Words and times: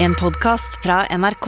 En 0.00 0.14
podkast 0.14 0.76
fra 0.82 1.00
NRK. 1.10 1.46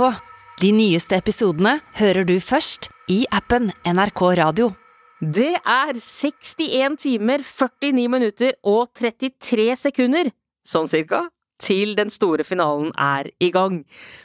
De 0.58 0.72
nyeste 0.74 1.14
episodene 1.14 1.76
hører 2.00 2.24
du 2.26 2.32
først 2.42 2.88
i 3.06 3.20
appen 3.30 3.68
NRK 3.86 4.22
Radio. 4.40 4.72
Det 5.22 5.52
er 5.54 5.92
61 5.94 6.96
timer, 6.98 7.44
49 7.46 8.08
minutter 8.10 8.56
og 8.66 8.88
33 8.98 9.68
sekunder, 9.78 10.32
sånn 10.66 10.90
cirka, 10.90 11.28
til 11.62 11.94
den 11.94 12.10
store 12.10 12.42
finalen 12.48 12.90
er 12.98 13.28
i 13.38 13.52
gang. 13.54 13.84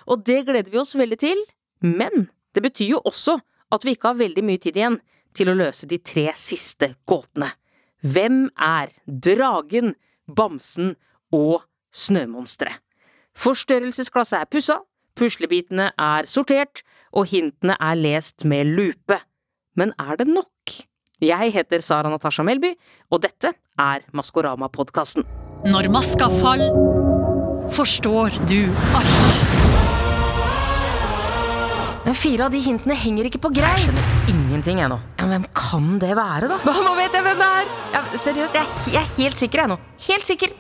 Og 0.10 0.24
det 0.26 0.40
gleder 0.48 0.74
vi 0.74 0.82
oss 0.82 0.96
veldig 0.98 1.20
til, 1.22 1.44
men 1.86 2.26
det 2.58 2.64
betyr 2.66 2.96
jo 2.96 3.04
også 3.06 3.38
at 3.78 3.86
vi 3.86 3.94
ikke 3.94 4.10
har 4.10 4.24
veldig 4.24 4.46
mye 4.48 4.64
tid 4.64 4.80
igjen 4.82 4.98
til 5.38 5.54
å 5.54 5.58
løse 5.60 5.86
de 5.86 6.02
tre 6.02 6.32
siste 6.34 6.96
gåtene. 7.06 7.52
Hvem 8.02 8.48
er 8.58 8.90
dragen, 9.06 9.94
bamsen 10.26 10.96
og 11.30 11.70
snømonsteret? 11.94 12.82
Forstørrelsesglasset 13.36 14.40
er 14.40 14.48
pussa, 14.52 14.78
puslebitene 15.20 15.90
er 16.00 16.28
sortert, 16.30 16.82
og 17.16 17.28
hintene 17.32 17.76
er 17.80 17.98
lest 18.00 18.46
med 18.48 18.68
lupe. 18.78 19.18
Men 19.76 19.92
er 20.00 20.16
det 20.22 20.28
nok? 20.32 20.76
Jeg 21.24 21.52
heter 21.56 21.84
Sara 21.84 22.10
Natasha 22.12 22.44
Melby, 22.48 22.74
og 23.12 23.22
dette 23.24 23.54
er 23.80 24.06
Maskorama-podkasten. 24.16 25.24
Når 25.66 25.88
maska 25.92 26.28
faller, 26.42 26.76
forstår 27.74 28.36
du 28.48 28.60
alt. 28.96 29.38
Men 32.06 32.14
fire 32.14 32.46
av 32.46 32.52
de 32.54 32.60
hintene 32.62 32.94
henger 33.02 33.26
ikke 33.32 33.40
på 33.42 33.50
greip. 33.56 33.80
Jeg 33.80 33.88
skjønner 33.88 34.30
ingenting, 34.30 34.78
jeg 34.84 34.92
nå. 34.92 35.00
Ja, 35.18 35.26
hvem 35.32 35.48
kan 35.58 35.88
det 36.04 36.12
være, 36.20 36.52
da? 36.52 36.60
Nå 36.86 36.92
vet 37.00 37.16
jeg 37.18 37.26
hvem 37.26 37.40
det 37.42 37.48
er! 37.50 37.72
Ja, 37.96 38.04
seriøst, 38.14 38.60
jeg, 38.60 38.68
er- 38.68 38.92
jeg 38.94 39.02
er 39.02 39.16
helt 39.16 39.42
sikker, 39.42 39.64
jeg 39.64 39.72
nå. 39.74 39.80
Helt 40.06 40.30
sikker. 40.30 40.54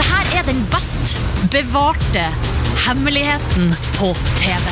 Det 0.00 0.06
her 0.08 0.28
er 0.38 0.46
den 0.46 0.60
best 0.72 1.10
bevarte 1.52 2.22
hemmeligheten 2.86 3.66
på 3.98 4.06
TV. 4.40 4.70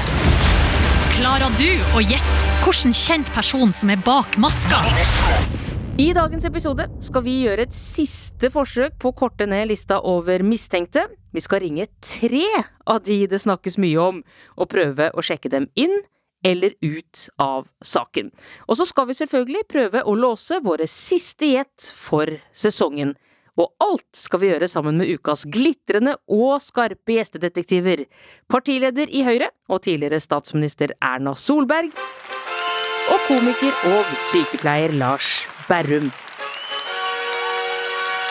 Klarer 1.19 1.53
du 1.59 1.67
å 1.93 2.01
gjette 2.01 2.55
hvilken 2.63 2.95
kjent 2.97 3.29
person 3.35 3.69
som 3.77 3.93
er 3.93 4.01
bak 4.07 4.39
maska? 4.41 4.79
I 6.01 6.07
dagens 6.17 6.49
episode 6.49 6.89
skal 7.05 7.27
vi 7.29 7.37
gjøre 7.43 7.69
et 7.69 7.77
siste 7.77 8.49
forsøk 8.55 8.97
på 9.05 9.13
å 9.13 9.19
korte 9.21 9.45
ned 9.53 9.69
lista 9.69 10.01
over 10.01 10.41
mistenkte. 10.41 11.05
Vi 11.37 11.45
skal 11.45 11.61
ringe 11.67 11.91
tre 12.01 12.49
av 12.89 13.05
de 13.05 13.21
det 13.29 13.45
snakkes 13.45 13.77
mye 13.85 14.01
om, 14.01 14.25
og 14.57 14.73
prøve 14.73 15.13
å 15.13 15.29
sjekke 15.29 15.53
dem 15.53 15.69
inn 15.77 15.93
eller 16.41 16.73
ut 16.81 17.29
av 17.37 17.69
saken. 17.85 18.33
Og 18.65 18.81
så 18.81 18.89
skal 18.89 19.13
vi 19.13 19.21
selvfølgelig 19.21 19.69
prøve 19.69 20.09
å 20.09 20.17
låse 20.17 20.65
våre 20.65 20.89
siste 20.89 21.53
gjett 21.53 21.93
for 21.93 22.33
sesongen. 22.57 23.19
Og 23.59 23.73
alt 23.83 24.07
skal 24.15 24.43
vi 24.43 24.53
gjøre 24.53 24.69
sammen 24.71 25.01
med 25.01 25.11
ukas 25.11 25.43
glitrende 25.51 26.15
og 26.31 26.61
skarpe 26.63 27.17
gjestedetektiver. 27.17 28.05
Partileder 28.51 29.11
i 29.11 29.25
Høyre 29.27 29.51
og 29.67 29.83
tidligere 29.89 30.23
statsminister 30.23 30.95
Erna 31.03 31.35
Solberg. 31.35 31.91
Og 33.09 33.27
komiker 33.27 33.75
og 33.91 34.15
sykepleier 34.29 34.95
Lars 35.01 35.43
Berrum. 35.67 36.13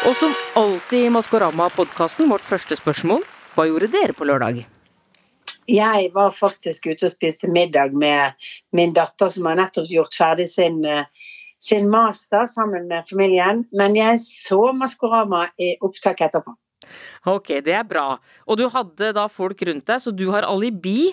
Og 0.07 0.15
som 0.15 0.31
alltid 0.55 1.07
i 1.07 1.11
Maskorama-podkasten, 1.11 2.29
vårt 2.31 2.45
første 2.45 2.77
spørsmål. 2.79 3.25
Hva 3.57 3.65
gjorde 3.67 3.89
dere 3.91 4.13
på 4.15 4.27
lørdag? 4.29 4.61
Jeg 5.67 6.11
var 6.13 6.29
faktisk 6.31 6.85
ute 6.87 7.09
og 7.09 7.11
spiste 7.11 7.49
middag 7.51 7.91
med 7.91 8.37
min 8.71 8.93
datter, 8.95 9.27
som 9.27 9.49
har 9.49 9.57
nettopp 9.59 9.89
gjort 9.91 10.15
ferdig 10.15 10.47
sin, 10.53 10.85
eh, 10.85 11.09
sin 11.67 11.89
master 11.91 12.47
sammen 12.49 12.87
med 12.89 13.05
familien. 13.09 13.65
Men 13.75 13.95
jeg 13.99 14.21
så 14.23 14.71
Maskorama 14.77 15.45
i 15.59 15.73
opptak 15.83 16.23
etterpå. 16.27 16.55
Ok, 17.27 17.57
det 17.65 17.73
er 17.75 17.83
bra. 17.87 18.09
Og 18.47 18.59
du 18.61 18.67
hadde 18.71 19.11
da 19.17 19.27
folk 19.31 19.61
rundt 19.67 19.87
deg, 19.89 19.99
så 20.03 20.13
du 20.15 20.29
har 20.31 20.47
alibi. 20.47 21.09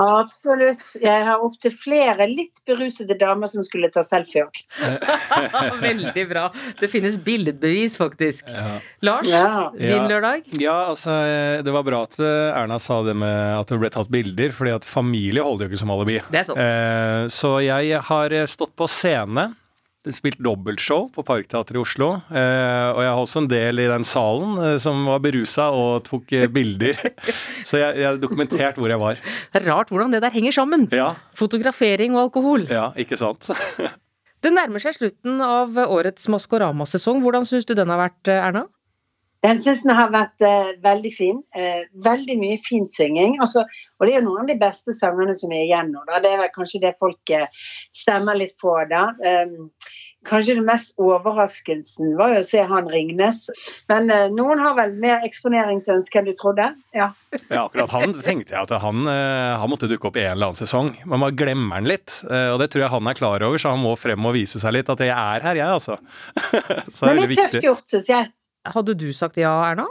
Absolutt. 0.00 0.94
Jeg 1.02 1.24
har 1.26 1.42
opptil 1.44 1.74
flere 1.76 2.24
litt 2.30 2.62
berusede 2.66 3.12
damer 3.20 3.50
som 3.52 3.60
skulle 3.66 3.90
ta 3.92 4.00
selfie 4.06 4.46
òg. 4.46 4.60
Veldig 5.82 6.24
bra. 6.30 6.46
Det 6.80 6.88
finnes 6.88 7.18
billedbevis, 7.20 7.98
faktisk. 8.00 8.48
Ja. 8.56 8.78
Lars, 9.04 9.28
Ja. 9.28 9.68
din 9.76 10.08
lørdag? 10.08 10.48
Ja, 10.56 10.78
altså, 10.94 11.12
det 11.62 11.74
var 11.76 11.84
bra 11.84 12.02
at 12.08 12.16
eh, 12.24 12.56
Erna 12.62 12.78
sa 12.80 13.02
det 13.04 13.14
med 13.20 13.58
at 13.60 13.68
det 13.68 13.78
ble 13.84 13.92
tatt 13.92 14.08
bilder, 14.12 14.54
fordi 14.56 14.72
at 14.78 14.88
familie 14.88 15.44
holder 15.44 15.68
jo 15.68 15.74
ikke 15.74 15.82
som 15.84 15.92
alibi. 15.92 16.18
Det 16.32 16.40
er 16.40 16.48
sant. 16.48 16.64
Eh, 16.64 17.26
så 17.32 17.58
jeg 17.60 18.00
har 18.08 18.32
eh, 18.40 18.48
stått 18.48 18.72
på 18.80 18.88
scene, 18.88 19.50
spilt 20.10 20.40
dobbeltshow 20.42 21.06
på 21.14 21.22
Parkteatret 21.26 21.78
i 21.78 21.82
Oslo. 21.82 22.08
Eh, 22.32 22.88
og 22.90 23.00
jeg 23.04 23.12
har 23.12 23.20
også 23.20 23.42
en 23.44 23.48
del 23.50 23.82
i 23.84 23.88
den 23.90 24.06
salen 24.08 24.56
eh, 24.58 24.76
som 24.82 25.04
var 25.06 25.22
berusa 25.22 25.68
og 25.70 26.02
tok 26.08 26.34
eh, 26.34 26.48
bilder. 26.50 26.98
så 27.68 27.78
jeg 27.78 28.02
jeg 28.02 28.22
dokumentert 28.22 28.80
hvor 28.80 28.90
jeg 28.90 28.98
var. 28.98 29.22
Det 29.22 29.62
er 29.62 29.68
rart 29.70 29.92
hvordan 29.94 30.14
det 30.14 30.22
der 30.24 30.34
henger 30.34 30.56
sammen. 30.58 30.88
Ja, 30.90 31.12
Fotografering 31.38 32.16
og 32.16 32.26
alkohol. 32.26 32.66
ja 32.70 32.90
ikke 32.98 33.20
sant? 33.20 33.46
Det 34.42 34.50
nærmer 34.50 34.82
seg 34.82 34.96
slutten 34.96 35.38
av 35.38 35.76
årets 35.84 36.24
Maskorama-sesong. 36.26 37.20
Hvordan 37.22 37.44
syns 37.46 37.62
du 37.62 37.76
den 37.78 37.92
har 37.94 38.00
vært, 38.00 38.26
Erna? 38.26 38.64
Jeg 39.42 39.62
syns 39.64 39.82
den 39.82 39.94
har 39.98 40.12
vært 40.14 40.44
eh, 40.46 40.74
veldig 40.84 41.10
fin. 41.16 41.40
Eh, 41.58 41.82
veldig 42.04 42.36
mye 42.38 42.58
fin 42.62 42.86
synging. 42.90 43.40
Altså, 43.42 43.64
og 43.98 44.06
det 44.06 44.14
er 44.14 44.20
jo 44.20 44.28
noen 44.28 44.44
av 44.44 44.52
de 44.52 44.58
beste 44.60 44.94
sangene 44.94 45.34
som 45.38 45.50
er 45.54 45.64
igjen 45.64 45.90
nå. 45.94 46.04
Da. 46.06 46.20
Det 46.22 46.30
er 46.30 46.40
vel 46.44 46.52
kanskje 46.54 46.82
det 46.84 46.94
folk 47.00 47.34
eh, 47.34 47.48
stemmer 47.94 48.38
litt 48.38 48.54
på 48.62 48.76
da. 48.90 49.08
Um, 49.18 49.72
kanskje 50.28 50.54
det 50.58 50.64
mest 50.66 50.94
overraskelsen 51.02 52.14
var 52.18 52.36
jo 52.36 52.42
å 52.42 52.46
se 52.46 52.62
han 52.70 52.90
Ringnes. 52.90 53.44
Men 53.90 54.10
eh, 54.14 54.28
noen 54.34 54.62
har 54.62 54.76
vel 54.78 54.94
mer 55.02 55.24
eksponeringsønske 55.26 56.20
enn 56.20 56.28
du 56.30 56.34
trodde. 56.38 56.68
Ja. 56.96 57.10
Ja, 57.48 57.64
akkurat 57.64 57.94
han 57.94 58.14
tenkte 58.22 58.54
jeg 58.54 58.62
at 58.62 58.74
han, 58.84 59.06
eh, 59.10 59.54
han 59.58 59.72
måtte 59.72 59.90
dukke 59.90 60.10
opp 60.10 60.20
i 60.20 60.24
en 60.26 60.36
eller 60.36 60.52
annen 60.52 60.60
sesong. 60.62 60.92
Man 61.10 61.26
glemmer 61.38 61.80
han 61.80 61.90
litt, 61.90 62.20
eh, 62.28 62.52
og 62.52 62.60
det 62.62 62.70
tror 62.72 62.86
jeg 62.86 62.94
han 62.94 63.10
er 63.10 63.18
klar 63.18 63.46
over, 63.48 63.58
så 63.58 63.74
han 63.74 63.82
må 63.82 63.96
frem 63.98 64.30
og 64.30 64.36
vise 64.38 64.62
seg 64.62 64.78
litt 64.78 64.92
at 64.92 65.02
jeg 65.02 65.14
er 65.14 65.48
her, 65.48 65.58
jeg, 65.64 65.80
altså. 65.80 65.98
så 66.94 67.10
det 67.10 67.10
er 67.10 67.18
Men 67.18 67.22
det 67.22 67.26
er 67.26 67.52
tøft 67.56 67.68
gjort, 67.70 67.90
syns 67.90 68.10
jeg. 68.12 68.30
Hadde 68.64 68.94
du 68.94 69.10
sagt 69.12 69.36
ja, 69.40 69.52
Erna? 69.70 69.88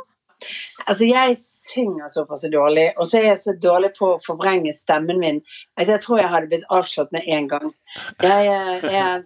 Altså, 0.85 1.05
jeg 1.05 1.35
synger 1.39 2.09
såpass 2.09 2.45
dårlig, 2.51 2.87
og 2.97 3.07
så 3.07 3.19
er 3.19 3.27
jeg 3.31 3.41
så 3.43 3.53
dårlig 3.61 3.91
på 3.97 4.15
å 4.15 4.21
forvrenge 4.23 4.73
stemmen 4.73 5.19
min 5.21 5.41
at 5.77 5.91
jeg 5.91 6.01
tror 6.01 6.21
jeg 6.21 6.31
hadde 6.31 6.49
blitt 6.49 6.71
avslått 6.73 7.11
med 7.13 7.27
en 7.29 7.49
gang. 7.51 7.67
Jeg, 8.23 8.47
jeg, 8.95 9.21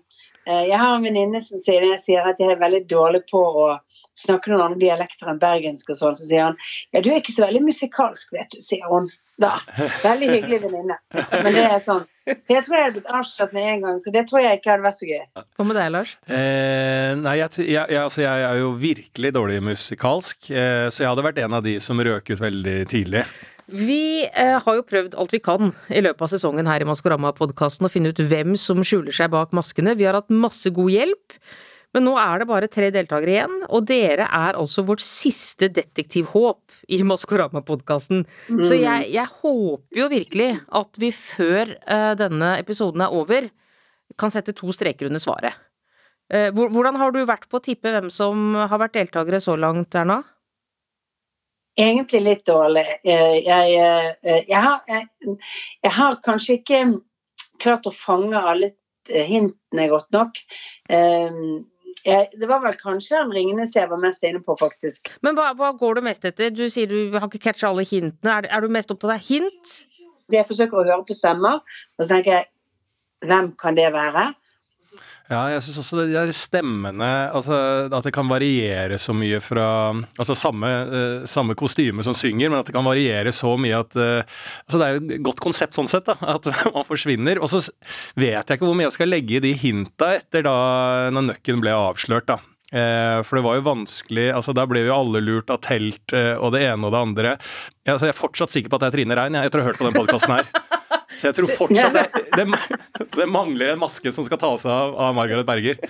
jeg 0.46 0.78
har 0.78 0.96
en 0.96 1.06
venninne 1.06 1.42
som 1.42 1.62
sier 1.64 1.86
jeg 1.90 2.02
sier 2.04 2.28
at 2.30 2.40
jeg 2.42 2.54
er 2.54 2.62
veldig 2.62 2.84
dårlig 2.92 3.24
på 3.32 3.42
å 3.42 3.68
snakke 4.16 4.52
noen 4.52 4.70
andre 4.70 4.82
dialekter 4.86 5.32
enn 5.32 5.42
bergensk 5.42 5.92
og 5.92 6.00
sånn, 6.00 6.18
så 6.18 6.28
sier 6.28 6.48
han 6.48 6.58
ja, 6.94 7.02
du 7.02 7.12
er 7.12 7.22
ikke 7.22 7.36
så 7.36 7.48
veldig 7.48 7.64
musikalsk, 7.66 8.34
vet 8.36 8.54
du, 8.54 8.62
sier 8.64 8.86
hun. 8.92 9.10
Da. 9.42 9.58
Veldig 10.00 10.30
hyggelig 10.32 10.62
venninne. 10.64 10.96
Men 11.12 11.50
det 11.52 11.64
er 11.68 11.82
sånn. 11.84 12.06
Så 12.26 12.56
jeg 12.56 12.64
tror 12.66 12.78
jeg 12.78 12.86
hadde 12.86 12.96
blitt 12.96 13.10
avslørt 13.12 13.56
med 13.56 13.66
en 13.70 13.82
gang, 13.84 13.98
så 14.02 14.14
det 14.16 14.24
tror 14.30 14.42
jeg 14.42 14.60
ikke 14.60 14.72
hadde 14.72 14.86
vært 14.86 15.00
så 15.02 15.10
gøy. 15.10 15.26
Hva 15.44 15.66
med 15.68 15.78
deg, 15.78 15.90
Lars? 15.94 16.14
Eh, 16.26 17.12
nei, 17.20 17.36
jeg, 17.42 17.66
jeg, 17.66 17.74
jeg, 17.76 18.00
altså, 18.02 18.24
jeg 18.24 18.46
er 18.48 18.62
jo 18.62 18.72
virkelig 18.80 19.34
dårlig 19.36 19.60
musikalsk, 19.68 20.48
eh, 20.54 20.88
så 20.88 21.04
jeg 21.04 21.12
hadde 21.12 21.28
vært 21.28 21.44
en 21.44 21.60
av 21.60 21.68
de 21.68 21.76
som 21.84 22.00
røk 22.00 22.32
ut 22.32 22.42
veldig 22.42 22.78
tidlig. 22.90 23.26
Vi 23.66 24.26
eh, 24.26 24.58
har 24.62 24.78
jo 24.78 24.86
prøvd 24.86 25.16
alt 25.18 25.34
vi 25.34 25.42
kan 25.42 25.72
i 25.90 26.02
løpet 26.06 26.22
av 26.22 26.32
sesongen 26.32 26.68
her 26.70 26.84
i 26.84 26.88
Maskorama-podkasten 26.90 27.88
å 27.88 27.92
finne 27.92 28.12
ut 28.14 28.22
hvem 28.22 28.54
som 28.60 28.84
skjuler 28.86 29.16
seg 29.16 29.32
bak 29.34 29.56
maskene. 29.58 29.96
Vi 29.98 30.06
har 30.06 30.18
hatt 30.18 30.34
masse 30.34 30.70
god 30.76 30.94
hjelp. 30.94 31.40
Men 31.96 32.04
nå 32.10 32.18
er 32.20 32.42
det 32.42 32.48
bare 32.50 32.68
tre 32.68 32.90
deltakere 32.92 33.32
igjen, 33.32 33.54
og 33.72 33.86
dere 33.88 34.26
er 34.28 34.58
altså 34.60 34.84
vårt 34.84 35.00
siste 35.00 35.70
detektivhåp 35.72 36.76
i 36.92 37.00
Maskorama-podkasten. 37.08 38.26
Så 38.60 38.76
jeg, 38.76 39.08
jeg 39.16 39.32
håper 39.40 40.02
jo 40.02 40.10
virkelig 40.12 40.50
at 40.76 41.00
vi 41.00 41.14
før 41.16 41.72
eh, 41.72 42.12
denne 42.20 42.58
episoden 42.60 43.06
er 43.06 43.16
over, 43.16 43.48
kan 44.20 44.34
sette 44.34 44.54
to 44.60 44.76
streker 44.76 45.08
under 45.08 45.24
svaret. 45.24 45.56
Eh, 46.28 46.52
hvordan 46.52 47.00
har 47.00 47.16
du 47.16 47.22
vært 47.24 47.48
på 47.48 47.62
å 47.62 47.64
tippe 47.64 47.96
hvem 47.96 48.12
som 48.12 48.58
har 48.60 48.82
vært 48.82 48.98
deltakere 49.00 49.40
så 49.44 49.56
langt, 49.56 49.96
Erna? 49.96 50.20
Egentlig 51.76 52.22
litt 52.24 52.46
dårlig. 52.48 52.86
Jeg, 53.04 53.44
Jeg, 53.46 53.76
eh, 54.24 54.42
jeg, 54.48 54.62
har, 54.64 54.82
jeg, 54.88 55.92
har 55.98 56.18
kanskje 56.24 56.60
ikke 56.62 56.82
klart 57.60 57.88
å 57.88 57.94
fange 57.96 58.40
alle 58.40 58.72
eh, 59.10 59.26
hintene 59.28 59.90
godt 59.92 60.08
nok. 60.16 60.40
Eh, 60.90 61.42
det 62.06 62.48
var 62.48 62.62
vel 62.62 62.76
kanskje 62.78 63.18
han 63.18 63.34
Ringenes 63.34 63.74
jeg 63.76 63.90
var 63.90 64.00
mest 64.00 64.24
inne 64.28 64.40
på, 64.46 64.56
faktisk. 64.60 65.10
Men 65.26 65.36
hva, 65.38 65.50
hva 65.58 65.72
går 65.76 65.98
du 65.98 66.06
mest 66.06 66.28
etter? 66.28 66.54
Du 66.54 66.68
sier 66.70 66.88
du 66.92 67.16
har 67.18 67.28
ikke 67.28 67.48
catcha 67.50 67.72
alle 67.72 67.86
hintene. 67.88 68.38
Er, 68.38 68.48
er 68.48 68.64
du 68.64 68.72
mest 68.72 68.94
opptatt 68.94 69.18
av 69.18 69.26
hint? 69.26 69.78
Jeg 70.32 70.48
forsøker 70.48 70.80
å 70.80 70.86
høre 70.86 71.04
på 71.06 71.18
stemmer, 71.18 71.62
og 71.98 72.06
så 72.06 72.16
tenker 72.16 72.38
jeg 72.38 72.50
hvem 73.26 73.52
kan 73.60 73.78
det 73.78 73.90
være? 73.94 74.30
Ja, 75.26 75.40
jeg 75.50 75.64
syns 75.66 75.80
også 75.82 75.98
det 76.04 76.14
der 76.14 76.30
stemmene 76.36 77.08
altså, 77.34 77.56
At 77.90 78.06
det 78.06 78.12
kan 78.14 78.30
variere 78.30 79.00
så 79.02 79.14
mye 79.18 79.40
fra 79.42 79.68
Altså 80.20 80.36
samme, 80.38 80.70
uh, 80.70 81.26
samme 81.30 81.56
kostyme 81.58 82.06
som 82.06 82.14
synger, 82.18 82.52
men 82.52 82.60
at 82.60 82.70
det 82.70 82.76
kan 82.76 82.86
variere 82.86 83.34
så 83.34 83.56
mye 83.58 83.80
at 83.82 83.98
uh, 83.98 84.42
Altså 84.66 84.82
det 84.82 84.86
er 84.88 84.98
jo 84.98 85.02
et 85.02 85.24
godt 85.26 85.42
konsept 85.42 85.78
sånn 85.78 85.90
sett, 85.90 86.06
da. 86.06 86.18
At 86.36 86.46
man 86.74 86.86
forsvinner. 86.88 87.40
Og 87.42 87.50
så 87.50 87.62
vet 88.18 88.44
jeg 88.44 88.58
ikke 88.58 88.68
hvor 88.68 88.78
mye 88.78 88.88
jeg 88.90 88.98
skal 88.98 89.12
legge 89.12 89.38
i 89.38 89.44
de 89.44 89.54
hinta 89.58 90.12
etter 90.20 90.46
da 90.46 90.58
når 91.14 91.32
nøkken 91.32 91.64
ble 91.64 91.74
avslørt, 91.74 92.30
da. 92.30 92.38
Eh, 92.76 93.20
for 93.26 93.38
det 93.38 93.44
var 93.46 93.60
jo 93.60 93.64
vanskelig 93.68 94.24
altså 94.36 94.52
Da 94.58 94.66
ble 94.68 94.82
jo 94.84 94.96
alle 94.96 95.22
lurt 95.22 95.52
av 95.54 95.62
telt 95.64 96.12
og 96.12 96.50
det 96.56 96.66
ene 96.66 96.90
og 96.90 96.94
det 96.96 97.02
andre. 97.02 97.36
Altså, 97.86 98.08
jeg 98.08 98.14
er 98.16 98.20
fortsatt 98.20 98.54
sikker 98.54 98.72
på 98.74 98.80
at 98.80 98.86
det 98.86 98.92
er 98.92 98.98
Trine 99.00 99.20
Rein 99.20 99.38
jeg, 99.38 99.50
etter 99.50 99.62
å 99.62 99.66
ha 99.66 99.72
hørt 99.72 99.82
på 99.82 99.90
den 99.90 99.98
podkasten 99.98 100.38
her. 100.38 100.50
Så 101.16 101.30
jeg 101.30 101.38
tror 101.38 101.52
fortsatt 101.60 101.96
det, 101.96 102.24
det, 102.36 102.46
det 103.20 103.28
mangler 103.32 103.74
en 103.74 103.82
maske 103.82 104.12
som 104.16 104.28
skal 104.28 104.42
ta 104.42 104.52
seg 104.62 104.72
av, 104.72 104.96
av 105.08 105.18
Margaret 105.18 105.48
Berger. 105.48 105.82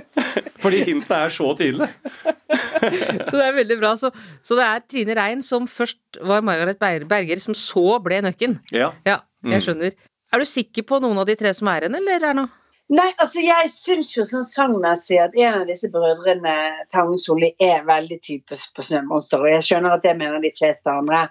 Fordi 0.62 0.82
hintene 0.86 1.18
er 1.26 1.34
så 1.34 1.50
tydelig. 1.58 1.88
Så 3.30 3.36
det 3.36 3.44
er 3.44 3.54
veldig 3.56 3.76
bra. 3.78 3.92
Så, 3.98 4.10
så 4.44 4.56
det 4.58 4.64
er 4.66 4.80
Trine 4.84 5.14
Rein 5.16 5.42
som 5.44 5.68
først 5.70 6.18
var 6.26 6.42
Margaret 6.44 6.80
Berger, 6.80 7.38
som 7.40 7.54
så 7.56 7.98
ble 8.02 8.18
Nøkken. 8.24 8.56
Ja. 8.74 8.90
Ja, 9.06 9.20
jeg 9.46 9.64
skjønner. 9.64 9.94
Er 10.32 10.42
du 10.42 10.48
sikker 10.48 10.84
på 10.88 10.98
noen 11.02 11.20
av 11.20 11.28
de 11.28 11.36
tre 11.38 11.52
som 11.54 11.70
er 11.70 11.86
igjen, 11.86 11.96
eller 12.00 12.16
er 12.16 12.24
det 12.24 12.32
noe? 12.40 12.50
Nei, 12.92 13.08
altså 13.22 13.40
jeg 13.40 13.70
syns 13.72 14.10
jo 14.16 14.24
sånn 14.28 14.44
sangmessig 14.44 15.16
at 15.22 15.36
en 15.38 15.62
av 15.62 15.68
disse 15.70 15.88
brødrene, 15.92 16.54
Tangen 16.92 17.20
Solli, 17.20 17.52
er 17.62 17.86
veldig 17.88 18.18
typisk 18.24 18.74
på 18.76 18.84
Snømonster, 18.84 19.40
og 19.40 19.48
jeg 19.48 19.64
skjønner 19.68 19.96
at 19.96 20.04
jeg 20.04 20.18
mener 20.20 20.42
de 20.42 20.50
fleste 20.58 20.92
andre. 20.92 21.22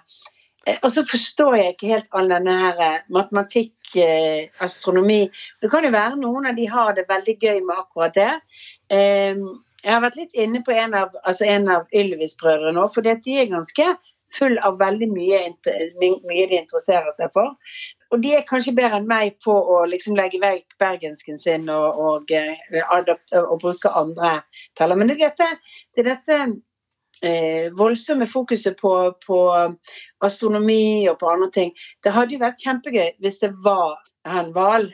Eh, 0.66 0.78
Og 0.82 0.92
så 0.94 1.04
forstår 1.10 1.56
jeg 1.56 1.74
ikke 1.74 1.90
helt 1.94 2.08
all 2.12 2.30
denne 2.30 2.54
her 2.58 2.80
eh, 2.86 3.00
matematikk, 3.10 3.74
eh, 3.96 4.48
astronomi. 4.60 5.24
Det 5.62 5.70
kan 5.70 5.84
jo 5.84 5.90
være 5.94 6.20
noen 6.20 6.46
av 6.46 6.56
de 6.56 6.68
har 6.70 6.94
det 6.94 7.08
veldig 7.08 7.36
gøy 7.42 7.60
med 7.66 7.76
akkurat 7.78 8.14
det. 8.14 8.32
Eh, 8.90 9.34
Jeg 9.82 9.90
har 9.96 10.02
vært 10.04 10.16
litt 10.16 10.34
inne 10.38 10.60
på 10.62 10.70
en 10.70 10.92
av, 10.94 11.10
altså 11.26 11.42
Ylvis-brødrene 11.44 12.76
nå, 12.76 12.84
for 12.94 13.02
de 13.02 13.10
er 13.10 13.48
ganske 13.50 13.86
full 14.32 14.54
av 14.62 14.78
veldig 14.78 15.08
mye, 15.10 15.40
mye 15.98 16.46
de 16.46 16.58
interesserer 16.60 17.10
seg 17.16 17.32
for. 17.34 17.56
Og 18.12 18.22
de 18.22 18.34
er 18.36 18.46
kanskje 18.46 18.76
bedre 18.76 19.00
enn 19.00 19.08
meg 19.10 19.38
på 19.42 19.50
å 19.52 19.80
liksom 19.90 20.14
legge 20.14 20.38
vekk 20.38 20.76
bergensken 20.78 21.38
sin 21.40 21.68
og, 21.72 21.98
og, 21.98 22.30
og 23.42 23.58
bruke 23.58 23.90
andre 23.90 24.36
taller. 24.78 24.96
Men 25.00 25.10
det 25.10 25.18
er 25.18 25.32
dette, 25.32 25.48
det 25.96 26.04
er 26.04 26.10
dette 26.12 26.38
eh, 27.22 27.68
voldsomme 27.78 28.26
fokuset 28.30 28.76
på, 28.80 28.92
på 29.26 29.38
astronomi 30.26 31.08
og 31.10 31.18
på 31.20 31.30
andre 31.32 31.50
ting. 31.54 31.70
Det 32.04 32.14
hadde 32.14 32.36
jo 32.36 32.42
vært 32.42 32.62
kjempegøy 32.62 33.12
hvis 33.22 33.38
det 33.42 33.52
var 33.64 34.00
han 34.28 34.52
Val, 34.54 34.92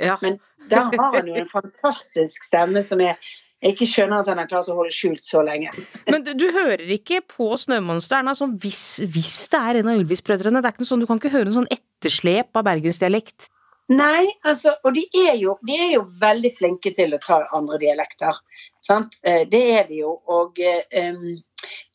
Ja. 0.00 0.16
men 0.22 0.40
der 0.70 0.88
har 0.90 1.12
han 1.14 1.28
jo 1.28 1.34
en 1.38 1.46
fantastisk 1.46 2.44
stemme 2.44 2.80
som 2.82 2.98
jeg, 3.00 3.14
jeg 3.62 3.74
ikke 3.76 3.86
skjønner 3.86 4.24
at 4.24 4.30
han 4.32 4.40
har 4.40 4.48
klart 4.50 4.70
å 4.72 4.74
holde 4.74 4.90
skjult 4.90 5.22
så 5.24 5.42
lenge. 5.46 5.70
Men 6.10 6.24
du, 6.26 6.32
du 6.34 6.48
hører 6.50 6.82
ikke 6.96 7.20
på 7.30 7.52
Snømonsteren 7.60 8.28
altså, 8.32 8.48
hvis, 8.60 9.00
hvis 9.06 9.36
det 9.52 9.60
er 9.60 9.80
en 9.80 9.92
av 9.92 10.00
Ylvis-brødrene? 10.00 10.62
Det 10.64 10.70
er 10.70 10.74
ikke 10.74 10.82
noe 10.82 10.90
sånn, 10.90 11.04
Du 11.04 11.06
kan 11.10 11.20
ikke 11.20 11.32
høre 11.36 11.52
en 11.52 11.58
sånn 11.60 11.70
etterslep 11.70 12.56
av 12.58 12.66
bergensdialekt? 12.66 13.50
Nei, 13.92 14.24
altså, 14.48 14.72
og 14.84 14.94
de 14.96 15.02
er, 15.26 15.34
jo, 15.36 15.58
de 15.66 15.74
er 15.76 15.90
jo 15.98 16.06
veldig 16.20 16.54
flinke 16.56 16.94
til 16.96 17.12
å 17.12 17.20
ta 17.20 17.42
andre 17.52 17.76
dialekter. 17.82 18.38
Sant? 18.84 19.18
Eh, 19.22 19.42
Det 19.48 19.60
er 19.76 19.84
de 19.88 19.98
jo. 20.00 20.14
Og 20.24 20.56
um, 20.56 21.26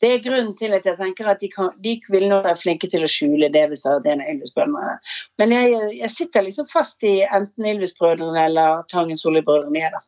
det 0.02 0.12
er 0.12 0.22
grunnen 0.22 0.54
til 0.58 0.74
at 0.74 0.86
jeg 0.86 0.98
tenker 0.98 1.28
at 1.30 1.42
de, 1.42 1.48
kan, 1.50 1.72
de 1.82 1.96
vil 2.10 2.28
nå 2.30 2.40
være 2.46 2.58
flinke 2.62 2.88
til 2.90 3.06
å 3.06 3.10
skjule 3.10 3.50
det 3.50 3.64
hvis 3.70 3.82
det 3.82 3.92
er 4.06 4.14
en 4.14 4.22
av 4.22 4.30
Ylvis-brødrene. 4.32 4.96
Men 5.42 5.54
jeg, 5.54 5.74
jeg 5.98 6.14
sitter 6.14 6.46
liksom 6.46 6.70
fast 6.70 7.02
i 7.06 7.20
enten 7.26 7.68
Ylvis-brødrene 7.74 8.46
eller 8.46 8.86
Tangen 8.90 9.18
Solli-brødrene. 9.18 9.82
jeg, 9.82 9.94
da. 9.94 10.02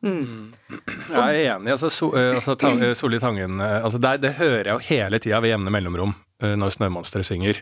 Jeg 1.19 1.47
er 1.47 1.55
enig. 1.57 1.75
altså, 1.75 1.91
so, 1.91 2.13
eh, 2.19 2.35
altså 2.39 2.55
Solli 3.03 3.19
Tangen 3.23 3.61
altså 3.61 3.99
det, 3.99 4.21
det 4.23 4.37
hører 4.39 4.71
jeg 4.71 4.75
jo 4.75 4.87
hele 4.91 5.23
tida 5.23 5.43
ved 5.43 5.57
jevne 5.57 5.75
mellomrom 5.75 6.15
når 6.43 6.75
Snømonsteret 6.77 7.29
synger. 7.29 7.61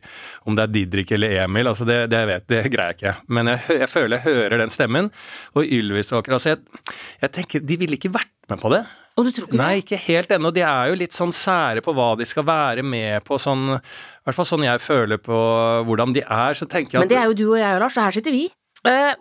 Om 0.49 0.57
det 0.59 0.67
er 0.67 0.75
Didrik 0.75 1.13
eller 1.17 1.37
Emil, 1.45 1.71
altså 1.71 1.87
det, 1.89 2.03
det, 2.13 2.23
jeg 2.23 2.31
vet, 2.31 2.47
det 2.51 2.63
greier 2.73 2.95
jeg 2.95 3.01
ikke. 3.01 3.15
Men 3.37 3.53
jeg, 3.53 3.81
jeg 3.83 3.91
føler 3.93 4.17
jeg 4.19 4.27
hører 4.29 4.63
den 4.65 4.73
stemmen. 4.75 5.11
Og 5.55 5.67
Ylvisåker 5.67 6.35
og 6.35 6.41
altså 6.41 6.55
jeg, 6.55 6.89
jeg 7.25 7.37
tenker, 7.37 7.67
De 7.67 7.79
ville 7.81 8.01
ikke 8.01 8.13
vært 8.15 8.33
med 8.51 8.63
på 8.63 8.73
det. 8.73 8.85
Og 9.19 9.27
du 9.27 9.33
tror 9.35 9.49
ikke 9.49 9.59
Nei, 9.59 9.73
ikke 9.83 9.99
helt 10.01 10.33
ennå. 10.33 10.53
De 10.55 10.63
er 10.65 10.93
jo 10.93 10.99
litt 11.01 11.17
sånn 11.17 11.33
sære 11.35 11.83
på 11.85 11.95
hva 11.97 12.13
de 12.19 12.27
skal 12.29 12.47
være 12.47 12.85
med 12.87 13.25
på. 13.27 13.39
sånn, 13.43 13.67
I 13.77 14.25
hvert 14.29 14.39
fall 14.39 14.49
sånn 14.49 14.65
jeg 14.65 14.83
føler 14.83 15.21
på 15.21 15.41
hvordan 15.89 16.15
de 16.17 16.25
er. 16.25 16.57
Så 16.57 16.69
tenker 16.71 16.97
jeg 16.97 17.05
Men 17.05 17.13
det 17.13 17.21
er 17.21 17.29
jo 17.31 17.37
du 17.37 17.47
og 17.51 17.61
jeg, 17.61 17.83
Lars, 17.83 17.99
og 17.99 18.07
her 18.07 18.17
sitter 18.17 18.37
vi. 18.37 18.47
Uh, 18.81 19.13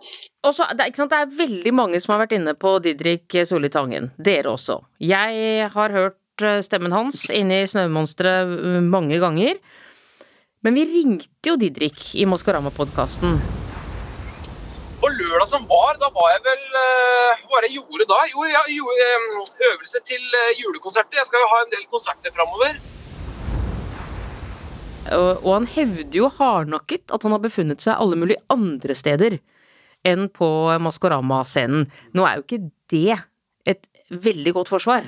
også, 0.46 0.64
det, 0.72 0.86
er, 0.86 0.88
ikke 0.88 1.02
sant, 1.02 1.12
det 1.12 1.18
er 1.20 1.34
veldig 1.36 1.72
mange 1.76 1.98
som 2.00 2.14
har 2.14 2.22
vært 2.22 2.38
inne 2.38 2.54
på 2.56 2.78
Didrik 2.80 3.36
Solli 3.44 3.68
Tangen. 3.72 4.08
Dere 4.16 4.54
også. 4.54 4.78
Jeg 5.04 5.68
har 5.74 5.96
hørt 5.96 6.16
eh, 6.46 6.60
stemmen 6.64 6.94
hans 6.94 7.24
inne 7.34 7.62
i 7.62 7.68
Snømonsteret 7.70 8.52
eh, 8.56 8.78
mange 8.84 9.20
ganger. 9.22 9.58
Men 10.64 10.76
vi 10.76 10.84
ringte 10.88 11.52
jo 11.52 11.56
Didrik 11.60 12.12
i 12.20 12.26
Maskorama-podkasten. 12.28 13.38
På 15.00 15.08
lørdag 15.08 15.48
som 15.48 15.64
var, 15.68 15.96
da 16.00 16.10
var 16.12 16.34
jeg 16.34 16.42
vel 16.44 16.64
eh, 16.82 17.44
Hva 17.44 17.54
var 17.54 17.64
det 17.64 17.70
jeg 17.70 17.80
gjorde 17.80 18.08
da? 18.10 18.18
Jo, 18.32 18.44
jeg 18.48 18.76
gjorde 18.76 19.68
øvelse 19.70 20.02
til 20.08 20.38
julekonserter. 20.60 21.20
Jeg 21.22 21.30
skal 21.30 21.44
jo 21.44 21.52
ha 21.54 21.62
en 21.64 21.72
del 21.76 21.86
konserter 21.92 22.36
framover. 22.36 22.80
Og 25.10 25.48
han 25.54 25.66
hevder 25.66 26.18
jo 26.20 26.28
hardnakket 26.36 27.08
at 27.10 27.24
han 27.24 27.32
har 27.34 27.40
befunnet 27.42 27.80
seg 27.82 27.96
alle 27.96 28.18
mulige 28.20 28.44
andre 28.52 28.94
steder 28.94 29.40
enn 30.06 30.28
på 30.32 30.48
Maskorama-scenen. 30.80 31.88
Nå 32.16 32.26
er 32.28 32.38
jo 32.38 32.44
ikke 32.44 32.62
det 32.92 33.16
et 33.68 33.88
veldig 34.10 34.54
godt 34.56 34.70
forsvar. 34.72 35.06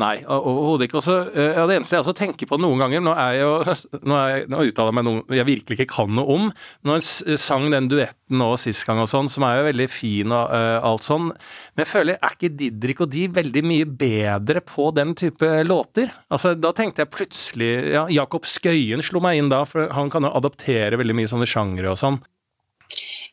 Nei, 0.00 0.22
overhodet 0.24 0.86
ikke. 0.86 1.02
Også, 1.02 1.14
eh, 1.36 1.50
ja, 1.52 1.66
det 1.68 1.74
eneste 1.76 1.98
jeg 1.98 2.00
også 2.00 2.14
tenker 2.16 2.48
på 2.48 2.56
noen 2.56 2.80
ganger 2.80 3.02
Nå 3.04 3.12
er 3.12 3.34
jo, 3.42 3.50
nå, 4.08 4.16
er 4.16 4.30
jeg, 4.30 4.46
nå 4.48 4.62
uttaler 4.64 4.88
jeg 4.88 4.96
meg 4.96 5.04
noe 5.04 5.36
jeg 5.36 5.48
virkelig 5.48 5.76
ikke 5.76 5.92
kan 5.92 6.14
noe 6.16 6.32
om. 6.32 6.46
Når 6.88 7.02
jeg 7.02 7.40
sang 7.42 7.66
den 7.74 7.90
duetten 7.92 8.40
nå 8.40 8.48
sist 8.60 8.86
gang 8.88 9.02
og 9.02 9.10
sånn, 9.12 9.28
som 9.28 9.44
er 9.44 9.58
jo 9.58 9.66
veldig 9.68 9.88
fin 9.92 10.32
og 10.32 10.48
uh, 10.48 10.78
alt 10.88 11.04
sånn, 11.04 11.28
men 11.28 11.84
jeg 11.84 11.90
føler, 11.90 12.16
er 12.16 12.36
ikke 12.38 12.52
Didrik 12.56 13.04
og 13.04 13.12
de 13.12 13.26
veldig 13.36 13.64
mye 13.68 13.90
bedre 14.00 14.64
på 14.64 14.88
den 14.96 15.12
type 15.18 15.50
låter? 15.68 16.08
Altså, 16.32 16.54
Da 16.56 16.72
tenkte 16.76 17.04
jeg 17.04 17.12
plutselig 17.12 17.72
ja, 17.92 18.06
Jakob 18.12 18.48
Skøyen 18.48 19.04
slo 19.04 19.20
meg 19.24 19.42
inn 19.42 19.52
da, 19.52 19.66
for 19.68 19.92
han 19.92 20.08
kan 20.12 20.24
jo 20.24 20.32
adoptere 20.32 20.96
veldig 21.00 21.20
mye 21.20 21.28
sånne 21.28 21.48
sjangre 21.48 21.92
og 21.92 22.00
sånn. 22.00 22.22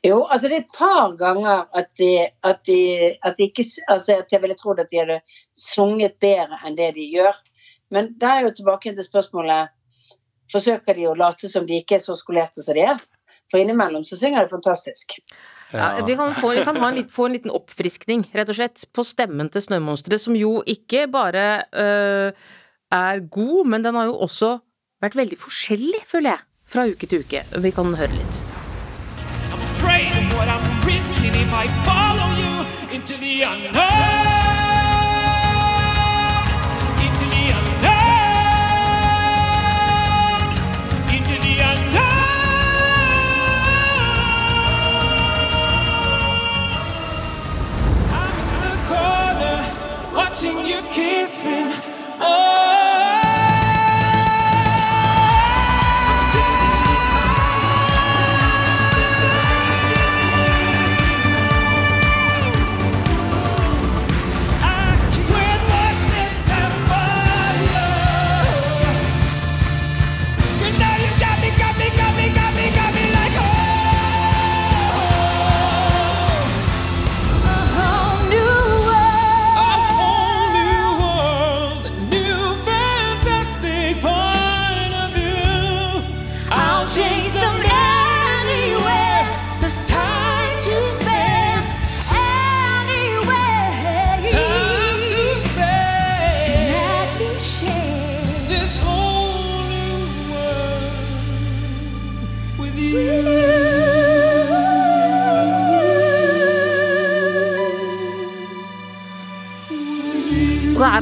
Jo, 0.06 0.22
altså 0.32 0.48
det 0.48 0.56
er 0.56 0.62
et 0.64 0.78
par 0.78 1.16
ganger 1.20 1.66
at 1.76 1.90
de, 2.00 2.28
at 2.48 2.62
de, 2.68 2.80
at 3.24 3.36
de 3.36 3.50
ikke 3.50 3.66
altså 3.92 4.22
at 4.22 4.32
jeg 4.32 4.42
ville 4.42 4.56
trodd 4.56 4.80
at 4.80 4.88
de 4.92 5.02
hadde 5.02 5.20
sunget 5.60 6.16
bedre 6.24 6.60
enn 6.66 6.78
det 6.78 6.94
de 6.96 7.10
gjør. 7.18 7.36
Men 7.92 8.14
det 8.22 8.30
er 8.30 8.46
jo 8.46 8.56
tilbake 8.56 8.94
til 8.96 9.06
spørsmålet 9.06 9.76
Forsøker 10.50 10.98
de 10.98 11.04
å 11.06 11.14
late 11.14 11.46
som 11.46 11.68
de 11.70 11.76
ikke 11.78 12.00
er 12.00 12.02
så 12.02 12.16
skolerte 12.18 12.64
som 12.66 12.74
de 12.74 12.82
er? 12.82 13.02
For 13.50 13.62
innimellom 13.62 14.02
så 14.06 14.18
synger 14.18 14.46
de 14.46 14.50
fantastisk. 14.50 15.18
Ja, 15.70 15.92
vi 16.06 16.16
kan, 16.18 16.34
få, 16.34 16.56
vi 16.58 16.64
kan 16.66 16.80
ha 16.82 16.90
en 16.90 16.98
litt, 16.98 17.12
få 17.14 17.28
en 17.28 17.36
liten 17.38 17.54
oppfriskning, 17.54 18.26
rett 18.34 18.50
og 18.50 18.58
slett, 18.58 18.88
på 18.90 19.06
stemmen 19.06 19.50
til 19.54 19.62
Snømonsteret, 19.62 20.22
som 20.22 20.38
jo 20.38 20.64
ikke 20.70 21.06
bare 21.14 21.48
øh, 21.70 22.46
er 22.98 23.26
god, 23.30 23.74
men 23.74 23.86
den 23.86 23.98
har 24.02 24.10
jo 24.10 24.18
også 24.26 24.56
vært 25.06 25.18
veldig 25.22 25.38
forskjellig, 25.42 26.06
føler 26.10 26.34
jeg, 26.34 26.48
fra 26.70 26.90
uke 26.90 27.10
til 27.10 27.26
uke. 27.26 27.46
Vi 27.62 27.78
kan 27.78 27.94
høre 28.02 28.18
litt. 28.18 28.49
Afraid 29.80 30.12
of 30.12 30.34
what 30.38 30.50
I'm 30.50 30.86
risking 30.86 31.34
if 31.34 31.54
I 31.54 31.68
follow 31.88 32.30
you 32.36 32.94
into 32.94 33.16
the 33.16 33.44
unknown. 33.44 34.39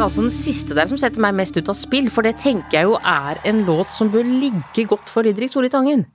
Altså 0.08 0.24
den 0.24 0.32
siste 0.34 0.76
der 0.78 0.88
som 0.90 1.00
setter 1.00 1.20
meg 1.24 1.36
mest 1.38 1.58
ut 1.60 1.68
av 1.72 1.76
spill, 1.78 2.08
for 2.14 2.24
det 2.26 2.38
tenker 2.40 2.80
jeg 2.80 2.88
jo 2.88 2.96
er 3.04 3.40
en 3.50 3.64
låt 3.68 3.92
som 3.96 4.10
bør 4.14 4.24
ligge 4.28 4.86
godt 4.88 5.12
for 5.12 5.28
Didrik 5.28 5.52
Solli 5.52 5.70
Tangen. 5.74 6.06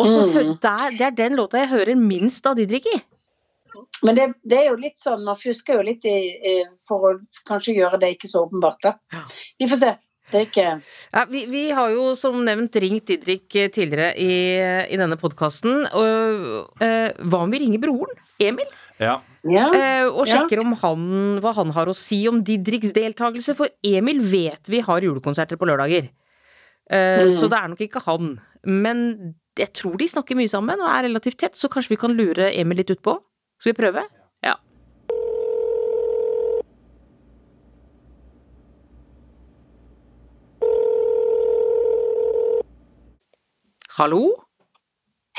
Og 0.00 0.08
så 0.08 0.20
Mm. 0.26 0.58
der, 0.60 0.90
Det 0.90 1.00
er 1.06 1.10
den 1.10 1.36
låta 1.36 1.58
jeg 1.60 1.68
hører 1.68 1.94
minst 1.96 2.46
av 2.46 2.56
Didrik 2.56 2.86
i. 2.86 3.00
Men 4.02 4.16
det, 4.16 4.34
det 4.48 4.58
er 4.58 4.70
jo 4.70 4.76
litt 4.80 4.98
sånn, 4.98 5.22
man 5.24 5.36
fusker 5.36 5.76
jo 5.76 5.82
litt 5.82 6.04
i, 6.04 6.34
i, 6.40 6.64
for 6.86 6.98
å 7.04 7.18
kanskje 7.46 7.74
gjøre 7.76 8.00
det 8.00 8.14
ikke 8.16 8.28
så 8.30 8.46
åpenbart, 8.46 8.80
da. 8.82 8.94
Vi 9.60 9.68
får 9.68 9.76
se. 9.76 9.90
Det 10.30 10.38
er 10.40 10.46
ikke 10.46 10.82
Ja, 11.12 11.24
vi, 11.26 11.44
vi 11.50 11.70
har 11.74 11.90
jo 11.90 12.14
som 12.14 12.44
nevnt 12.44 12.76
ringt 12.76 13.06
Didrik 13.06 13.54
eh, 13.56 13.68
tidligere 13.68 14.14
i, 14.16 14.32
i 14.94 14.96
denne 14.96 15.18
podkasten. 15.18 15.86
hva 15.90 17.40
om 17.42 17.50
vi 17.50 17.58
ringer 17.58 17.82
broren, 17.82 18.14
Emil, 18.40 18.66
Ja. 19.00 19.20
Ja. 19.48 19.66
eh, 19.72 20.04
og 20.10 20.26
Ja. 20.28 20.34
sjekker 20.44 20.60
om 20.60 20.74
han, 20.82 21.40
hva 21.40 21.54
han 21.56 21.70
har 21.72 21.86
å 21.86 21.94
si 21.96 22.26
om 22.28 22.42
Didriks 22.44 22.92
deltakelse? 22.92 23.54
For 23.56 23.68
Emil 23.82 24.20
vet 24.20 24.68
vi 24.68 24.80
har 24.84 25.00
julekonserter 25.00 25.56
på 25.56 25.66
lørdager. 25.66 26.10
Eh, 26.90 27.24
Mm. 27.24 27.32
Så 27.32 27.48
det 27.48 27.58
er 27.58 27.68
nok 27.68 27.78
ikke 27.80 28.02
han. 28.04 28.40
Men 28.64 29.34
jeg 29.56 29.72
tror 29.72 29.96
de 29.96 30.06
snakker 30.06 30.36
mye 30.36 30.48
sammen 30.50 30.80
og 30.80 30.88
er 30.88 31.08
relativt 31.08 31.38
tett, 31.38 31.54
så 31.56 31.68
kanskje 31.70 31.90
vi 31.90 31.96
kan 31.96 32.12
lure 32.16 32.52
Emil 32.54 32.76
litt 32.76 32.90
utpå? 32.90 33.18
Skal 33.58 33.72
vi 33.72 33.82
prøve? 33.82 34.04
Ja. 34.44 34.56
Hallo? 43.98 44.22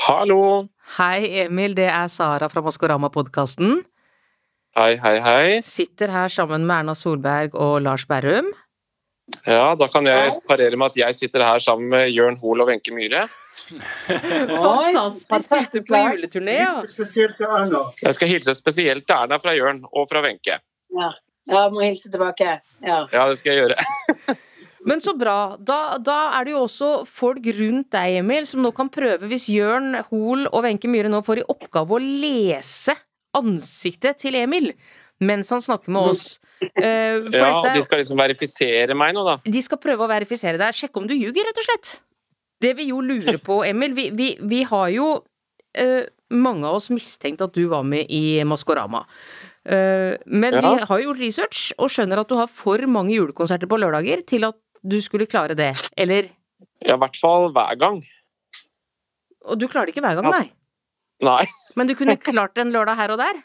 Hallo. 0.02 0.66
Hei, 0.96 1.44
Emil. 1.44 1.76
Det 1.78 1.86
er 1.86 2.08
Sara 2.10 2.48
fra 2.50 2.62
Maskorama-podkasten. 2.64 3.84
Hei, 4.74 4.96
hei, 4.98 5.12
hei. 5.22 5.60
Sitter 5.62 6.10
her 6.10 6.32
sammen 6.32 6.64
med 6.66 6.80
Erna 6.80 6.94
Solberg 6.98 7.54
og 7.54 7.76
Lars 7.84 8.02
Berrum. 8.10 8.48
Ja, 9.46 9.76
da 9.78 9.86
kan 9.92 10.08
jeg 10.10 10.34
parere 10.48 10.74
med 10.80 10.90
at 10.90 10.98
jeg 10.98 11.14
sitter 11.20 11.44
her 11.46 11.62
sammen 11.62 11.86
med 11.92 12.10
Jørn 12.10 12.40
Hoel 12.42 12.64
og 12.64 12.72
Wenche 12.72 12.90
Myhre. 12.96 13.28
Fantastisk! 15.30 15.86
Ute 15.86 15.86
på 15.86 16.02
juleturné, 16.16 16.58
ja. 16.64 16.82
Jeg 18.02 18.18
skal 18.18 18.32
hilse 18.34 18.58
spesielt 18.58 19.06
til 19.06 19.14
Erna 19.20 19.38
fra 19.38 19.54
Jørn 19.54 19.84
og 19.86 20.10
fra 20.10 20.24
Wenche. 20.26 20.58
Ja. 20.98 21.12
ja, 21.46 21.68
må 21.70 21.86
hilse 21.86 22.10
tilbake. 22.10 22.58
Ja. 22.82 23.04
Ja, 23.12 23.28
det 23.30 23.38
skal 23.38 23.54
jeg 23.54 23.68
gjøre. 23.68 24.38
Men 24.88 25.00
så 25.04 25.12
bra. 25.18 25.56
Da, 25.62 25.98
da 26.02 26.18
er 26.38 26.46
det 26.48 26.54
jo 26.56 26.64
også 26.64 26.88
folk 27.06 27.44
rundt 27.58 27.90
deg, 27.94 28.16
Emil, 28.22 28.46
som 28.50 28.64
nå 28.64 28.72
kan 28.74 28.90
prøve, 28.92 29.28
hvis 29.30 29.46
Jørn 29.52 29.94
Hoel 30.08 30.48
og 30.50 30.64
Wenche 30.66 30.90
Myhre 30.90 31.10
nå 31.12 31.20
får 31.26 31.42
i 31.42 31.48
oppgave 31.54 31.94
å 31.96 32.00
lese 32.02 32.96
ansiktet 33.38 34.18
til 34.24 34.36
Emil 34.40 34.72
mens 35.22 35.52
han 35.54 35.62
snakker 35.62 35.92
med 35.94 36.08
oss. 36.10 36.24
Uh, 36.62 37.28
Ja, 37.30 37.60
dette 37.62 37.76
De 37.76 37.82
skal 37.84 38.00
liksom 38.02 38.18
verifisere 38.18 38.96
meg 38.98 39.12
nå, 39.14 39.22
da. 39.22 39.36
De 39.46 39.60
skal 39.62 39.78
prøve 39.78 40.02
å 40.02 40.10
verifisere 40.10 40.58
deg. 40.58 40.74
Sjekke 40.74 40.98
om 40.98 41.06
du 41.06 41.14
ljuger, 41.14 41.46
rett 41.46 41.60
og 41.62 41.68
slett. 41.68 41.92
Det 42.62 42.72
vi 42.78 42.88
jo 42.90 42.98
lurer 43.06 43.38
på, 43.42 43.60
Emil 43.66 43.94
Vi, 43.94 44.08
vi, 44.18 44.32
vi 44.50 44.64
har 44.66 44.88
jo 44.90 45.12
uh, 45.78 46.02
mange 46.34 46.66
av 46.66 46.80
oss 46.80 46.90
mistenkt 46.90 47.44
at 47.44 47.54
du 47.54 47.68
var 47.70 47.86
med 47.86 48.10
i 48.10 48.42
Maskorama. 48.48 49.04
Eh, 49.62 50.16
men 50.26 50.54
Ja. 50.58 50.60
vi 50.74 50.86
har 50.90 51.00
gjort 51.04 51.20
research 51.22 51.60
og 51.78 51.90
skjønner 51.92 52.18
at 52.18 52.28
du 52.28 52.34
har 52.34 52.48
for 52.50 52.82
mange 52.90 53.14
julekonserter 53.14 53.68
på 53.70 53.78
lørdager 53.78 54.24
til 54.26 54.48
at 54.48 54.56
du 54.82 54.98
skulle 55.00 55.26
klare 55.30 55.54
det. 55.58 55.72
Eller 55.96 56.30
Ja, 56.82 56.96
I 56.96 56.98
hvert 56.98 57.16
fall 57.20 57.50
hver 57.54 57.76
gang. 57.78 58.02
Og 59.46 59.58
du 59.58 59.66
klarer 59.68 59.86
det 59.90 59.96
ikke 59.96 60.04
hver 60.04 60.18
gang, 60.20 60.30
nei. 60.30 60.44
Nei. 61.22 61.44
Men 61.78 61.86
du 61.90 61.94
kunne 61.98 62.16
klart 62.32 62.58
en 62.58 62.72
lørdag 62.74 62.96
her 62.98 63.10
og 63.14 63.18
der? 63.22 63.40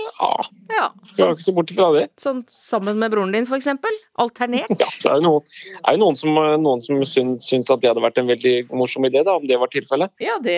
Ja, 0.00 0.28
Ja. 0.72 0.84
jeg 0.96 1.16
Sånn, 1.16 1.26
var 1.28 1.34
ikke 1.36 1.44
så 1.44 1.52
bort 1.54 1.70
fra 1.76 1.88
det. 1.92 2.04
sånn 2.20 2.38
sammen 2.48 2.96
med 2.98 3.12
broren 3.12 3.32
din, 3.36 3.44
for 3.46 3.56
eksempel? 3.58 3.92
Alternert? 4.18 4.70
Ja, 4.80 4.88
så 4.96 5.10
er 5.12 5.20
det 5.20 5.26
noen, 5.26 5.44
er 5.84 5.92
det 5.92 6.00
noen 6.00 6.16
som, 6.16 6.32
noen 6.64 6.80
som 6.82 7.02
syns, 7.04 7.44
syns 7.50 7.68
at 7.70 7.82
det 7.82 7.90
hadde 7.92 8.02
vært 8.04 8.18
en 8.22 8.26
veldig 8.30 8.54
morsom 8.72 9.04
idé, 9.04 9.20
da, 9.28 9.36
om 9.36 9.44
det 9.46 9.58
var 9.60 9.68
tilfellet. 9.72 10.12
Ja, 10.24 10.38
det 10.42 10.56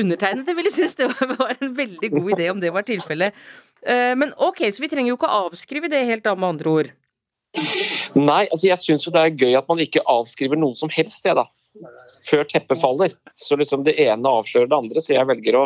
undertegnede 0.00 0.56
ville 0.56 0.72
synes 0.72 0.96
det 1.00 1.10
var 1.12 1.36
var 1.38 1.52
en 1.60 1.74
veldig 1.76 2.10
god 2.16 2.32
idé 2.38 2.48
om 2.54 2.60
det 2.64 2.72
var 2.72 2.82
tilfellet. 2.88 3.36
Eh, 3.84 4.14
Men 4.16 4.32
ok, 4.36 4.64
så 4.72 4.80
vi 4.80 4.88
trenger 4.88 5.12
jo 5.12 5.18
ikke 5.20 5.28
å 5.28 5.44
avskrive 5.50 5.92
det 5.92 6.04
helt, 6.08 6.24
da, 6.24 6.34
med 6.34 6.54
andre 6.56 6.70
ord. 6.78 6.92
Nei, 8.14 8.44
altså 8.46 8.68
jeg 8.68 8.80
syns 8.80 9.06
det 9.10 9.20
er 9.20 9.34
gøy 9.34 9.56
at 9.58 9.68
man 9.70 9.82
ikke 9.82 10.04
avskriver 10.10 10.58
noe 10.60 10.76
som 10.78 10.92
helst, 10.94 11.24
jeg, 11.26 11.34
da. 11.38 11.46
Før 12.24 12.44
teppet 12.48 12.80
faller. 12.80 13.14
Så 13.38 13.58
liksom 13.58 13.82
det 13.86 13.96
ene 14.00 14.30
avslører 14.38 14.70
det 14.70 14.78
andre, 14.78 15.02
så 15.02 15.16
jeg 15.16 15.28
velger 15.28 15.58
å, 15.58 15.64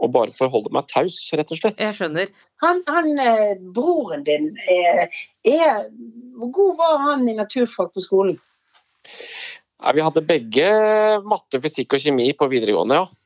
å 0.00 0.08
bare 0.12 0.32
forholde 0.34 0.72
meg 0.74 0.88
taus, 0.90 1.18
rett 1.36 1.52
og 1.52 1.60
slett. 1.60 1.78
Jeg 1.82 1.98
skjønner. 1.98 2.32
Han, 2.64 2.80
han 2.88 3.12
eh, 3.20 3.52
broren 3.76 4.24
din, 4.26 4.54
er, 4.72 5.12
er 5.44 5.84
Hvor 6.40 6.52
god 6.56 6.78
var 6.80 6.96
han 7.04 7.28
i 7.28 7.36
naturfag 7.36 7.92
på 7.92 8.04
skolen? 8.04 8.40
Nei, 9.76 9.92
vi 9.92 10.04
hadde 10.06 10.24
begge 10.24 10.68
matte, 11.28 11.60
fysikk 11.60 11.98
og 11.98 12.02
kjemi 12.02 12.30
på 12.36 12.48
videregående, 12.50 13.02
ja. 13.02 13.22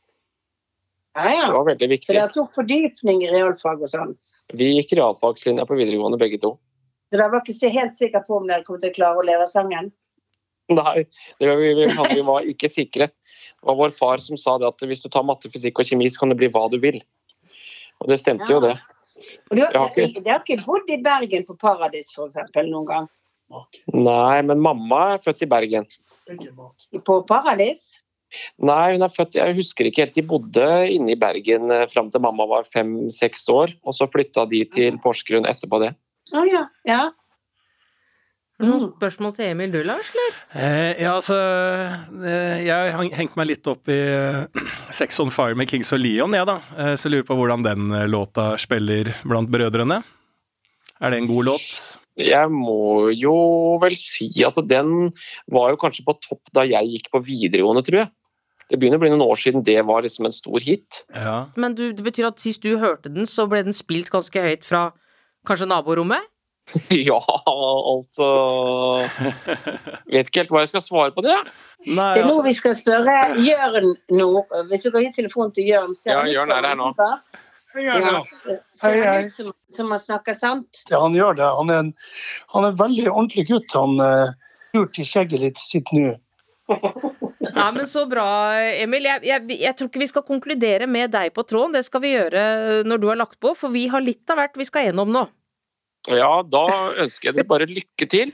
Ja, 1.20 1.46
Det 1.46 1.54
var 1.54 1.64
veldig 1.66 1.86
Så 1.86 1.90
viktig. 1.90 2.14
dere 2.14 2.30
tok 2.30 2.52
fordypning 2.54 3.24
i 3.26 3.30
realfag 3.32 3.80
og 3.82 3.90
sånn? 3.90 4.12
Vi 4.54 4.68
gikk 4.76 4.92
realfagslinja 4.98 5.64
på 5.66 5.78
videregående 5.78 6.20
begge 6.20 6.38
to. 6.42 6.52
Så 7.10 7.18
da 7.18 7.26
var 7.30 7.42
ikke 7.42 7.72
helt 7.74 7.96
sikker 7.98 8.22
på 8.26 8.38
om 8.38 8.46
dere 8.46 8.64
kom 8.66 8.78
til 8.80 8.92
å 8.92 8.94
klare 8.94 9.18
å 9.18 9.26
leve 9.26 9.46
sangen? 9.50 9.90
Nei, 10.70 11.02
det 11.42 11.48
var, 11.48 11.58
vi, 11.58 11.70
vi, 12.14 12.22
var 12.22 12.46
ikke 12.46 12.70
sikre. 12.70 13.08
Det 13.10 13.66
var 13.66 13.78
vår 13.80 13.94
far 13.94 14.22
som 14.22 14.38
sa 14.38 14.54
det 14.62 14.68
at 14.68 14.84
hvis 14.86 15.02
du 15.02 15.08
tar 15.10 15.26
matte, 15.26 15.50
fysikk 15.50 15.82
og 15.82 15.88
kjemi, 15.88 16.06
så 16.06 16.22
kan 16.22 16.30
det 16.30 16.38
bli 16.38 16.50
hva 16.54 16.68
du 16.70 16.78
vil. 16.82 17.00
Og 18.00 18.08
det 18.08 18.20
stemte 18.22 18.46
jo 18.48 18.60
det. 18.62 18.76
Og 19.50 19.56
du, 19.58 19.64
har 19.64 19.90
ikke- 19.90 20.22
Dere 20.22 20.36
har 20.36 20.44
ikke 20.44 20.62
bodd 20.64 20.92
i 20.94 21.00
Bergen 21.02 21.44
på 21.48 21.58
Paradis 21.58 22.12
eksempel, 22.14 22.70
noen 22.70 22.86
gang? 22.86 23.08
Nei, 23.92 24.42
men 24.46 24.62
mamma 24.62 25.00
er 25.16 25.24
født 25.24 25.42
i 25.42 25.50
Bergen. 25.50 25.88
På 27.04 27.18
Paradis? 27.26 27.98
Nei, 28.62 28.92
hun 28.94 29.02
er 29.02 29.10
født 29.10 29.34
Jeg 29.34 29.56
husker 29.56 29.88
ikke 29.88 30.04
helt. 30.04 30.14
De 30.14 30.22
bodde 30.22 30.66
inne 30.94 31.10
i 31.10 31.18
Bergen 31.18 31.70
eh, 31.74 31.86
fram 31.90 32.12
til 32.14 32.22
mamma 32.22 32.46
var 32.46 32.62
fem-seks 32.62 33.48
år. 33.50 33.74
Og 33.82 33.96
så 33.96 34.06
flytta 34.06 34.46
de 34.46 34.62
til 34.70 35.00
Porsgrunn 35.02 35.48
etterpå 35.50 35.80
det. 35.82 35.96
Å 36.36 36.44
ja. 36.48 36.66
ja. 36.88 37.00
Noen 38.60 38.76
Mm. 38.76 38.90
spørsmål 38.98 39.32
til 39.38 39.46
Emil 39.54 39.70
du, 39.72 39.78
Lars? 39.88 40.10
Eller? 40.12 40.34
Eh, 40.52 40.98
ja, 41.00 41.14
altså 41.16 41.36
eh, 42.20 42.58
Jeg 42.66 42.92
har 42.92 43.06
hengt 43.16 43.36
meg 43.40 43.48
litt 43.48 43.66
opp 43.72 43.88
i 43.88 43.96
eh, 43.96 44.66
Sex 44.92 45.16
on 45.24 45.32
Fire 45.32 45.56
med 45.56 45.70
Kings 45.70 45.94
of 45.96 46.02
Leon, 46.02 46.36
jeg, 46.36 46.44
da. 46.50 46.58
Eh, 46.76 46.92
så 47.00 47.08
jeg 47.08 47.14
lurer 47.14 47.28
på 47.30 47.38
hvordan 47.40 47.64
den 47.64 47.88
låta 48.12 48.50
spiller 48.60 49.14
blant 49.24 49.48
brødrene. 49.52 50.02
Er 51.00 51.10
det 51.14 51.22
en 51.22 51.30
god 51.30 51.48
låt? 51.48 51.70
Jeg 52.20 52.52
må 52.52 53.08
jo 53.16 53.32
vel 53.80 53.96
si 53.96 54.28
at 54.44 54.58
den 54.68 55.08
var 55.48 55.70
jo 55.72 55.80
kanskje 55.80 56.04
på 56.04 56.18
topp 56.20 56.52
da 56.52 56.66
jeg 56.68 56.90
gikk 56.98 57.08
på 57.14 57.22
videregående, 57.24 57.80
tror 57.86 58.02
jeg. 58.02 58.12
Det 58.68 58.76
begynner 58.78 59.00
å 59.00 59.02
bli 59.06 59.10
noen 59.14 59.24
år 59.24 59.40
siden 59.40 59.64
det 59.66 59.78
var 59.88 60.04
liksom 60.04 60.28
en 60.28 60.36
stor 60.36 60.60
hit. 60.62 61.00
Ja. 61.16 61.46
Men 61.56 61.72
du, 61.78 61.86
det 61.96 62.04
betyr 62.04 62.28
at 62.28 62.42
sist 62.44 62.60
du 62.62 62.74
hørte 62.78 63.08
den, 63.08 63.24
så 63.26 63.48
ble 63.50 63.64
den 63.66 63.74
spilt 63.74 64.12
ganske 64.12 64.36
høyt 64.44 64.68
fra 64.68 64.90
kanskje 65.48 65.68
naborommet? 65.70 66.26
ja, 67.10 67.18
altså 67.46 68.26
Vet 70.06 70.28
ikke 70.28 70.44
helt 70.44 70.52
hva 70.54 70.62
jeg 70.62 70.70
skal 70.70 70.84
svare 70.84 71.14
på 71.16 71.24
det. 71.24 71.36
Nei, 71.88 72.12
Det 72.14 72.22
er 72.22 72.26
nå 72.28 72.34
altså 72.34 72.44
vi 72.46 72.56
skal 72.58 72.76
spørre 72.78 73.14
Jørn 73.42 73.94
nå. 74.14 74.28
Hvis 74.70 74.84
du 74.84 74.90
kan 74.92 75.06
gi 75.06 75.12
telefonen 75.16 75.54
til 75.56 75.70
Jørn. 75.72 75.96
Ser 75.96 76.18
Ja, 76.18 76.26
Jørn 76.28 76.52
er 76.54 76.68
her 76.68 76.78
nå. 76.78 76.92
Hei, 77.70 77.84
hei. 78.82 79.28
som, 79.30 79.52
som 79.70 79.90
han 79.94 80.00
snakker 80.02 80.34
sant? 80.34 80.82
Ja, 80.90 81.00
han 81.04 81.14
gjør 81.14 81.36
det. 81.38 81.46
Han 81.58 81.70
er 81.70 81.84
en, 81.84 81.92
han 82.54 82.66
er 82.66 82.72
en 82.72 82.80
veldig 82.80 83.06
ordentlig 83.12 83.46
gutt. 83.50 83.70
Han 83.78 84.02
uh, 84.02 84.32
lurt 84.74 84.98
i 84.98 85.06
skjegget 85.06 85.44
litt 85.44 85.62
sitt 85.62 85.92
nå. 85.94 86.16
Ja, 87.56 87.66
men 87.74 87.86
Så 87.90 88.06
bra, 88.10 88.26
Emil. 88.80 89.06
Jeg, 89.08 89.24
jeg, 89.28 89.58
jeg 89.60 89.76
tror 89.78 89.90
ikke 89.90 90.02
vi 90.02 90.10
skal 90.10 90.24
konkludere 90.26 90.86
med 90.90 91.12
deg 91.14 91.32
på 91.36 91.44
tråden. 91.48 91.74
Det 91.76 91.84
skal 91.86 92.02
vi 92.04 92.14
gjøre 92.14 92.42
når 92.88 93.02
du 93.02 93.06
har 93.10 93.20
lagt 93.20 93.38
på, 93.42 93.54
for 93.58 93.72
vi 93.74 93.86
har 93.92 94.02
litt 94.04 94.28
av 94.32 94.40
hvert 94.40 94.58
vi 94.60 94.66
skal 94.68 94.88
gjennom 94.88 95.12
nå. 95.14 95.26
Ja, 96.08 96.40
da 96.48 96.64
ønsker 97.02 97.28
jeg 97.30 97.40
dere 97.40 97.48
bare 97.50 97.68
lykke 97.68 98.06
til. 98.08 98.32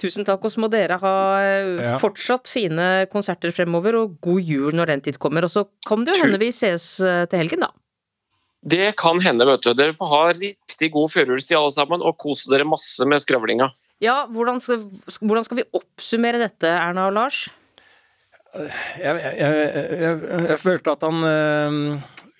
Tusen 0.00 0.26
takk, 0.26 0.42
og 0.42 0.50
så 0.50 0.58
må 0.64 0.66
dere 0.72 0.96
ha 0.98 1.14
eh, 1.38 1.68
Ja. 1.84 1.94
fortsatt 2.02 2.48
fine 2.50 3.06
konserter 3.12 3.52
fremover, 3.54 3.94
og 4.00 4.16
god 4.24 4.40
jul 4.42 4.74
når 4.74 4.90
den 4.90 5.04
tid 5.06 5.18
kommer. 5.22 5.46
Og 5.46 5.52
så 5.52 5.66
kan 5.86 6.02
det 6.02 6.16
jo 6.16 6.24
hende 6.24 6.40
vi 6.42 6.48
ses 6.50 6.96
eh, 7.04 7.26
til 7.30 7.44
helgen, 7.44 7.62
da. 7.66 7.70
Det 8.64 8.94
kan 8.96 9.20
hende, 9.20 9.44
vet 9.46 9.60
du. 9.62 9.74
Dere 9.76 9.92
får 9.94 10.08
ha 10.08 10.22
riktig 10.32 10.88
god 10.94 11.12
førjulstid 11.12 11.58
alle 11.58 11.70
sammen, 11.74 12.02
og 12.02 12.16
kose 12.18 12.48
dere 12.50 12.64
masse 12.66 13.04
med 13.06 13.20
skravlinga. 13.22 13.68
Ja, 14.02 14.24
hvordan 14.32 14.58
skal, 14.64 14.80
hvordan 15.20 15.44
skal 15.46 15.60
vi 15.60 15.66
oppsummere 15.76 16.40
dette, 16.42 16.72
Erna 16.72 17.06
og 17.10 17.14
Lars? 17.18 17.44
Jeg, 18.54 19.18
jeg, 19.18 19.54
jeg, 19.98 20.18
jeg, 20.50 20.58
følte 20.62 20.92
at 20.94 21.04
han 21.06 21.26
eh, 21.26 21.78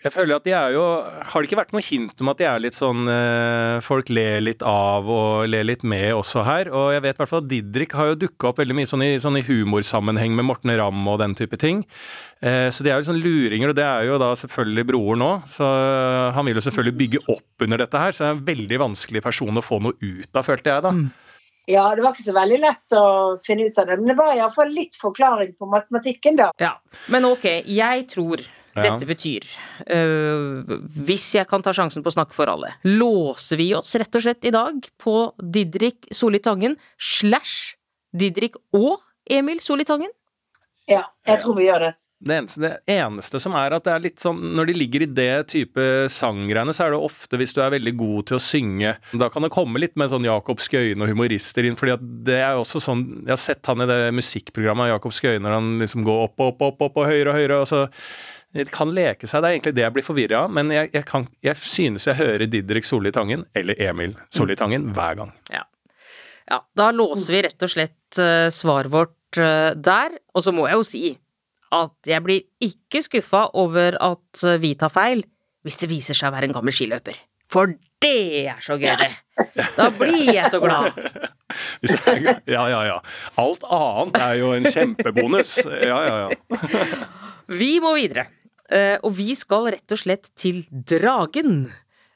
Jeg 0.04 0.12
føler 0.14 0.36
at 0.36 0.44
de 0.46 0.52
er 0.54 0.74
jo 0.76 0.84
Har 1.02 1.42
det 1.42 1.48
ikke 1.48 1.58
vært 1.58 1.74
noe 1.74 1.82
hint 1.84 2.22
om 2.22 2.30
at 2.30 2.38
de 2.38 2.46
er 2.46 2.62
litt 2.62 2.76
sånn 2.78 3.08
eh, 3.10 3.80
Folk 3.84 4.12
ler 4.14 4.44
litt 4.44 4.62
av 4.62 5.08
og 5.10 5.48
ler 5.50 5.66
litt 5.66 5.82
med 5.82 6.12
også 6.14 6.44
her. 6.46 6.70
Og 6.70 6.92
jeg 6.94 7.02
vet 7.04 7.18
i 7.18 7.22
hvert 7.22 7.32
fall 7.32 7.42
at 7.42 7.50
Didrik 7.50 7.96
har 7.98 8.12
jo 8.12 8.20
dukka 8.26 8.52
opp 8.52 8.62
veldig 8.62 8.78
mye 8.78 8.90
sånn 8.90 9.02
i, 9.06 9.10
sånn 9.22 9.40
i 9.40 9.44
humorsammenheng 9.46 10.36
med 10.38 10.46
Morten 10.46 10.72
Ramm 10.78 11.02
og 11.10 11.18
den 11.24 11.34
type 11.38 11.58
ting. 11.60 11.82
Eh, 12.44 12.70
så 12.74 12.86
de 12.86 12.92
er 12.92 13.02
jo 13.02 13.08
sånn 13.08 13.20
luringer, 13.24 13.72
og 13.72 13.78
det 13.78 13.86
er 13.88 14.06
jo 14.08 14.20
da 14.22 14.30
selvfølgelig 14.38 14.86
broren 14.92 15.26
òg. 15.26 15.50
Så 15.50 15.66
han 16.36 16.46
vil 16.46 16.60
jo 16.60 16.64
selvfølgelig 16.68 16.98
bygge 17.02 17.24
opp 17.34 17.66
under 17.66 17.84
dette 17.84 18.06
her, 18.06 18.14
så 18.14 18.24
det 18.24 18.30
er 18.30 18.38
en 18.38 18.48
veldig 18.52 18.82
vanskelig 18.86 19.24
person 19.24 19.60
å 19.60 19.64
få 19.64 19.82
noe 19.82 19.98
ut 19.98 20.30
av, 20.30 20.46
følte 20.46 20.72
jeg 20.72 20.86
da. 20.86 20.94
Ja, 21.70 21.94
det 21.96 22.02
var 22.04 22.12
ikke 22.12 22.26
så 22.26 22.34
veldig 22.36 22.58
lett 22.60 22.92
å 22.98 23.04
finne 23.40 23.64
ut 23.70 23.78
av 23.80 23.86
det, 23.88 23.96
men 24.00 24.10
det 24.10 24.16
var 24.18 24.34
iallfall 24.36 24.68
litt 24.74 24.98
forklaring 25.00 25.54
på 25.56 25.68
matematikken, 25.70 26.36
da. 26.36 26.50
Ja, 26.60 26.74
Men 27.08 27.24
ok, 27.24 27.46
jeg 27.64 28.06
tror 28.12 28.42
Ja. 28.74 28.82
dette 28.82 29.06
betyr 29.06 29.44
øh, 29.86 30.64
Hvis 31.06 31.28
jeg 31.36 31.46
kan 31.46 31.62
ta 31.62 31.70
sjansen 31.70 32.02
på 32.02 32.10
å 32.10 32.16
snakke 32.16 32.34
for 32.34 32.50
alle, 32.50 32.72
låser 32.84 33.56
vi 33.56 33.68
oss 33.74 33.94
rett 33.94 34.14
og 34.18 34.24
slett 34.24 34.44
i 34.44 34.50
dag 34.50 34.74
på 34.98 35.32
Didrik 35.38 36.08
Solli 36.12 36.40
Tangen 36.42 36.76
slash 36.98 37.76
Didrik 38.12 38.56
og 38.74 38.98
Emil 39.30 39.60
Solli 39.60 39.84
Tangen? 39.86 40.10
Ja, 40.90 41.04
jeg 41.24 41.40
tror 41.40 41.54
vi 41.56 41.68
gjør 41.70 41.80
det. 41.86 41.92
Det 42.24 42.36
eneste, 42.38 42.60
det 42.62 42.94
eneste 42.94 43.40
som 43.42 43.56
er 43.58 43.74
at 43.76 43.84
det 43.84 43.92
er 43.92 44.04
litt 44.06 44.22
sånn 44.22 44.38
Når 44.56 44.70
de 44.70 44.76
ligger 44.78 45.04
i 45.04 45.10
det 45.12 45.48
type 45.52 45.84
sanggreiene, 46.12 46.72
så 46.76 46.86
er 46.86 46.94
det 46.94 47.00
ofte 47.04 47.40
hvis 47.40 47.52
du 47.56 47.60
er 47.64 47.74
veldig 47.74 47.94
god 48.00 48.28
til 48.30 48.38
å 48.38 48.42
synge 48.42 48.94
Da 49.12 49.28
kan 49.32 49.44
det 49.44 49.52
komme 49.54 49.82
litt 49.82 49.96
med 50.00 50.12
sånn 50.12 50.26
Jakob 50.26 50.62
Skøyen 50.64 51.04
og 51.04 51.10
humorister 51.12 51.68
inn, 51.68 51.76
fordi 51.78 51.98
det 52.30 52.40
er 52.40 52.60
også 52.60 52.82
sånn 52.82 53.04
Jeg 53.24 53.34
har 53.34 53.42
sett 53.42 53.70
han 53.70 53.84
i 53.84 53.88
det 53.90 53.98
musikkprogrammet 54.16 54.94
Jakob 54.94 55.16
Skøyen 55.16 55.44
når 55.44 55.58
han 55.58 55.74
liksom 55.82 56.06
går 56.06 56.22
opp, 56.28 56.38
og 56.38 56.54
opp, 56.54 56.64
opp, 56.70 56.88
opp 56.88 57.02
og 57.02 57.10
høyere 57.10 57.34
og 57.34 57.38
høyere, 57.38 57.60
og 57.60 57.68
så 57.68 57.84
det 58.54 58.68
kan 58.70 58.92
leke 58.94 59.26
seg, 59.26 59.42
det 59.42 59.48
er 59.48 59.56
egentlig 59.56 59.74
det 59.74 59.82
jeg 59.82 59.94
blir 59.96 60.04
forvirra 60.06 60.44
av, 60.44 60.52
men 60.54 60.68
jeg, 60.70 60.92
jeg, 60.94 61.02
kan, 61.08 61.24
jeg 61.42 61.58
synes 61.58 62.06
jeg 62.06 62.18
hører 62.20 62.46
Didrik 62.46 62.86
Solli 62.86 63.10
Tangen, 63.14 63.42
eller 63.56 63.80
Emil 63.82 64.14
Solli 64.30 64.54
Tangen, 64.58 64.92
hver 64.94 65.18
gang. 65.18 65.32
Ja. 65.50 65.64
ja. 66.52 66.60
Da 66.78 66.92
låser 66.94 67.34
vi 67.34 67.42
rett 67.48 67.66
og 67.66 67.72
slett 67.72 68.20
uh, 68.22 68.46
svaret 68.54 68.94
vårt 68.94 69.40
uh, 69.42 69.74
der. 69.74 70.14
Og 70.38 70.46
så 70.46 70.54
må 70.54 70.68
jeg 70.70 70.78
jo 70.78 70.86
si 70.86 71.02
at 71.74 72.10
jeg 72.10 72.24
blir 72.24 72.44
ikke 72.64 73.02
skuffa 73.04 73.46
over 73.60 73.98
at 74.00 74.44
øh, 74.46 74.58
vi 74.62 74.74
tar 74.78 74.92
feil, 74.94 75.24
hvis 75.64 75.80
det 75.80 75.90
viser 75.90 76.16
seg 76.16 76.30
å 76.30 76.36
være 76.36 76.50
en 76.50 76.56
gammel 76.56 76.74
skiløper. 76.76 77.18
For 77.50 77.74
det 78.02 78.46
er 78.48 78.62
så 78.64 78.76
gøy, 78.80 78.94
det! 79.00 79.10
Da 79.76 79.88
blir 79.94 80.30
jeg 80.32 80.50
så 80.52 80.60
glad. 80.62 80.94
Ja, 82.50 82.64
ja, 82.66 82.80
ja. 82.82 82.96
Alt 83.38 83.62
annet 83.70 84.16
er 84.18 84.32
jo 84.40 84.48
en 84.56 84.64
kjempebonus. 84.66 85.52
Ja, 85.62 86.00
ja, 86.02 86.16
ja. 86.24 86.58
Vi 87.60 87.76
må 87.84 87.92
videre. 87.94 88.26
Eh, 88.72 88.96
og 89.04 89.12
vi 89.18 89.34
skal 89.36 89.68
rett 89.74 89.94
og 89.94 90.00
slett 90.00 90.30
til 90.40 90.62
Dragen. 90.72 91.68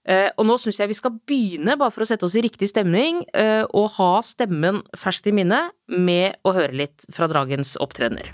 Eh, 0.08 0.30
og 0.40 0.46
nå 0.48 0.56
syns 0.60 0.80
jeg 0.80 0.88
vi 0.88 0.96
skal 0.96 1.18
begynne, 1.28 1.76
bare 1.76 1.92
for 1.92 2.04
å 2.04 2.08
sette 2.08 2.24
oss 2.24 2.36
i 2.40 2.42
riktig 2.44 2.70
stemning, 2.70 3.20
eh, 3.36 3.64
og 3.76 3.90
ha 3.98 4.12
stemmen 4.24 4.80
ferskt 4.96 5.28
i 5.28 5.36
minne 5.36 5.66
med 5.92 6.40
å 6.48 6.56
høre 6.56 6.80
litt 6.82 7.04
fra 7.12 7.28
Dragens 7.28 7.76
opptredener. 7.84 8.32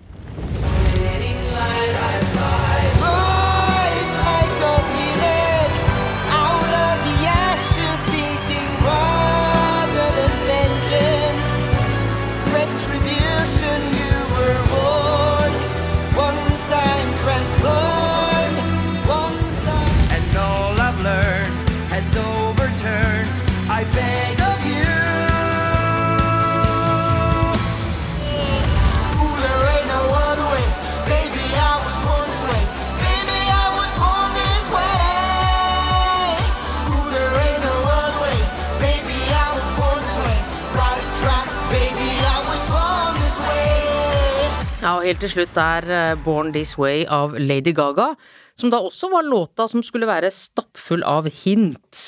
Helt 45.05 45.21
til 45.21 45.33
slutt 45.33 45.59
er 45.61 45.87
eh, 45.93 46.17
Born 46.25 46.53
This 46.55 46.75
Way 46.81 47.05
av 47.13 47.35
Lady 47.37 47.75
Gaga, 47.77 48.15
som 48.57 48.71
da 48.73 48.81
også 48.85 49.11
var 49.13 49.27
låta 49.27 49.67
som 49.69 49.83
skulle 49.85 50.09
være 50.09 50.31
stappfull 50.33 51.05
av 51.05 51.29
hint. 51.43 52.05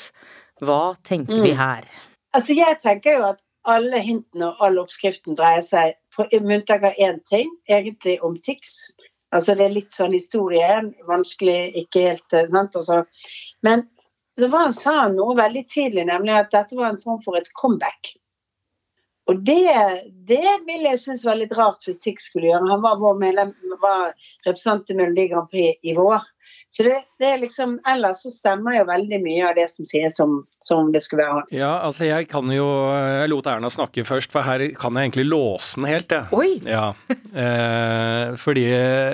Hva 0.65 0.95
tenker 1.05 1.43
vi 1.43 1.51
her? 1.57 1.85
Altså, 2.33 2.55
jeg 2.57 2.79
tenker 2.81 3.19
jo 3.19 3.27
at 3.27 3.43
alle 3.67 3.99
hintene 4.01 4.49
og 4.49 4.63
all 4.65 4.79
oppskriften 4.81 5.37
dreier 5.37 5.65
seg 5.65 5.97
på 6.15 6.25
unntak 6.39 6.87
av 6.87 6.97
én 6.97 7.19
ting, 7.29 7.51
egentlig 7.69 8.17
om 8.25 8.37
Tix. 8.41 8.89
Altså, 9.35 9.53
det 9.59 9.67
er 9.67 9.75
litt 9.75 9.93
sånn 9.93 10.15
historie, 10.15 10.79
vanskelig, 11.09 11.59
ikke 11.83 12.05
helt 12.07 12.37
eh, 12.37 12.47
sant, 12.49 12.77
altså. 12.79 13.03
Men 13.67 13.85
så 14.39 14.49
var 14.53 14.69
han, 14.69 14.77
sa 14.77 14.95
noe 15.11 15.37
veldig 15.37 15.65
tidlig, 15.69 16.07
nemlig 16.09 16.33
at 16.37 16.53
dette 16.53 16.77
var 16.79 16.93
en 16.93 17.01
form 17.01 17.21
for 17.21 17.37
et 17.37 17.51
comeback. 17.57 18.15
Og 19.27 19.43
det, 19.43 19.67
det 20.29 20.53
ville 20.67 20.93
jeg 20.93 21.01
synes 21.01 21.25
var 21.27 21.39
litt 21.39 21.55
rart 21.57 21.83
hvis 21.87 21.99
Tix 22.03 22.29
skulle 22.29 22.47
gjøre. 22.47 22.71
Han 22.71 22.83
var, 22.85 22.99
vår 23.01 23.19
medlem, 23.19 23.53
var 23.81 24.13
representant 24.47 24.93
i 24.93 24.97
Melodi 24.97 25.27
Grand 25.33 25.51
Prix 25.51 25.79
i 25.83 25.95
vår. 25.97 26.23
Så 26.69 26.83
det, 26.83 26.95
det 27.19 27.27
er 27.31 27.39
liksom, 27.39 27.77
ellers 27.87 28.21
så 28.25 28.31
stemmer 28.33 28.75
jo 28.75 28.83
veldig 28.89 29.19
mye 29.23 29.43
av 29.47 29.55
det 29.57 29.65
som 29.71 29.87
sies 29.87 30.17
som, 30.19 30.41
som 30.63 30.91
det 30.93 31.01
skulle 31.03 31.23
være 31.23 31.37
han. 31.39 31.47
Ja, 31.55 31.71
altså 31.87 32.07
jeg 32.09 32.27
kan 32.31 32.51
jo 32.51 32.67
Jeg 32.91 33.31
lot 33.31 33.47
Erna 33.49 33.71
snakke 33.71 34.03
først, 34.07 34.33
for 34.33 34.45
her 34.45 34.65
kan 34.77 34.99
jeg 34.99 35.09
egentlig 35.09 35.27
låse 35.29 35.79
den 35.79 35.87
helt, 35.89 36.11
jeg. 36.11 36.27
Oi! 36.35 36.59
Ja, 36.67 36.91
eh, 37.43 38.35
fordi 38.39 38.67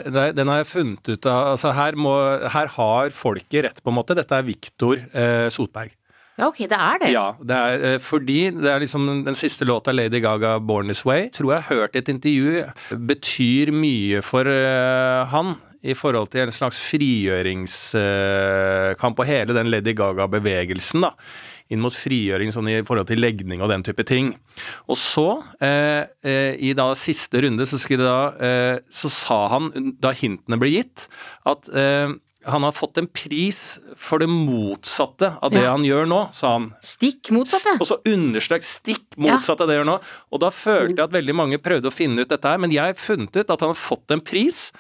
det, 0.10 0.28
den 0.38 0.52
har 0.52 0.64
jeg 0.64 0.72
funnet 0.72 1.14
ut 1.14 1.30
av 1.30 1.54
Altså 1.54 1.74
her, 1.78 1.98
må, 2.00 2.16
her 2.56 2.74
har 2.78 3.14
folket 3.16 3.68
rett, 3.68 3.84
på 3.84 3.94
en 3.94 4.00
måte. 4.02 4.18
Dette 4.18 4.40
er 4.40 4.50
Viktor 4.50 4.98
eh, 5.14 5.48
Sotberg. 5.54 5.94
Ja, 6.34 6.48
ok, 6.48 6.64
det 6.66 6.78
er 6.80 7.02
det. 7.02 7.10
Ja, 7.14 7.28
det 7.38 7.56
er 7.56 7.84
eh, 7.92 8.00
fordi 8.02 8.40
det 8.56 8.72
er 8.72 8.82
liksom 8.82 9.06
den 9.28 9.38
siste 9.38 9.68
låta, 9.70 9.94
Lady 9.94 10.18
Gaga, 10.24 10.58
'Born 10.60 10.90
This 10.90 11.06
Way', 11.06 11.30
tror 11.32 11.54
jeg 11.54 11.62
har 11.62 11.76
hørt 11.76 11.96
i 11.96 12.02
et 12.02 12.10
intervju, 12.10 12.64
betyr 12.98 13.72
mye 13.72 14.22
for 14.26 14.50
uh, 14.50 15.30
han 15.30 15.56
i 15.84 15.94
forhold 15.94 16.28
til 16.32 16.42
en 16.46 16.52
slags 16.56 16.80
frigjøringskamp 16.88 19.20
og 19.20 19.26
hele 19.28 19.54
den 19.56 19.72
Lady 19.72 19.94
Gaga-bevegelsen, 19.98 21.02
da. 21.04 21.10
Inn 21.72 21.82
mot 21.84 21.96
frigjøring 21.96 22.52
sånn 22.56 22.70
i 22.72 22.86
forhold 22.88 23.08
til 23.10 23.22
legning 23.24 23.62
og 23.64 23.70
den 23.72 23.84
type 23.84 24.04
ting. 24.08 24.36
Og 24.88 24.98
så, 25.00 25.44
eh, 25.60 26.04
eh, 26.24 26.56
i 26.60 26.74
da 26.78 26.96
siste 26.96 27.42
runde, 27.44 27.66
så, 27.68 27.78
da, 27.98 28.34
eh, 28.40 28.80
så 28.90 29.10
sa 29.12 29.48
han, 29.52 29.96
da 30.00 30.12
hintene 30.16 30.58
ble 30.60 30.70
gitt, 30.72 31.08
at 31.46 31.70
eh, 31.74 32.08
han 32.46 32.64
har 32.66 32.72
fått 32.76 32.98
en 33.00 33.08
pris 33.08 33.80
for 34.00 34.20
det 34.20 34.28
motsatte 34.30 35.30
av 35.42 35.52
det 35.54 35.62
Ja. 35.64 35.72
han 35.72 35.84
gjør 35.86 36.08
nå, 36.10 36.20
sa 36.36 36.54
han. 36.58 36.74
Stikk 36.84 37.32
motsatte. 37.32 37.78
Og 37.80 37.88
så 37.88 37.98
understrek 38.06 38.64
stikk 38.68 39.18
motsatt 39.18 39.62
av 39.62 39.68
det 39.70 39.78
han 39.78 39.86
gjør 39.86 39.92
nå. 39.94 39.98
Og 40.34 40.40
da 40.44 40.50
følte 40.50 40.98
jeg 40.98 41.08
at 41.08 41.16
veldig 41.16 41.36
mange 41.36 41.58
prøvde 41.64 41.88
å 41.88 41.94
finne 41.94 42.22
ut 42.22 42.30
dette 42.30 42.44
her, 42.48 42.58
men 42.60 42.72
jeg 42.72 42.84
har 42.84 42.94
funnet 43.00 43.36
ut 43.36 43.50
at 43.50 43.60
han 43.60 43.70
har 43.70 43.80
fått 43.80 44.12
en 44.12 44.22
pris, 44.22 44.72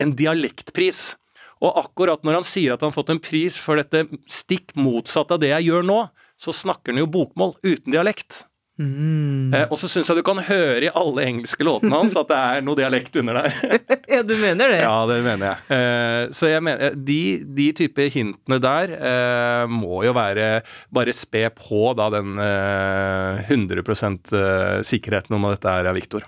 en 0.00 0.12
dialektpris. 0.16 1.16
Og 1.60 1.74
akkurat 1.84 2.22
når 2.22 2.34
han 2.38 2.44
sier 2.46 2.72
at 2.74 2.80
han 2.80 2.92
har 2.92 2.96
fått 3.02 3.10
en 3.10 3.18
pris 3.20 3.56
for 3.58 3.76
dette 3.80 4.06
stikk 4.30 4.76
motsatte 4.78 5.34
av 5.34 5.40
det 5.42 5.48
jeg 5.50 5.68
gjør 5.72 5.84
nå, 5.88 5.98
så 6.38 6.54
snakker 6.54 6.92
han 6.94 7.02
jo 7.02 7.06
bokmål 7.10 7.56
uten 7.66 7.92
dialekt. 7.92 8.44
Eh, 8.78 9.64
og 9.66 9.74
så 9.80 9.88
syns 9.90 10.06
jeg 10.06 10.20
du 10.20 10.22
kan 10.26 10.38
høre 10.46 10.86
i 10.86 10.90
alle 10.94 11.24
engelske 11.26 11.66
låtene 11.66 11.98
hans 11.98 12.14
at 12.18 12.28
det 12.30 12.38
er 12.38 12.62
noe 12.66 12.78
dialekt 12.78 13.18
under 13.18 13.42
der. 13.42 13.58
Ja, 14.08 14.22
du 14.24 14.32
mener 14.40 14.70
det? 14.72 14.78
Ja, 14.80 14.94
det 15.08 15.18
mener 15.24 15.50
jeg. 15.50 15.58
Eh, 15.74 16.30
så 16.34 16.48
jeg 16.48 16.62
mener, 16.64 16.94
de, 16.94 17.20
de 17.58 17.66
type 17.76 18.06
hintene 18.14 18.56
der 18.62 18.94
eh, 18.96 19.64
må 19.68 20.00
jo 20.06 20.14
være 20.16 20.62
bare 20.94 21.14
spe 21.16 21.44
på 21.58 21.92
da 21.98 22.08
den 22.14 22.38
eh, 22.40 23.44
100 23.50 23.84
eh, 23.84 24.80
sikkerheten 24.86 25.36
om 25.36 25.48
at 25.50 25.58
dette 25.58 25.76
er 25.82 25.96
Viktor. 25.98 26.24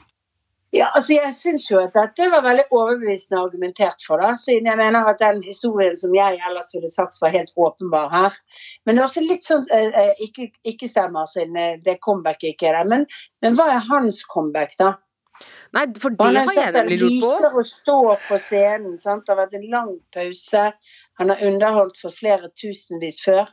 Altså 0.94 1.16
Jeg 1.16 1.34
syns 1.36 1.66
jo 1.70 1.80
at 1.80 1.94
dette 1.96 2.28
var 2.32 2.44
veldig 2.46 2.66
overbevisende 2.70 3.40
argumentert 3.40 4.02
for, 4.06 4.22
da, 4.22 4.32
siden 4.38 4.68
jeg 4.70 4.80
mener 4.80 5.10
at 5.10 5.20
den 5.22 5.42
historien 5.44 5.96
som 5.98 6.14
jeg 6.16 6.40
ellers 6.48 6.72
ville 6.74 6.90
sagt 6.92 7.18
var 7.22 7.34
helt 7.34 7.52
åpenbar 7.56 8.08
her. 8.14 8.38
Men 8.84 8.96
det 8.96 9.02
er 9.02 9.08
også 9.08 9.24
litt 9.26 9.46
sånn 9.46 9.66
eh, 9.74 9.92
eh, 10.02 10.24
ikke, 10.26 10.50
ikke 10.72 10.88
stemmer, 10.90 11.28
siden 11.30 11.58
eh, 11.60 11.78
det 11.84 12.00
comebacket 12.04 12.54
ikke 12.54 12.70
er 12.70 12.80
der. 12.80 12.90
Men, 12.94 13.06
men 13.44 13.58
hva 13.58 13.68
er 13.74 13.86
hans 13.90 14.24
comeback, 14.30 14.76
da? 14.80 14.94
Nei, 15.76 15.86
for 16.02 16.12
det 16.12 16.26
har 16.36 16.56
jeg 16.56 16.72
nemlig 16.74 16.98
lurt 17.00 17.18
på. 17.22 17.28
Han 17.32 17.44
liker 17.44 17.60
å 17.60 17.66
stå 17.66 17.98
på 18.26 18.38
scenen. 18.42 18.96
Sant? 19.00 19.26
Det 19.26 19.34
har 19.34 19.40
vært 19.44 19.58
en 19.60 19.68
lang 19.72 19.92
pause. 20.14 20.64
Han 21.20 21.32
har 21.32 21.44
underholdt 21.46 22.00
for 22.00 22.16
flere 22.16 22.50
tusenvis 22.60 23.22
før. 23.24 23.48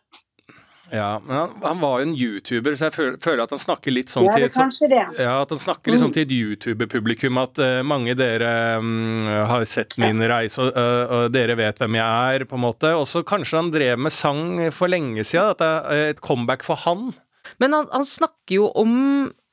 Ja, 0.92 1.22
men 1.26 1.36
han, 1.36 1.54
han 1.64 1.80
var 1.82 2.00
jo 2.00 2.06
en 2.08 2.14
YouTuber, 2.16 2.76
så 2.80 2.88
jeg 2.88 2.96
føler, 2.96 3.18
føler 3.24 3.44
at 3.44 3.54
han 3.54 3.60
snakker 3.60 3.92
litt 3.92 4.12
sånn 4.12 4.28
Ja, 4.28 4.38
til 4.40 4.52
så, 4.54 4.88
det. 4.88 5.04
Ja, 5.20 5.34
at 5.42 5.52
han 5.52 5.60
snakker 5.60 5.92
litt 5.92 6.02
sånn 6.02 6.14
til 6.16 6.24
et 6.24 6.32
YouTuber-publikum, 6.32 7.40
at 7.42 7.60
uh, 7.60 7.82
mange 7.88 8.16
dere 8.18 8.52
um, 8.80 9.28
har 9.52 9.66
sett 9.68 9.98
min 10.00 10.24
reise, 10.32 10.64
og, 10.64 10.78
uh, 10.78 11.04
og 11.18 11.36
dere 11.36 11.58
vet 11.60 11.84
hvem 11.84 12.00
jeg 12.00 12.38
er, 12.38 12.48
på 12.48 12.60
en 12.60 12.64
måte. 12.64 12.94
Og 12.96 13.04
så 13.10 13.24
kanskje 13.28 13.60
han 13.60 13.74
drev 13.74 14.00
med 14.08 14.16
sang 14.16 14.64
for 14.76 14.92
lenge 14.92 15.28
siden, 15.28 15.52
at 15.58 15.64
det 15.64 15.74
er 16.00 16.16
et 16.16 16.24
comeback 16.24 16.64
for 16.68 16.80
han. 16.88 17.12
Men 17.60 17.76
han, 17.76 17.92
han 17.92 18.08
snakker 18.08 18.60
jo 18.62 18.72
om, 18.80 18.96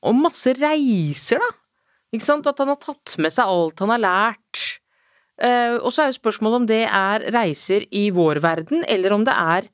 om 0.07 0.23
masse 0.23 0.55
reiser, 0.59 1.43
da. 1.43 1.51
Ikke 2.15 2.29
sant? 2.29 2.47
At 2.47 2.63
han 2.63 2.71
har 2.71 2.79
tatt 2.79 3.17
med 3.19 3.33
seg 3.33 3.51
alt 3.51 3.81
han 3.83 3.91
har 3.91 4.03
lært. 4.07 4.67
Uh, 5.35 5.81
og 5.83 5.91
så 5.91 6.05
er 6.05 6.13
jo 6.13 6.21
spørsmålet 6.21 6.61
om 6.61 6.67
det 6.69 6.83
er 6.87 7.25
reiser 7.35 7.83
i 7.91 8.07
vår 8.15 8.39
verden, 8.43 8.85
eller 8.87 9.15
om 9.17 9.27
det 9.27 9.35
er 9.35 9.67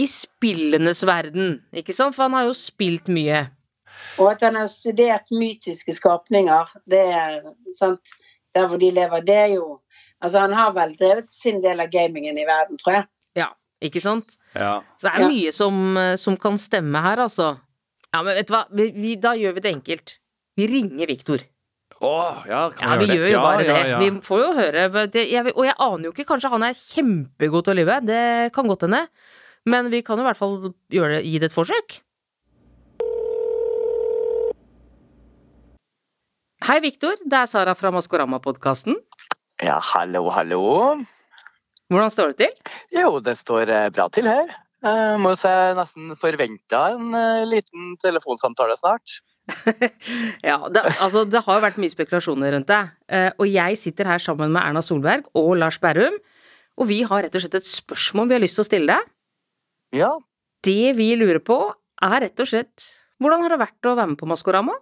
i 0.00 0.06
spillenes 0.08 1.02
verden, 1.08 1.58
ikke 1.76 1.94
sant? 1.96 2.16
For 2.16 2.26
han 2.28 2.36
har 2.38 2.48
jo 2.48 2.56
spilt 2.56 3.10
mye. 3.12 3.44
Og 4.20 4.30
at 4.32 4.42
han 4.46 4.56
har 4.56 4.68
studert 4.72 5.28
mytiske 5.34 5.92
skapninger, 5.96 6.70
det 6.88 7.02
er 7.12 7.40
sant, 7.80 8.14
der 8.56 8.66
hvor 8.70 8.80
de 8.80 8.90
lever, 8.96 9.24
det 9.26 9.38
er 9.46 9.54
jo 9.58 9.78
Altså, 10.20 10.36
han 10.42 10.52
har 10.52 10.74
vel 10.76 10.90
drevet 11.00 11.30
sin 11.32 11.62
del 11.64 11.80
av 11.80 11.88
gamingen 11.88 12.36
i 12.36 12.42
verden, 12.44 12.76
tror 12.76 12.92
jeg. 12.92 13.04
Ja, 13.40 13.46
ikke 13.80 14.02
sant? 14.04 14.34
Ja. 14.52 14.82
Så 15.00 15.06
det 15.06 15.12
er 15.14 15.22
Ja. 15.22 15.28
mye 15.30 15.52
som, 15.56 15.96
eh, 15.96 16.16
som 16.20 16.36
kan 16.36 16.58
stemme 16.60 17.00
her, 17.00 17.16
altså. 17.24 17.46
Ja, 18.12 18.20
men 18.22 18.36
vet 18.36 18.48
du 18.48 18.52
hva, 18.52 18.66
vi, 18.70 18.90
vi, 18.92 19.14
da 19.16 19.32
gjør 19.32 19.54
vi 19.56 19.60
det 19.64 19.72
enkelt. 19.72 20.18
Vi 20.58 20.66
ringer 20.68 21.08
Viktor. 21.08 21.38
Åh, 22.02 22.44
ja, 22.48 22.68
kan 22.68 22.88
Ja, 22.90 22.98
vi 22.98 23.06
vi 23.06 23.16
gjør 23.16 23.30
jo 23.32 23.40
bare 23.40 23.64
ja, 23.64 23.72
det. 23.72 23.78
Ja, 23.80 23.88
ja. 23.88 23.98
Vi 23.98 24.20
får 24.20 24.38
jo 24.44 24.52
høre 24.60 25.06
det, 25.08 25.24
jeg, 25.30 25.52
Og 25.56 25.64
jeg 25.64 25.74
aner 25.78 26.04
jo 26.04 26.12
ikke, 26.12 26.28
kanskje 26.28 26.50
han 26.52 26.62
er 26.68 26.76
kjempegod 26.76 27.64
til 27.64 27.72
å 27.72 27.78
lyve. 27.80 27.96
Det 28.04 28.52
kan 28.52 28.68
godt 28.68 28.84
hende. 28.88 29.06
Men 29.70 29.90
vi 29.92 30.02
kan 30.06 30.18
jo 30.18 30.24
i 30.24 30.28
hvert 30.30 30.38
fall 30.38 30.56
det, 30.64 30.72
gi 30.90 31.38
det 31.38 31.50
et 31.50 31.54
forsøk. 31.54 32.00
Hei, 36.66 36.78
Viktor. 36.84 37.16
Det 37.24 37.38
er 37.38 37.48
Sara 37.50 37.74
fra 37.78 37.92
Maskorama-podkasten. 37.94 38.98
Ja, 39.64 39.78
hallo, 39.92 40.26
hallo. 40.34 40.64
Hvordan 41.90 42.12
står 42.12 42.32
det 42.32 42.44
til? 42.44 42.74
Jo, 42.94 43.18
det 43.24 43.36
står 43.40 43.72
eh, 43.74 43.88
bra 43.94 44.06
til 44.12 44.28
her. 44.30 44.52
Jeg 44.80 45.16
må 45.20 45.34
jo 45.34 45.40
jeg 45.42 45.74
nesten 45.76 46.12
forventa 46.20 46.82
en 46.94 47.16
eh, 47.16 47.46
liten 47.48 47.94
telefonsamtale 48.02 48.78
snart. 48.80 49.20
Ja, 50.46 50.60
det, 50.70 50.84
altså, 51.02 51.24
det 51.26 51.42
har 51.42 51.58
jo 51.58 51.64
vært 51.64 51.80
mye 51.82 51.92
spekulasjoner 51.92 52.54
rundt 52.54 52.70
det. 52.70 52.80
Eh, 53.10 53.30
og 53.34 53.50
jeg 53.50 53.80
sitter 53.80 54.12
her 54.12 54.22
sammen 54.22 54.52
med 54.54 54.62
Erna 54.62 54.82
Solberg 54.84 55.26
og 55.36 55.56
Lars 55.58 55.80
Berrum. 55.82 56.16
Og 56.80 56.88
vi 56.88 57.02
har 57.08 57.26
rett 57.26 57.34
og 57.34 57.42
slett 57.42 57.58
et 57.58 57.68
spørsmål 57.68 58.30
vi 58.30 58.38
har 58.38 58.44
lyst 58.44 58.60
til 58.60 58.64
å 58.64 58.68
stille 58.70 58.94
deg. 58.94 59.10
Ja, 59.96 60.12
Det 60.62 60.92
vi 60.96 61.14
lurer 61.16 61.40
på, 61.42 61.56
er 62.04 62.20
rett 62.26 62.40
og 62.40 62.46
slett 62.48 62.84
hvordan 63.20 63.42
har 63.44 63.52
det 63.52 63.60
vært 63.60 63.86
å 63.90 63.96
være 63.98 64.12
med 64.12 64.18
på 64.20 64.28
Maskorama? 64.30 64.74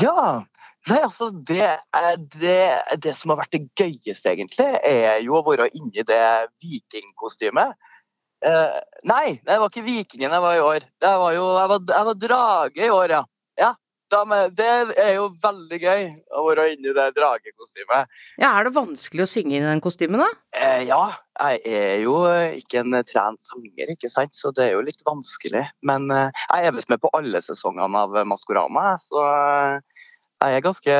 ja. 0.00 0.44
Nei, 0.88 1.00
altså, 1.04 1.28
det, 1.44 1.64
er- 1.92 2.20
det, 2.38 2.54
det 3.02 3.12
som 3.18 3.32
har 3.34 3.40
vært 3.42 3.52
det 3.58 3.64
gøyeste, 3.76 4.30
egentlig, 4.30 4.68
er 4.88 5.18
jo 5.20 5.34
å 5.36 5.42
være 5.44 5.66
inni 5.76 6.04
det 6.06 6.20
vikingkostymet. 6.64 7.74
Eh, 8.46 8.78
nei, 9.10 9.40
det 9.44 9.58
var 9.58 9.68
ikke 9.68 9.84
vikingen 9.84 10.32
jeg 10.32 10.44
var 10.44 10.56
i 10.56 10.62
år. 10.64 10.86
Det 11.02 11.10
var 11.20 11.34
jo, 11.36 11.44
jeg 11.58 11.70
var, 11.74 11.82
jeg 11.90 12.08
var 12.08 12.18
drage 12.22 12.86
i 12.86 12.92
år, 12.94 13.14
ja. 13.18 13.20
ja 13.60 13.72
det 14.08 14.66
er 14.96 15.12
jo 15.16 15.28
veldig 15.42 15.78
gøy 15.82 16.04
å 16.32 16.44
være 16.48 16.66
inni 16.74 16.92
det 16.96 17.06
dragekostymet. 17.16 18.08
Ja, 18.40 18.54
Er 18.58 18.64
det 18.68 18.74
vanskelig 18.76 19.24
å 19.24 19.28
synge 19.28 19.58
i 19.58 19.62
den 19.64 19.82
kostymen, 19.84 20.22
da? 20.22 20.28
Eh, 20.56 20.86
ja, 20.88 21.14
jeg 21.38 21.60
er 21.66 22.02
jo 22.02 22.22
eh, 22.28 22.58
ikke 22.62 22.80
en 22.82 22.94
eh, 22.94 23.04
trent 23.06 23.40
sanger, 23.44 23.92
ikke 23.94 24.10
sant? 24.10 24.34
så 24.34 24.50
det 24.56 24.68
er 24.68 24.76
jo 24.76 24.84
litt 24.86 25.04
vanskelig. 25.06 25.66
Men 25.82 26.08
eh, 26.10 26.30
jeg 26.48 26.70
er 26.70 26.76
visst 26.76 26.90
med 26.90 27.02
på 27.02 27.12
alle 27.16 27.42
sesongene 27.44 28.04
av 28.06 28.16
eh, 28.16 28.28
Maskorama, 28.28 28.96
så 29.02 29.24
jeg 30.38 30.54
er 30.54 30.62
ganske 30.62 30.96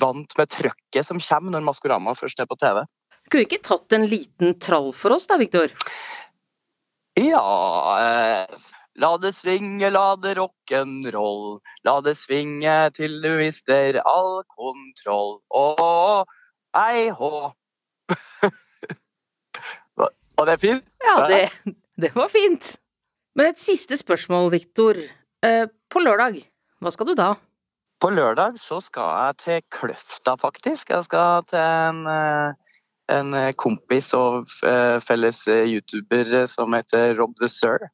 vant 0.00 0.34
med 0.36 0.50
trøkket 0.52 1.06
som 1.06 1.20
kommer 1.22 1.54
når 1.56 1.64
Maskorama 1.66 2.14
først 2.18 2.40
er 2.42 2.48
på 2.50 2.58
TV. 2.60 2.82
Kunne 3.30 3.46
ikke 3.46 3.64
tatt 3.64 3.94
en 3.96 4.06
liten 4.06 4.54
trall 4.62 4.92
for 4.94 5.16
oss 5.16 5.26
da, 5.26 5.38
Viktor? 5.40 5.72
Ja 7.16 7.40
eh, 7.96 8.56
La 8.96 9.12
det 9.20 9.34
svinge, 9.36 9.90
la 9.92 10.16
det 10.16 10.36
rock'n'roll. 10.38 11.58
La 11.84 11.98
det 12.04 12.16
svinge 12.16 12.76
til 12.96 13.18
du 13.20 13.28
mister 13.36 13.98
all 14.08 14.40
kontroll. 14.56 15.36
Å, 15.52 16.24
ei 16.80 17.10
hå. 17.12 17.32
Var 20.36 20.48
det 20.50 20.58
fint? 20.60 20.96
Ja, 21.04 21.16
det, 21.28 21.48
det 21.96 22.12
var 22.16 22.28
fint. 22.28 22.74
Men 23.36 23.52
et 23.52 23.60
siste 23.60 23.96
spørsmål, 23.96 24.50
Viktor. 24.52 25.00
Eh, 25.44 25.64
på 25.92 26.00
lørdag, 26.00 26.40
hva 26.80 26.92
skal 26.92 27.10
du 27.10 27.14
da? 27.16 27.34
På 28.00 28.10
lørdag 28.12 28.58
så 28.60 28.80
skal 28.84 29.12
jeg 29.12 29.36
til 29.42 29.62
Kløfta, 29.72 30.36
faktisk. 30.40 30.92
Jeg 30.92 31.04
skal 31.08 31.44
til 31.48 31.60
en, 31.60 32.02
eh, 32.12 32.80
en 33.16 33.36
kompis 33.56 34.12
og 34.16 34.48
eh, 34.64 34.98
felles 35.04 35.40
eh, 35.48 35.64
YouTuber 35.72 36.34
eh, 36.42 36.48
som 36.52 36.76
heter 36.76 37.16
Rob 37.20 37.36
the 37.40 37.48
Sir. 37.48 37.88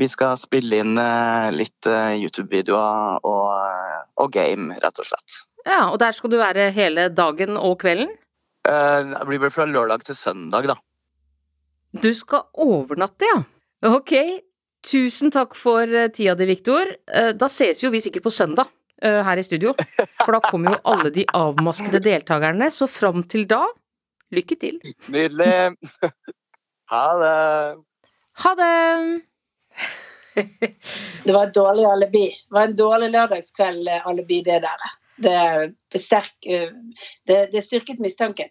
Vi 0.00 0.08
skal 0.10 0.34
spille 0.40 0.80
inn 0.82 0.98
eh, 0.98 1.50
litt 1.54 1.86
eh, 1.86 2.16
YouTube-videoer 2.18 3.20
og, 3.22 3.50
eh, 3.54 4.00
og 4.22 4.32
game, 4.34 4.74
rett 4.82 4.98
og 4.98 5.06
slett. 5.06 5.36
Ja, 5.64 5.84
Og 5.92 5.98
der 6.02 6.12
skal 6.16 6.32
du 6.32 6.38
være 6.40 6.68
hele 6.74 7.08
dagen 7.14 7.56
og 7.56 7.78
kvelden? 7.84 8.10
Det 8.64 9.22
blir 9.28 9.40
vel 9.42 9.52
fra 9.52 9.66
lørdag 9.68 10.04
til 10.08 10.16
søndag, 10.16 10.66
da. 10.68 10.74
Du 12.00 12.10
skal 12.16 12.46
overnatte, 12.60 13.28
ja. 13.28 13.42
Ok. 13.88 14.12
Tusen 14.84 15.32
takk 15.32 15.52
for 15.56 15.88
tida 16.16 16.34
di, 16.36 16.46
Viktor. 16.48 16.88
Da 17.36 17.48
ses 17.52 17.82
jo 17.84 17.90
vi 17.92 18.00
sikkert 18.04 18.24
på 18.24 18.32
søndag 18.32 18.72
her 19.04 19.40
i 19.40 19.44
studio. 19.44 19.74
For 20.22 20.32
da 20.36 20.40
kommer 20.44 20.76
jo 20.76 20.80
alle 20.94 21.12
de 21.12 21.26
avmaskede 21.36 22.00
deltakerne, 22.04 22.70
så 22.72 22.88
fram 22.88 23.20
til 23.28 23.44
da, 23.48 23.62
lykke 24.32 24.58
til. 24.60 24.80
Nydelig. 25.12 25.76
Ha 26.92 27.04
det. 27.16 27.36
Ha 28.44 28.50
det! 28.60 29.33
Det 30.34 31.32
var 31.32 31.48
et 31.48 31.54
dårlig 31.56 31.84
alibi. 31.88 32.26
Det 32.34 32.56
var 32.56 32.68
en 32.68 32.76
dårlig 32.78 33.10
lørdagskveld-alibi, 33.14 34.42
det 34.46 34.60
der. 34.64 34.84
Det, 35.24 35.38
besterk, 35.94 36.32
eh, 36.50 36.70
det, 37.28 37.38
det 37.52 37.62
styrket 37.62 38.00
mistanken. 38.02 38.50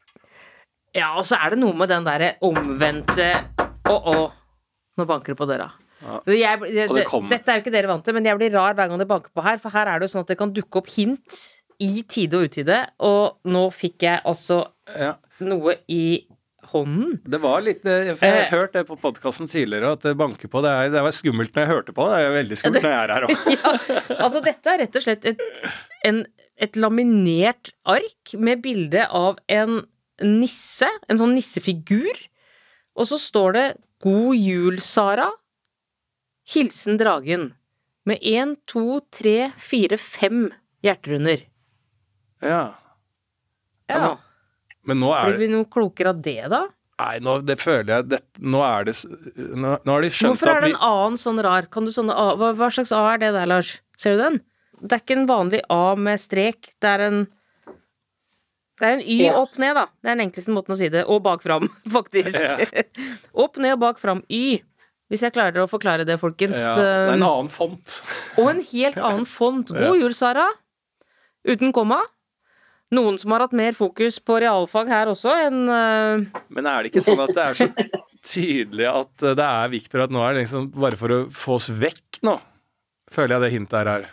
Ja, 0.95 1.09
og 1.17 1.25
så 1.27 1.35
er 1.41 1.53
det 1.53 1.59
noe 1.59 1.75
med 1.75 1.89
den 1.91 2.05
derre 2.05 2.35
omvendte 2.45 3.31
Å-å, 3.89 4.29
nå 4.97 5.05
banker 5.09 5.33
det 5.33 5.39
på 5.41 5.47
døra. 5.49 5.65
Ja. 6.03 6.19
Jeg, 6.27 6.59
det, 6.63 6.85
det 6.91 7.03
dette 7.31 7.51
er 7.51 7.57
jo 7.59 7.63
ikke 7.63 7.73
dere 7.73 7.89
vant 7.91 8.03
til, 8.05 8.15
men 8.15 8.27
jeg 8.27 8.39
blir 8.39 8.53
rar 8.55 8.75
hver 8.77 8.91
gang 8.91 9.01
det 9.01 9.07
banker 9.09 9.31
på 9.35 9.43
her, 9.43 9.59
for 9.59 9.75
her 9.75 9.89
er 9.91 9.99
det 9.99 10.07
jo 10.07 10.13
sånn 10.13 10.23
at 10.25 10.31
det 10.31 10.39
kan 10.39 10.53
dukke 10.55 10.79
opp 10.81 10.89
hint 10.93 11.41
i 11.83 12.03
tide 12.07 12.39
og 12.39 12.47
utide, 12.51 12.77
og 13.03 13.39
nå 13.49 13.65
fikk 13.75 14.05
jeg 14.07 14.21
altså 14.29 14.61
Ja. 14.99 15.13
noe 15.43 15.77
i 15.91 16.23
hånden. 16.71 17.19
Det 17.27 17.39
var 17.43 17.61
litt 17.65 17.85
eh, 17.85 18.05
jeg 18.11 18.17
Eh. 18.21 18.35
har 18.37 18.51
hørt 18.53 18.73
det 18.73 18.85
på 18.87 18.95
podkasten 19.01 19.47
tidligere, 19.51 19.91
at 19.97 20.01
det 20.05 20.15
banker 20.17 20.47
på. 20.51 20.61
Det, 20.63 20.69
er, 20.71 20.89
det 20.93 21.01
var 21.05 21.11
skummelt 21.15 21.53
når 21.55 21.63
jeg 21.65 21.71
hørte 21.73 21.93
på. 21.97 22.07
Det 22.11 22.19
er 22.23 22.35
veldig 22.37 22.57
skummelt 22.61 22.83
når 22.85 22.93
jeg 22.93 23.03
er 23.03 23.13
her 23.13 23.27
òg. 23.27 23.33
ja, 23.57 24.17
altså 24.23 24.41
dette 24.45 24.73
er 24.73 24.81
rett 24.85 24.95
og 24.99 25.05
slett 25.05 25.25
et, 25.33 25.43
en, 26.09 26.21
et 26.67 26.75
laminert 26.79 27.71
ark 27.85 28.33
med 28.37 28.61
bilde 28.63 29.05
av 29.09 29.39
en 29.51 29.81
nisse, 30.23 30.87
en 31.09 31.17
sånn 31.19 31.33
nissefigur, 31.35 32.23
og 32.95 33.07
så 33.09 33.17
står 33.19 33.53
det 33.57 33.65
'God 34.03 34.35
jul, 34.37 34.77
Sara'. 34.83 35.31
Hilsen 36.53 36.97
dragen. 36.99 37.53
Med 38.05 38.19
én, 38.21 38.57
to, 38.67 38.99
tre, 39.15 39.51
fire, 39.57 39.95
fem 39.97 40.49
hjerterunder. 40.83 41.45
Ja, 42.43 42.75
Ja. 43.89 44.17
Men 44.87 44.99
nå 44.99 45.11
er 45.15 45.29
Blir 45.31 45.39
vi 45.45 45.51
noe 45.53 45.65
klokere 45.71 46.11
av 46.13 46.21
det, 46.25 46.39
da? 46.51 46.63
Nei, 47.01 47.19
nå 47.25 47.37
det 47.45 47.55
føler 47.59 47.89
jeg 47.95 48.07
det, 48.11 48.19
Nå 48.39 48.59
er 48.67 48.85
det 48.89 48.93
Nå, 49.03 49.77
nå 49.81 49.93
har 49.95 50.03
de 50.05 50.09
skjønt 50.13 50.33
Hvorfor 50.35 50.51
er 50.51 50.57
at 50.59 50.61
det 50.61 50.67
vi 50.69 50.73
en 50.75 50.83
annen 50.89 51.17
sånn 51.21 51.39
rar? 51.43 51.65
Kan 51.73 51.87
du 51.87 51.91
sånne 51.95 52.13
A, 52.15 52.25
hva, 52.37 52.51
hva 52.59 52.67
slags 52.75 52.91
A 52.95 53.01
er 53.13 53.21
det 53.23 53.31
der, 53.35 53.47
Lars? 53.49 53.71
Ser 53.97 54.17
du 54.17 54.21
den? 54.21 54.41
Det 54.83 54.97
er 54.97 55.01
ikke 55.05 55.15
en 55.21 55.25
vanlig 55.29 55.61
A 55.73 55.95
med 55.95 56.19
strek, 56.21 56.73
det 56.83 56.91
er 56.91 57.05
en 57.07 57.21
Det 58.81 58.85
er 58.89 58.93
en 58.97 59.03
Y 59.07 59.17
Ja. 59.23 59.33
opp 59.39 59.57
ned, 59.61 59.75
da. 59.77 59.85
Det 60.03 60.11
er 60.11 60.15
den 60.17 60.25
enkleste 60.27 60.51
måten 60.53 60.73
å 60.75 60.77
si 60.79 60.89
det. 60.91 61.05
Og 61.07 61.21
bak 61.23 61.41
fram, 61.45 61.69
faktisk. 61.95 62.35
opp 63.45 63.57
ned 63.61 63.75
og 63.77 63.81
bak 63.85 63.99
fram. 64.01 64.23
Y. 64.29 64.59
Hvis 65.13 65.21
jeg 65.23 65.33
klarer 65.35 65.61
å 65.63 65.69
forklare 65.69 66.05
det, 66.09 66.17
folkens. 66.19 66.57
ja, 66.57 66.73
Det 66.75 66.87
er 66.89 67.11
en 67.13 67.21
Um, 67.23 67.29
annen 67.29 67.51
font. 67.53 67.99
Og 68.41 68.49
en 68.49 68.61
helt 68.71 68.97
annen 69.09 69.27
font. 69.29 69.69
God 69.71 69.99
jul, 70.01 70.13
Sara. 70.17 70.47
Uten 71.47 71.71
komma. 71.75 72.01
Noen 72.93 73.17
som 73.21 73.33
har 73.33 73.45
hatt 73.45 73.55
mer 73.57 73.75
fokus 73.77 74.19
på 74.21 74.37
realfag 74.43 74.89
her 74.91 75.11
også 75.11 75.33
enn 75.47 75.61
uh, 75.65 76.41
Men 76.53 76.67
er 76.69 76.83
det 76.83 76.91
ikke 76.91 77.05
sånn 77.05 77.21
at 77.23 77.33
det 77.33 77.45
er 77.45 77.59
så 77.59 77.69
tydelig 78.23 78.89
at 78.89 79.25
eh, 79.25 79.35
det 79.37 79.45
er 79.45 79.71
Viktor 79.73 80.05
at 80.05 80.13
nå 80.13 80.21
er 80.23 80.35
det 80.35 80.45
liksom 80.45 80.69
bare 80.75 80.99
for 80.99 81.11
å 81.11 81.21
få 81.33 81.57
oss 81.57 81.69
vekk 81.69 82.21
nå? 82.23 82.37
Føler 83.13 83.35
jeg 83.35 83.43
det 83.43 83.55
hintet 83.57 83.79
er 83.81 83.91
her. 83.91 84.05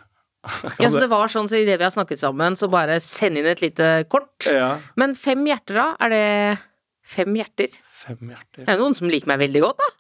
Ja, 0.80 0.88
så 0.88 1.02
det 1.02 1.10
var 1.12 1.30
sånn 1.30 1.48
så 1.50 1.58
idet 1.60 1.76
vi 1.78 1.84
har 1.84 1.92
snakket 1.92 2.20
sammen, 2.22 2.56
så 2.56 2.68
bare 2.72 2.96
send 3.04 3.38
inn 3.38 3.48
et 3.48 3.62
lite 3.62 3.90
kort. 4.12 4.48
Ja. 4.48 4.72
Men 5.00 5.14
fem 5.18 5.44
hjerter, 5.46 5.76
da? 5.76 5.86
Er 6.00 6.12
det 6.14 6.24
fem 7.04 7.36
hjerter? 7.36 7.76
Fem 8.00 8.32
hjerter. 8.32 8.64
Det 8.64 8.72
er 8.72 8.80
noen 8.80 8.96
som 8.96 9.10
liker 9.12 9.30
meg 9.30 9.42
veldig 9.44 9.62
godt, 9.66 9.82
da. 9.84 9.90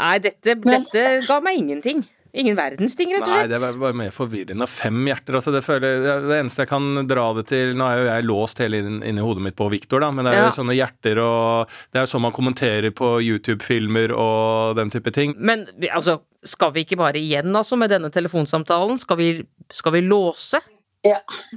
Nei, 0.00 0.16
dette, 0.24 0.56
dette 0.64 1.04
ga 1.28 1.38
meg 1.44 1.60
ingenting. 1.60 2.00
Ingen 2.34 2.56
verdens 2.56 2.94
ting, 2.96 3.10
rett 3.12 3.20
og 3.20 3.28
slett. 3.28 3.42
Nei, 3.42 3.48
det 3.52 3.58
var 3.60 3.74
bare 3.76 3.96
mer 4.00 4.12
forvirrende. 4.14 4.64
Fem 4.70 5.02
hjerter, 5.04 5.36
altså. 5.36 5.52
Det, 5.52 5.60
føler, 5.66 5.98
det, 6.00 6.12
er 6.32 6.38
eneste 6.40 6.62
jeg 6.64 6.70
kan 6.70 6.86
dra 7.06 7.26
det 7.36 7.44
til 7.50 7.74
Nå 7.76 7.84
er 7.84 7.98
jo 8.00 8.06
jeg 8.08 8.24
låst 8.24 8.62
hele 8.64 8.80
inn- 8.80 9.02
inni 9.04 9.20
hodet 9.20 9.44
mitt 9.44 9.56
på 9.58 9.66
Victor, 9.72 10.00
da, 10.00 10.08
men 10.10 10.24
det 10.24 10.32
er 10.32 10.38
Ja. 10.40 10.46
jo 10.48 10.54
sånne 10.56 10.72
hjerter 10.78 11.20
og 11.20 11.68
Det 11.92 12.00
er 12.00 12.06
jo 12.06 12.12
sånn 12.14 12.24
man 12.24 12.32
kommenterer 12.32 12.88
på 12.96 13.10
YouTube-filmer 13.20 14.14
og 14.16 14.76
den 14.80 14.88
type 14.94 15.12
ting. 15.12 15.34
Men 15.36 15.66
altså, 15.92 16.22
skal 16.42 16.72
vi 16.72 16.86
ikke 16.86 16.96
bare 16.96 17.20
igjen, 17.20 17.52
altså, 17.52 17.76
med 17.76 17.90
denne 17.92 18.08
telefonsamtalen, 18.10 18.96
skal 18.98 19.16
vi, 19.20 19.28
skal 19.70 19.92
vi 19.92 20.00
låse? 20.00 20.62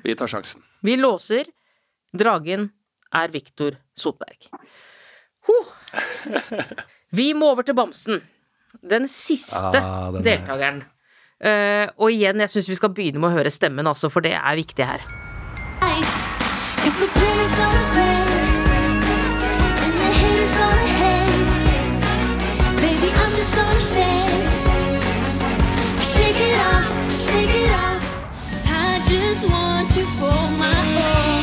Vi 0.03 0.15
tar 0.15 0.27
sjansen. 0.27 0.61
Vi 0.83 0.97
låser. 0.99 1.45
Dragen 2.15 2.69
er 3.15 3.27
Viktor 3.31 3.77
Sotberg. 3.95 4.49
Huh. 5.47 5.71
Vi 7.15 7.33
må 7.38 7.51
over 7.53 7.63
til 7.63 7.75
Bamsen. 7.77 8.19
Den 8.81 9.07
siste 9.07 9.77
Ah, 9.79 10.11
den 10.11 10.21
er- 10.21 10.23
deltakeren. 10.23 10.83
Uh, 11.45 11.88
og 11.99 12.11
igjen, 12.11 12.39
jeg 12.39 12.49
syns 12.49 12.69
vi 12.69 12.75
skal 12.75 12.89
begynne 12.95 13.19
med 13.19 13.29
å 13.29 13.35
høre 13.38 13.51
stemmen, 13.51 13.85
altså, 13.88 14.09
for 14.09 14.23
det 14.23 14.31
er 14.33 14.55
viktig 14.55 14.85
her. 14.88 15.03
Shake 26.01 26.39
it 26.49 26.55
off, 26.55 26.85
shake 27.19 27.49
it 27.49 27.71
off 27.71 28.03
I 28.65 29.01
just 29.09 29.49
want 29.49 29.95
you 29.97 30.05
for 30.17 30.49
my 30.57 31.05
own 31.05 31.35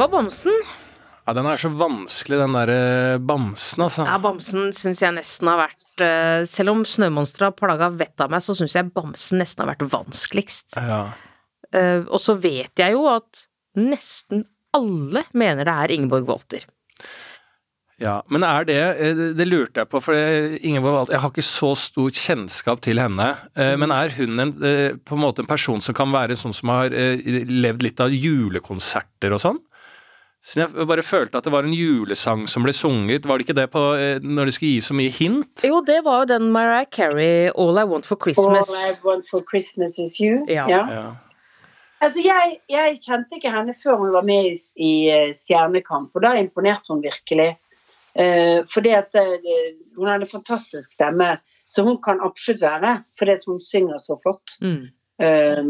var 0.00 0.10
Bamsen. 0.12 0.56
Ja, 1.26 1.34
den 1.36 1.46
er 1.46 1.60
så 1.60 1.68
vanskelig, 1.78 2.38
den 2.40 2.54
derre 2.56 3.18
bamsen, 3.22 3.82
altså. 3.84 4.02
Ja, 4.08 4.16
Bamsen 4.18 4.72
syns 4.74 5.02
jeg 5.04 5.14
nesten 5.14 5.46
har 5.52 5.60
vært 5.60 6.02
eh, 6.02 6.46
Selv 6.50 6.72
om 6.72 6.80
Snømonsteret 6.88 7.50
har 7.52 7.58
plaga 7.58 7.90
vettet 7.92 8.24
av 8.24 8.32
meg, 8.32 8.42
så 8.42 8.56
syns 8.56 8.74
jeg 8.74 8.88
Bamsen 8.96 9.38
nesten 9.38 9.62
har 9.62 9.70
vært 9.74 9.84
vanskeligst. 9.92 10.74
Ja. 10.80 11.02
Eh, 11.76 12.00
og 12.08 12.18
så 12.24 12.34
vet 12.40 12.82
jeg 12.82 12.96
jo 12.96 13.04
at 13.12 13.44
nesten 13.78 14.42
alle 14.74 15.22
mener 15.36 15.68
det 15.68 15.76
er 15.84 15.94
Ingeborg 15.94 16.26
Walter. 16.32 16.64
Ja, 18.00 18.16
men 18.32 18.42
er 18.48 18.64
det 18.64 18.78
eh, 18.80 19.18
Det 19.36 19.44
lurte 19.46 19.82
jeg 19.82 19.90
på, 19.92 20.00
for 20.02 20.16
Ingeborg 20.16 20.94
Walter 20.96 21.14
Jeg 21.18 21.20
har 21.20 21.32
ikke 21.34 21.44
så 21.44 21.74
stor 21.76 22.08
kjennskap 22.16 22.80
til 22.86 22.98
henne. 23.02 23.26
eh, 23.54 23.74
Men 23.78 23.92
er 23.94 24.14
hun 24.16 24.40
en, 24.40 24.54
eh, 24.64 24.94
på 24.96 25.18
en 25.18 25.22
måte 25.28 25.44
en 25.44 25.50
person 25.50 25.82
som 25.84 25.94
kan 25.94 26.10
være 26.10 26.38
sånn 26.40 26.56
som 26.56 26.72
har 26.72 26.96
eh, 26.96 27.20
levd 27.46 27.84
litt 27.86 28.00
av 28.02 28.10
julekonserter 28.14 29.36
og 29.36 29.42
sånn? 29.44 29.60
Så 30.40 30.62
jeg 30.62 30.86
bare 30.88 31.02
følte 31.04 31.36
at 31.36 31.44
det 31.44 31.52
var 31.52 31.66
en 31.68 31.74
julesang 31.76 32.46
som 32.48 32.64
ble 32.64 32.72
sunget. 32.72 33.26
Var 33.28 33.38
det 33.38 33.44
ikke 33.44 33.56
det 33.58 33.66
på 33.74 33.82
eh, 34.00 34.22
når 34.24 34.48
de 34.48 34.54
skulle 34.56 34.72
gi 34.72 34.84
så 34.84 34.96
mye 34.96 35.12
hint? 35.12 35.64
Jo, 35.68 35.82
det 35.84 35.98
var 36.06 36.22
jo 36.22 36.30
den 36.32 36.48
Mariah 36.54 36.86
Carey 36.88 37.50
'All 37.50 37.76
I 37.76 37.84
Want 37.90 38.08
for 38.08 38.16
Christmas'. 38.16 38.70
All 38.72 38.86
I 38.88 38.94
want 39.04 39.28
for 39.30 39.44
Christmas 39.50 39.98
is 39.98 40.16
you. 40.20 40.46
Ja. 40.48 40.64
Ja. 40.68 41.02
Altså, 42.00 42.22
jeg, 42.24 42.56
jeg 42.72 43.00
kjente 43.04 43.36
ikke 43.36 43.52
henne 43.52 43.74
før 43.76 43.98
hun 44.00 44.14
var 44.14 44.24
med 44.24 44.48
i, 44.48 44.56
i 44.80 44.92
eh, 45.12 45.34
Stjernekamp, 45.36 46.14
og 46.16 46.24
da 46.24 46.32
imponerte 46.40 46.94
hun 46.94 47.04
virkelig. 47.04 47.52
Uh, 48.10 48.66
fordi 48.66 48.90
at 48.90 49.14
uh, 49.14 49.50
hun 49.94 50.08
hadde 50.08 50.24
en 50.26 50.30
fantastisk 50.32 50.92
stemme, 50.96 51.36
så 51.68 51.84
hun 51.86 52.00
kan 52.02 52.18
absolutt 52.24 52.64
være, 52.64 52.96
fordi 53.18 53.36
at 53.36 53.44
hun 53.46 53.60
synger 53.60 54.00
så 54.02 54.16
flott. 54.24 54.56
Mm. 54.64 54.88
Eh, 55.20 55.64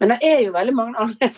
men 0.00 0.12
det 0.12 0.18
er 0.22 0.42
jo 0.44 0.52
veldig 0.52 0.74
mange 0.76 0.98
andre 1.00 1.30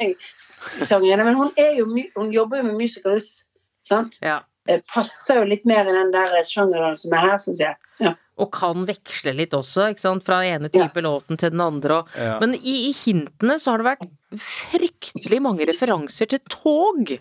sangere. 0.85 1.25
Men 1.25 1.35
hun, 1.39 1.53
er 1.57 1.77
jo, 1.79 1.87
my- 1.87 2.11
hun 2.17 2.33
jobber 2.35 2.61
jo 2.63 2.69
med 2.71 2.79
musicals, 2.81 3.47
sant? 3.87 4.19
Ja. 4.23 4.41
Eh, 4.69 4.81
passer 4.89 5.43
jo 5.43 5.45
litt 5.45 5.67
mer 5.69 5.85
i 5.85 5.93
den 5.93 6.11
der 6.15 6.33
sjangeren 6.49 6.97
som 6.97 7.13
er 7.13 7.25
her, 7.27 7.39
syns 7.43 7.61
jeg. 7.61 7.77
Ja. 8.01 8.15
Og 8.41 8.49
kan 8.51 8.87
veksle 8.89 9.35
litt 9.37 9.53
også, 9.55 9.91
ikke 9.93 10.01
sant, 10.03 10.25
fra 10.27 10.41
ene 10.43 10.71
type 10.73 11.03
låten 11.05 11.37
til 11.39 11.51
den 11.55 11.61
andre. 11.61 12.01
Og, 12.03 12.09
Ja. 12.19 12.39
Men 12.41 12.55
i, 12.57 12.89
i 12.89 12.93
hintene 12.93 13.59
så 13.63 13.71
har 13.75 13.79
det 13.85 13.91
vært 13.93 14.09
fryktelig 14.41 15.41
mange 15.45 15.67
referanser 15.69 16.27
til 16.33 16.41
tog. 16.51 17.13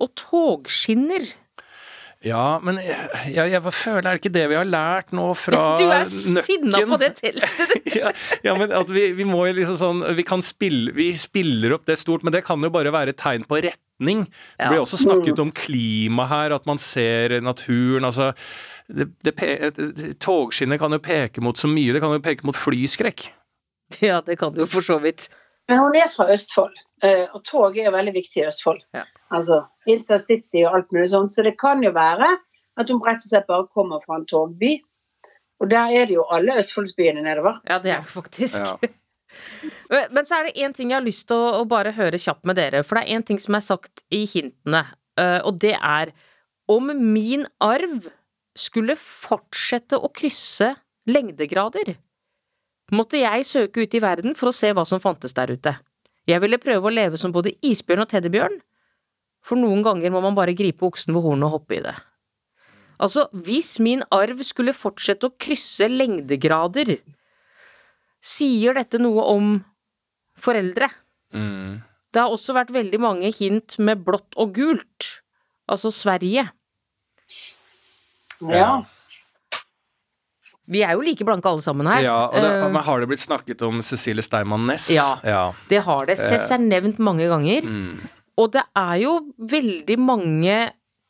Og 0.00 0.10
togskinner. 0.14 1.24
Ja, 2.26 2.58
men 2.58 2.80
jeg, 2.82 2.96
jeg, 3.30 3.50
jeg 3.52 3.62
føler 3.70 3.98
er 4.02 4.16
det 4.16 4.20
ikke 4.24 4.32
det 4.34 4.44
vi 4.50 4.56
har 4.58 4.66
lært 4.66 5.12
nå 5.14 5.28
fra 5.38 5.60
Nøkken? 5.78 5.84
Du 6.34 6.38
er 6.40 6.42
sinna 6.42 6.80
på 6.90 6.98
det 6.98 7.12
teltet! 7.20 7.74
ja, 8.00 8.10
ja, 8.42 8.56
men 8.58 8.72
at 8.74 8.90
vi, 8.90 9.04
vi 9.14 9.26
må 9.28 9.44
jo 9.46 9.54
liksom 9.60 9.78
sånn 9.78 10.00
Vi 10.18 10.24
kan 10.26 10.42
spille 10.42 10.90
Vi 10.96 11.12
spiller 11.14 11.76
opp 11.76 11.86
det 11.86 11.94
stort, 12.00 12.26
men 12.26 12.34
det 12.34 12.42
kan 12.48 12.58
jo 12.64 12.72
bare 12.74 12.90
være 12.94 13.14
et 13.14 13.20
tegn 13.22 13.46
på 13.46 13.60
retning. 13.62 14.24
Det 14.58 14.66
blir 14.72 14.82
også 14.82 14.98
snakket 15.04 15.38
om 15.42 15.52
klima 15.54 16.26
her, 16.30 16.54
at 16.58 16.66
man 16.66 16.78
ser 16.82 17.38
naturen. 17.42 18.06
Altså 18.06 18.32
det, 18.88 19.08
det, 19.22 19.34
pe- 19.38 19.70
kan 20.82 20.94
jo 20.94 21.00
peke 21.02 21.42
mot 21.44 21.58
så 21.58 21.70
mye. 21.70 21.94
Det 21.94 22.02
kan 22.02 22.14
jo 22.14 22.22
peke 22.24 22.46
mot 22.46 22.56
flyskrekk. 22.58 23.28
Ja, 24.02 24.20
det 24.26 24.38
kan 24.42 24.52
du 24.54 24.62
jo 24.64 24.68
for 24.70 24.82
så 24.84 24.98
vidt. 25.02 25.28
Men 25.68 25.82
hun 25.82 25.94
er 25.98 26.08
fra 26.12 26.26
Østfold, 26.32 26.74
og 27.06 27.42
tog 27.46 27.78
er 27.78 27.88
jo 27.88 27.94
veldig 27.94 28.14
viktig 28.16 28.42
i 28.42 28.46
Østfold. 28.48 28.80
Ja. 28.96 29.04
Altså 29.34 29.62
intercity 29.86 30.64
og 30.64 30.78
alt 30.78 30.94
mulig 30.94 31.10
sånt. 31.12 31.34
Så 31.34 31.44
det 31.46 31.54
kan 31.60 31.82
jo 31.84 31.92
være 31.94 32.30
at 32.78 32.90
hun 32.92 33.02
rett 33.04 33.22
og 33.22 33.30
slett 33.30 33.48
bare 33.48 33.68
kommer 33.74 34.02
fra 34.04 34.18
en 34.18 34.26
togby. 34.26 34.76
Og 35.58 35.70
der 35.70 35.94
er 35.94 36.06
det 36.06 36.14
jo 36.18 36.24
alle 36.30 36.58
Østfoldsbyene 36.60 37.22
nedover. 37.26 37.58
Ja, 37.68 37.78
det 37.82 37.94
er 37.94 38.02
det 38.06 38.14
faktisk. 38.14 38.58
Ja. 38.62 38.76
Men 39.90 40.14
men 40.16 40.26
så 40.26 40.38
er 40.38 40.46
det 40.48 40.60
én 40.64 40.72
ting 40.72 40.90
jeg 40.90 40.96
har 40.96 41.04
lyst 41.04 41.26
til 41.28 41.36
å, 41.36 41.60
å 41.60 41.64
bare 41.68 41.92
høre 41.92 42.18
kjapt 42.20 42.46
med 42.48 42.56
dere, 42.56 42.80
for 42.86 42.96
det 42.96 43.04
er 43.04 43.18
én 43.18 43.24
ting 43.28 43.40
som 43.42 43.56
er 43.58 43.64
sagt 43.64 44.00
i 44.08 44.22
hintene, 44.28 44.80
eh, 45.20 45.40
og 45.44 45.58
det 45.60 45.74
er 45.76 46.14
om 46.68 46.88
min 46.96 47.44
arv 47.60 48.08
skulle 48.58 48.96
fortsette 48.98 50.00
å 50.00 50.08
krysse 50.16 50.74
lengdegrader, 51.08 51.94
måtte 52.92 53.20
jeg 53.20 53.46
søke 53.48 53.84
ut 53.84 53.94
i 53.94 54.02
verden 54.02 54.36
for 54.36 54.50
å 54.50 54.56
se 54.56 54.72
hva 54.72 54.84
som 54.88 55.00
fantes 55.00 55.36
der 55.36 55.52
ute. 55.52 55.76
Jeg 56.28 56.42
ville 56.44 56.60
prøve 56.60 56.90
å 56.90 56.92
leve 56.92 57.18
som 57.20 57.32
både 57.32 57.54
isbjørn 57.64 58.04
og 58.04 58.10
teddybjørn, 58.12 58.58
for 59.44 59.60
noen 59.60 59.80
ganger 59.86 60.12
må 60.12 60.20
man 60.24 60.36
bare 60.36 60.56
gripe 60.56 60.84
oksen 60.84 61.14
ved 61.16 61.24
hornet 61.24 61.48
og 61.48 61.60
hoppe 61.60 61.78
i 61.78 61.84
det. 61.84 61.94
Altså, 62.98 63.28
hvis 63.32 63.76
min 63.80 64.02
arv 64.12 64.42
skulle 64.44 64.74
fortsette 64.74 65.28
å 65.28 65.36
krysse 65.40 65.86
lengdegrader, 65.88 66.96
sier 68.18 68.76
dette 68.76 69.00
noe 69.00 69.24
om 69.30 69.52
foreldre? 70.38 70.90
Mm. 71.32 71.78
Det 72.12 72.20
har 72.24 72.34
også 72.34 72.56
vært 72.56 72.74
veldig 72.74 73.00
mange 73.00 73.30
hint 73.32 73.78
med 73.80 74.02
blått 74.04 74.36
og 74.40 74.56
gult, 74.58 75.08
altså 75.70 75.92
Sverige. 75.94 76.48
Ja. 78.42 78.70
Vi 80.68 80.82
er 80.84 80.92
jo 80.96 81.04
like 81.04 81.24
blanke 81.24 81.48
alle 81.48 81.64
sammen 81.64 81.88
her. 81.88 82.02
Ja, 82.04 82.16
og 82.28 82.36
det, 82.44 82.48
uh, 82.60 82.66
men 82.74 82.82
Har 82.84 83.00
det 83.00 83.08
blitt 83.08 83.22
snakket 83.24 83.62
om 83.64 83.80
Cecilie 83.82 84.24
Steinmann 84.24 84.66
Næss? 84.68 84.90
Ja. 84.92 85.14
ja. 85.24 85.44
det 85.70 85.82
har 85.86 86.08
det. 86.10 86.18
Cess 86.20 86.50
er 86.52 86.60
nevnt 86.60 86.98
mange 87.00 87.28
ganger. 87.30 87.64
Mm. 87.64 88.02
Og 88.38 88.52
det 88.54 88.62
er 88.76 88.96
jo 89.02 89.14
veldig 89.50 89.96
mange 89.98 90.58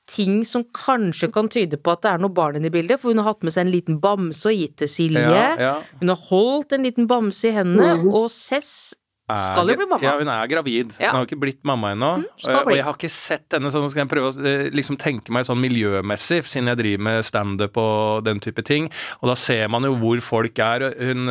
ting 0.08 0.38
som 0.48 0.62
kanskje 0.72 1.28
kan 1.34 1.50
tyde 1.52 1.76
på 1.76 1.92
at 1.92 2.00
det 2.06 2.12
er 2.14 2.22
noe 2.22 2.32
barn 2.32 2.56
inne 2.56 2.70
i 2.70 2.72
bildet, 2.72 2.96
for 3.00 3.12
hun 3.12 3.20
har 3.20 3.34
hatt 3.34 3.44
med 3.44 3.52
seg 3.52 3.66
en 3.66 3.72
liten 3.74 3.98
bamse 4.00 4.48
og 4.48 4.56
gitt 4.56 4.78
til 4.80 4.88
Silje. 4.88 5.20
Ja, 5.20 5.50
ja. 5.60 5.74
Hun 6.00 6.08
har 6.14 6.22
holdt 6.30 6.72
en 6.72 6.86
liten 6.86 7.08
bamse 7.10 7.50
i 7.50 7.52
hendene, 7.58 7.98
Mm. 7.98 8.08
og 8.14 8.30
Cess 8.32 8.94
skal 9.28 9.68
jo 9.68 9.76
bli 9.76 9.86
mamma. 9.88 10.00
Ja, 10.04 10.14
hun 10.16 10.30
er 10.32 10.48
gravid. 10.48 10.94
Ja. 10.96 11.12
Hun 11.12 11.20
har 11.20 11.28
ikke 11.28 11.40
blitt 11.42 11.60
mamma 11.68 11.92
ennå. 11.92 12.10
Mm, 12.22 12.54
og 12.62 12.72
jeg 12.72 12.86
har 12.86 12.96
ikke 12.96 13.12
sett 13.12 13.56
henne, 13.56 13.72
så 13.72 13.82
nå 13.82 13.90
skal 13.92 14.04
jeg 14.04 14.10
prøve 14.12 14.30
å 14.32 14.46
eh, 14.48 14.68
liksom 14.72 14.96
tenke 15.00 15.34
meg 15.34 15.44
sånn 15.48 15.60
miljømessig, 15.60 16.40
siden 16.48 16.72
jeg 16.72 16.80
driver 16.80 17.04
med 17.10 17.28
standup 17.28 17.76
og 17.82 18.24
den 18.28 18.40
type 18.44 18.64
ting. 18.64 18.88
Og 19.20 19.28
da 19.32 19.36
ser 19.38 19.68
man 19.72 19.84
jo 19.84 19.92
hvor 20.00 20.24
folk 20.24 20.64
er. 20.64 20.88
Hun, 20.96 21.28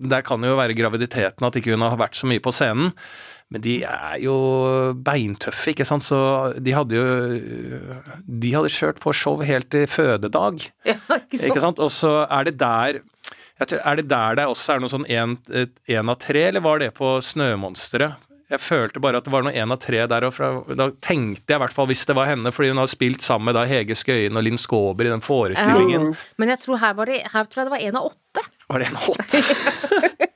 der 0.00 0.24
kan 0.26 0.42
jo 0.44 0.56
være 0.58 0.76
graviditeten 0.78 1.46
at 1.46 1.60
ikke 1.60 1.76
hun 1.76 1.84
har 1.84 2.00
vært 2.00 2.16
så 2.18 2.30
mye 2.30 2.42
på 2.44 2.54
scenen. 2.54 2.94
Men 3.52 3.62
de 3.62 3.74
er 3.86 4.18
jo 4.24 4.34
beintøffe, 5.04 5.74
ikke 5.74 5.84
sant, 5.86 6.02
så 6.02 6.18
de 6.56 6.72
hadde 6.74 6.96
jo 6.96 7.04
De 8.24 8.54
hadde 8.54 8.72
kjørt 8.72 9.02
på 9.04 9.12
show 9.14 9.42
helt 9.44 9.68
til 9.70 9.84
fødedag. 9.90 10.64
Ja, 10.88 10.96
ikke 10.96 11.36
sant? 11.36 11.50
Ikke 11.50 11.62
sant? 11.62 11.82
Og 11.84 11.92
så 11.92 12.22
er 12.24 12.48
det 12.48 12.56
der 12.62 13.04
tror, 13.62 13.80
Er 13.84 13.96
det 13.96 14.08
der 14.10 14.34
det 14.38 14.44
også 14.50 14.74
er 14.74 14.80
noe 14.82 14.90
sånn 14.90 15.06
én 15.06 16.08
av 16.10 16.16
tre, 16.18 16.48
eller 16.50 16.60
var 16.64 16.82
det 16.82 16.90
på 16.96 17.16
Snømonsteret? 17.22 18.20
Jeg 18.50 18.60
følte 18.60 19.00
bare 19.00 19.18
at 19.18 19.24
det 19.26 19.32
var 19.32 19.42
noe 19.46 19.54
en 19.56 19.72
av 19.72 19.78
tre 19.80 20.02
der, 20.10 20.26
og 20.28 20.34
fra, 20.36 20.50
da 20.76 20.90
tenkte 21.02 21.48
jeg 21.48 21.56
i 21.56 21.62
hvert 21.62 21.74
fall 21.74 21.88
hvis 21.88 22.04
det 22.06 22.14
var 22.18 22.28
henne, 22.28 22.52
fordi 22.52 22.74
hun 22.74 22.82
har 22.82 22.90
spilt 22.92 23.24
sammen 23.24 23.48
med 23.48 23.56
da 23.56 23.64
Hege 23.66 23.96
Skøyen 23.96 24.36
og 24.36 24.44
Linn 24.44 24.60
Skåber 24.60 25.08
i 25.08 25.12
den 25.14 25.24
forestillingen. 25.24 26.10
Men 26.36 26.52
jeg 26.52 26.60
tror 26.66 26.82
her, 26.82 26.92
var 26.98 27.10
det, 27.10 27.22
her 27.32 27.48
tror 27.48 27.62
jeg 27.62 27.70
det 27.70 27.74
var 27.78 27.86
en 27.88 27.98
av 28.02 28.10
åtte. 28.10 28.44
Var 28.68 28.84
det 28.84 28.90
en 28.90 29.00
av 29.00 29.08
åtte? 29.14 29.42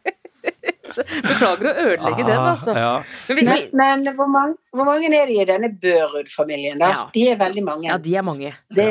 Beklager 0.99 1.69
å 1.69 1.73
ødelegge 1.85 2.25
den, 2.25 2.39
altså. 2.41 2.73
Ja. 2.75 2.93
Men 3.29 3.37
vi, 3.37 3.45
Men, 3.45 3.67
men 3.77 4.17
hvor, 4.17 4.31
mange, 4.33 4.57
hvor 4.75 4.89
mange 4.89 5.11
er 5.13 5.29
det 5.29 5.37
i 5.37 5.45
denne 5.49 5.69
Børud-familien, 5.83 6.81
da? 6.81 6.89
Ja. 6.95 7.03
De 7.15 7.27
er 7.29 7.37
veldig 7.41 7.65
mange. 7.67 7.91
ja, 7.91 7.99
de 8.03 8.15
er 8.17 8.25
mange. 8.27 8.55
Det 8.75 8.89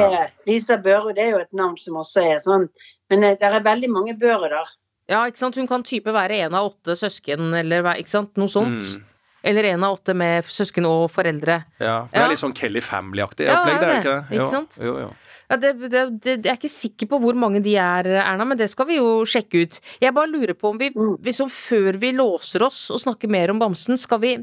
Lisa 0.47 0.77
Børud 0.83 1.17
er 1.17 1.33
jo 1.33 1.41
et 1.41 1.57
navn 1.57 1.77
som 1.81 1.97
også 2.03 2.23
er 2.35 2.39
sånn. 2.43 2.67
Men 3.10 3.24
eh, 3.24 3.36
det 3.39 3.48
er 3.48 3.63
veldig 3.63 3.89
mange 3.93 4.15
Børuder. 4.20 4.74
Ja, 5.08 5.22
ikke 5.30 5.39
sant? 5.39 5.56
Hun 5.56 5.67
kan 5.70 5.84
type 5.88 6.12
være 6.12 6.41
en 6.46 6.56
av 6.60 6.65
åtte 6.74 6.96
søsken, 7.00 7.54
eller 7.56 7.86
ikke 7.96 8.12
sant? 8.12 8.34
noe 8.38 8.48
sånt. 8.52 8.84
Mm. 8.98 9.04
Eller 9.48 9.63
en 9.70 9.84
av 9.88 9.93
åtte 9.96 10.13
med 10.17 10.43
søsken 10.52 10.84
og 10.89 11.06
foreldre. 11.13 11.62
Ja, 11.80 12.02
det 12.12 12.17
Ja. 12.20 12.26
er 12.26 12.30
litt 12.34 12.41
sånn 12.41 12.56
Kelly 12.58 12.82
Family-aktig 12.84 13.46
Ja, 13.48 13.62
opplegg, 13.62 13.80
det 13.80 13.88
er 13.88 14.00
ikke 14.02 14.04
det, 14.04 14.30
det? 14.30 14.39
ikke 14.41 14.50
sant? 14.52 14.78
Jo, 14.84 14.98
jo. 15.00 15.10
Ja, 15.50 15.56
det, 15.56 15.70
det, 15.80 16.02
det, 16.20 16.34
jeg 16.43 16.52
er 16.52 16.58
ikke 16.58 16.74
sikker 16.74 17.08
på 17.08 17.20
hvor 17.24 17.38
mange 17.39 17.62
de 17.63 17.78
er, 17.80 18.04
Erna, 18.20 18.43
men 18.43 18.58
det 18.60 18.67
skal 18.70 18.86
vi 18.89 18.98
jo 18.98 19.24
sjekke 19.24 19.62
ut. 19.63 19.80
Jeg 20.04 20.13
bare 20.13 20.28
lurer 20.28 20.54
på 20.60 20.74
om 20.74 20.78
vi, 20.82 20.89
liksom 21.24 21.48
før 21.54 21.96
vi 22.02 22.12
låser 22.12 22.65
oss 22.67 22.89
og 22.91 23.00
snakker 23.00 23.30
mer 23.32 23.54
om 23.54 23.60
bamsen, 23.60 23.96
skal 23.98 24.20
vi 24.20 24.34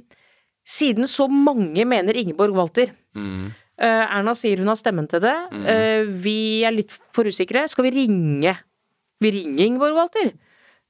Siden 0.65 1.05
så 1.05 1.27
mange 1.29 1.85
mener 1.85 2.17
Ingeborg 2.17 2.55
Walter 2.57 2.87
Mm. 3.15 3.53
Eh, 3.81 4.05
Erna 4.19 4.35
sier 4.39 4.63
hun 4.63 4.71
har 4.73 4.79
stemmen 4.81 5.09
til 5.11 5.21
det. 5.25 5.35
eh, 5.67 6.05
vi 6.07 6.63
er 6.65 6.75
litt 6.75 6.95
for 7.15 7.25
usikre. 7.25 7.67
Skal 7.69 7.91
vi 7.91 7.95
ringe 8.05 8.57
Vi 9.23 9.31
ringer 9.31 9.65
Ingeborg 9.65 9.95
Walter? 9.97 10.33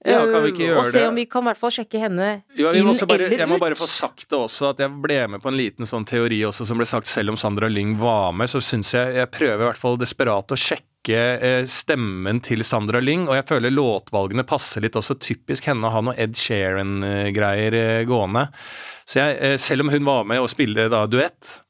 Ja, 0.05 0.21
kan 0.29 0.43
vi 0.45 0.51
ikke 0.53 0.67
Eh, 0.69 0.77
og 0.77 0.87
se 0.93 1.01
om 1.09 1.15
vi 1.17 1.25
kan 1.25 1.45
i 1.45 1.49
hvert 1.49 1.61
fall 1.61 1.73
sjekke 1.73 2.01
henne 2.01 2.43
Ja, 2.59 2.73
inn 2.77 2.85
bare, 3.09 3.25
eller 3.25 3.39
jeg 3.41 3.49
må 3.49 3.57
bare 3.61 3.77
få 3.79 3.87
sagt 3.89 4.27
det 4.29 4.37
også, 4.37 4.75
at 4.75 4.83
jeg 4.85 4.93
ble 5.01 5.17
med 5.33 5.41
på 5.41 5.49
en 5.49 5.57
liten 5.57 5.89
sånn 5.89 6.05
teori 6.05 6.43
også 6.45 6.67
som 6.69 6.77
ble 6.77 6.85
sagt 6.85 7.09
selv 7.09 7.33
om 7.33 7.39
Sandra 7.41 7.71
Lyng 7.73 7.95
var 7.97 8.35
med, 8.37 8.51
så 8.53 8.61
syns 8.61 8.93
jeg 8.93 9.15
jeg 9.17 9.31
prøver 9.33 9.63
i 9.65 9.69
hvert 9.71 9.81
fall 9.81 9.97
desperat 9.97 10.53
å 10.53 10.59
sjekke 10.61 11.65
stemmen 11.69 12.41
til 12.45 12.65
Sandra 12.65 13.01
Lyng, 13.01 13.27
og 13.29 13.37
jeg 13.37 13.49
føler 13.49 13.73
låtvalgene 13.73 14.45
passer 14.49 14.85
litt 14.85 14.97
også 14.97 15.17
typisk 15.21 15.65
henne 15.69 15.89
å 15.89 15.93
ha 15.93 16.01
noe 16.05 16.17
Ed 16.21 16.37
Sheeran-greier 16.37 18.05
gående. 18.09 18.47
Så 19.09 19.21
jeg, 19.21 19.59
selv 19.61 19.85
om 19.85 19.93
hun 19.93 20.05
var 20.05 20.25
med 20.29 20.41
og 20.41 20.49
spilte 20.53 20.89
da 20.93 21.05
duett, 21.09 21.61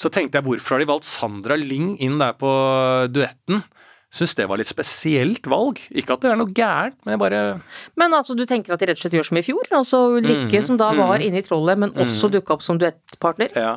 så 0.00 0.08
tenkte 0.12 0.38
jeg 0.40 0.46
hvorfor 0.46 0.76
har 0.78 0.82
de 0.84 0.88
valgt 0.88 1.08
Sandra 1.08 1.58
Lyng 1.60 1.92
inn 2.00 2.16
der 2.22 2.32
på 2.40 2.48
duetten? 3.12 3.60
Syns 4.10 4.32
det 4.34 4.48
var 4.50 4.58
litt 4.58 4.66
spesielt 4.66 5.44
valg. 5.46 5.78
Ikke 5.94 6.16
at 6.16 6.24
det 6.24 6.32
er 6.32 6.38
noe 6.40 6.50
gærent, 6.50 6.96
men 7.04 7.14
jeg 7.14 7.20
bare 7.22 7.42
Men 8.00 8.16
altså, 8.16 8.34
du 8.34 8.42
tenker 8.48 8.74
at 8.74 8.80
de 8.82 8.88
rett 8.90 8.98
og 8.98 9.04
slett 9.04 9.14
gjør 9.14 9.28
som 9.28 9.38
i 9.38 9.44
fjor? 9.46 9.68
Altså 9.70 10.00
Ulrikke, 10.16 10.48
Mhm, 10.58 10.64
som 10.66 10.76
da 10.80 10.88
var 10.90 11.18
mhm. 11.20 11.26
inne 11.28 11.38
i 11.38 11.46
trollet, 11.46 11.78
men 11.78 11.92
også 11.94 12.26
Mhm. 12.26 12.32
dukka 12.34 12.56
opp 12.56 12.62
som 12.66 12.78
duettpartner? 12.80 13.54
Ja. 13.54 13.76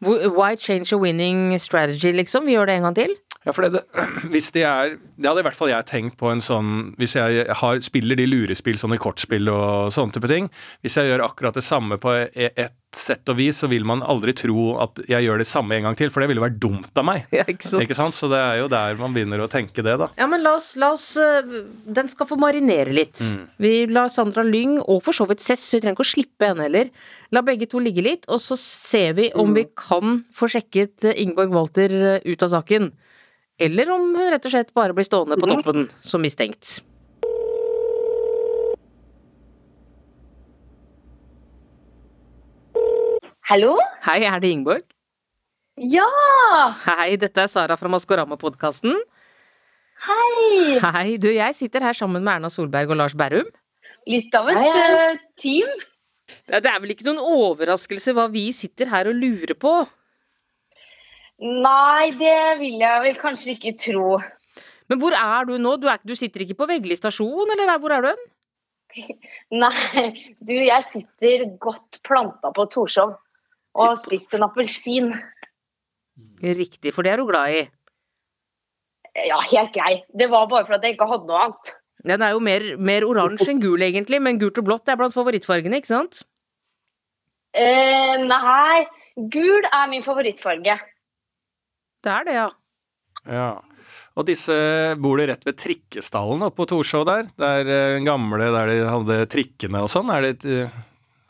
Why 0.00 0.56
change 0.56 0.92
a 0.92 0.96
winning 0.98 1.58
strategy, 1.58 2.12
liksom? 2.12 2.46
Vi 2.46 2.54
gjør 2.54 2.66
det 2.66 2.76
en 2.76 2.82
gang 2.88 2.94
til? 2.94 3.16
Ja, 3.44 3.52
for 3.52 3.66
det, 3.68 3.82
hvis 4.32 4.50
de 4.54 4.62
er 4.64 4.94
Det 5.20 5.28
hadde 5.28 5.42
i 5.42 5.46
hvert 5.46 5.58
fall 5.58 5.72
jeg 5.72 5.88
tenkt 5.90 6.16
på 6.20 6.30
en 6.32 6.40
sånn 6.44 6.94
Hvis 7.00 7.16
jeg 7.18 7.44
har, 7.60 7.82
spiller 7.84 8.16
de 8.16 8.24
lurespill, 8.30 8.78
sånne 8.80 8.96
kortspill 9.02 9.50
og 9.52 9.92
sånne 9.94 10.16
type 10.16 10.30
ting 10.30 10.48
Hvis 10.84 10.96
jeg 10.96 11.10
gjør 11.10 11.26
akkurat 11.26 11.58
det 11.58 11.64
samme 11.66 12.00
på 12.00 12.14
e- 12.24 12.52
et 12.54 12.72
sett 12.94 13.26
og 13.26 13.34
vis, 13.40 13.58
så 13.58 13.66
vil 13.66 13.82
man 13.86 14.04
aldri 14.06 14.30
tro 14.38 14.76
at 14.82 15.00
jeg 15.10 15.26
gjør 15.26 15.40
det 15.42 15.46
samme 15.50 15.74
en 15.74 15.88
gang 15.88 15.96
til, 15.98 16.12
for 16.14 16.22
det 16.22 16.28
ville 16.30 16.44
vært 16.44 16.60
dumt 16.62 17.00
av 17.00 17.06
meg. 17.08 17.24
Ja, 17.34 17.42
ikke 17.50 17.66
sant? 17.66 17.82
Ikke 17.82 17.96
sant? 17.98 18.14
Så 18.14 18.28
det 18.30 18.38
er 18.38 18.60
jo 18.60 18.68
der 18.70 18.94
man 19.00 19.16
begynner 19.16 19.42
å 19.42 19.48
tenke 19.50 19.82
det, 19.82 19.96
da. 19.98 20.06
Ja, 20.20 20.28
men 20.30 20.44
la 20.44 20.52
oss, 20.60 20.68
la 20.78 20.92
oss 20.94 21.08
øh, 21.18 21.64
Den 21.98 22.10
skal 22.12 22.28
få 22.30 22.38
marinere 22.38 22.94
litt. 22.94 23.18
Mm. 23.18 23.40
Vi 23.66 23.72
lar 23.90 24.12
Sandra 24.14 24.44
Lyng, 24.46 24.76
og 24.78 25.02
for 25.06 25.16
så 25.16 25.26
vidt 25.26 25.42
Cess, 25.42 25.66
vi 25.74 25.82
trenger 25.82 25.98
ikke 25.98 26.06
å 26.06 26.12
slippe 26.14 26.52
henne 26.52 26.68
heller. 26.68 26.92
La 27.34 27.42
begge 27.42 27.66
to 27.70 27.82
ligge 27.82 28.04
litt, 28.06 28.28
og 28.30 28.38
så 28.42 28.54
ser 28.60 29.16
vi 29.18 29.32
om 29.34 29.56
vi 29.58 29.66
kan 29.74 30.20
få 30.34 30.52
sjekket 30.54 31.10
øh, 31.10 31.18
Ingeborg 31.18 31.56
Walter 31.58 31.98
øh, 31.98 32.30
ut 32.30 32.46
av 32.46 32.54
saken. 32.54 32.92
Eller 33.58 33.90
om 33.94 34.08
hun 34.16 34.30
rett 34.32 34.46
og 34.48 34.50
slett 34.54 34.72
bare 34.74 34.94
blir 34.96 35.06
stående 35.06 35.38
på 35.38 35.46
toppen 35.50 35.86
som 36.02 36.22
mistenkt. 36.24 36.80
Hallo? 43.50 43.74
Hei, 44.06 44.20
er 44.24 44.40
det 44.42 44.50
Ingeborg? 44.54 44.84
Ja! 45.90 46.06
Hei, 46.86 47.14
dette 47.20 47.42
er 47.44 47.50
Sara 47.50 47.76
fra 47.78 47.90
Maskorama-podkasten. 47.92 48.94
Hei! 50.04 50.78
Hei, 50.82 51.08
du, 51.20 51.28
jeg 51.34 51.56
sitter 51.58 51.84
her 51.84 51.96
sammen 51.96 52.24
med 52.24 52.38
Erna 52.38 52.50
Solberg 52.52 52.92
og 52.94 52.98
Lars 53.02 53.16
Berrum. 53.18 53.48
Litt 54.08 54.34
av 54.36 54.48
et 54.52 54.58
Hei, 54.60 54.70
hei. 54.74 55.10
eh, 55.12 55.20
team. 55.40 55.74
Det 56.48 56.62
det 56.64 56.70
er 56.72 56.80
vel 56.80 56.94
ikke 56.94 57.06
noen 57.06 57.20
overraskelse 57.20 58.14
hva 58.16 58.26
vi 58.32 58.46
sitter 58.56 58.88
her 58.92 59.10
og 59.10 59.18
lurer 59.20 59.54
på? 59.60 59.74
Nei, 61.42 62.10
det 62.18 62.36
vil 62.60 62.78
jeg 62.78 63.02
vel 63.02 63.16
kanskje 63.18 63.56
ikke 63.56 63.72
tro. 63.82 64.18
Men 64.88 65.00
hvor 65.00 65.16
er 65.16 65.48
du 65.48 65.56
nå? 65.58 65.76
Du, 65.82 65.88
er, 65.90 65.98
du 66.06 66.14
sitter 66.14 66.44
ikke 66.44 66.56
på 66.60 66.68
Veggli 66.70 66.94
stasjon, 66.96 67.50
eller 67.54 67.72
er- 67.72 67.80
hvor 67.82 67.92
er 67.96 68.04
du 68.04 68.08
hen? 68.12 68.24
Nei, 69.64 70.30
du, 70.38 70.52
jeg 70.54 70.84
sitter 70.86 71.46
godt 71.60 71.98
planta 72.06 72.52
på 72.54 72.66
Torshov 72.70 73.16
og 73.74 73.82
har 73.88 73.96
spist 73.98 74.36
en 74.38 74.44
appelsin. 74.46 75.08
Riktig, 76.44 76.92
for 76.94 77.02
det 77.02 77.14
er 77.16 77.18
du 77.18 77.26
glad 77.26 77.50
i. 77.56 77.64
Ja, 79.26 79.40
helt 79.50 79.72
grei. 79.74 79.96
Det 80.14 80.28
var 80.30 80.46
bare 80.50 80.66
for 80.68 80.76
at 80.76 80.84
jeg 80.86 80.94
ikke 80.94 81.08
hadde 81.10 81.26
noe 81.26 81.40
annet. 81.48 81.72
Den 82.04 82.22
er 82.22 82.34
jo 82.36 82.40
mer, 82.44 82.64
mer 82.78 83.06
oransje 83.08 83.48
enn 83.50 83.60
gul, 83.62 83.82
egentlig, 83.82 84.20
men 84.22 84.38
gult 84.38 84.58
og 84.60 84.66
blått 84.68 84.90
er 84.92 84.98
blant 85.00 85.14
favorittfargene, 85.14 85.78
ikke 85.80 85.90
sant? 85.90 86.20
Eh, 87.56 88.16
nei, 88.26 88.84
gul 89.32 89.66
er 89.70 89.86
min 89.90 90.04
favorittfarge. 90.06 90.76
Det 92.04 92.12
er 92.12 92.26
det, 92.26 92.34
ja. 92.36 92.48
Ja. 93.32 93.50
Og 94.14 94.26
disse 94.28 94.54
bor 95.00 95.18
det 95.18 95.28
rett 95.30 95.46
ved 95.48 95.56
trikkestallen 95.58 96.44
oppe 96.46 96.60
på 96.60 96.68
Torshov 96.70 97.06
der? 97.08 97.28
Der 97.40 97.70
eh, 97.76 98.02
gamle 98.04 98.50
der 98.54 98.70
de 98.70 98.76
hadde 98.86 99.20
trikkene 99.32 99.82
og 99.82 99.90
sånn? 99.90 100.12
Er 100.14 100.28
de 100.28 100.58
eh, 100.64 100.76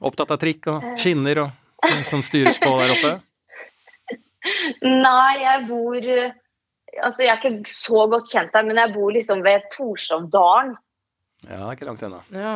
opptatt 0.05 0.35
av 0.35 0.41
trikk 0.43 0.69
og 0.73 0.89
skinner 1.01 1.47
og 1.47 1.93
som 2.09 2.25
styres 2.25 2.61
på 2.61 2.73
der 2.81 2.95
oppe? 2.97 3.13
Nei, 5.07 5.35
jeg 5.41 5.67
bor 5.71 6.11
eh, 6.17 6.41
Altså, 6.95 7.25
jeg 7.25 7.33
er 7.33 7.41
ikke 7.41 7.67
så 7.67 8.05
godt 8.07 8.29
kjent 8.31 8.53
der, 8.55 8.63
men 8.69 8.79
jeg 8.79 8.93
bor 8.95 9.09
liksom 9.11 9.41
ved 9.43 9.65
Torshovdalen. 9.75 10.77
Ja, 11.43 11.57
det 11.57 11.65
er 11.65 11.73
ikke 11.75 11.89
langt 11.89 12.05
unna. 12.07 12.53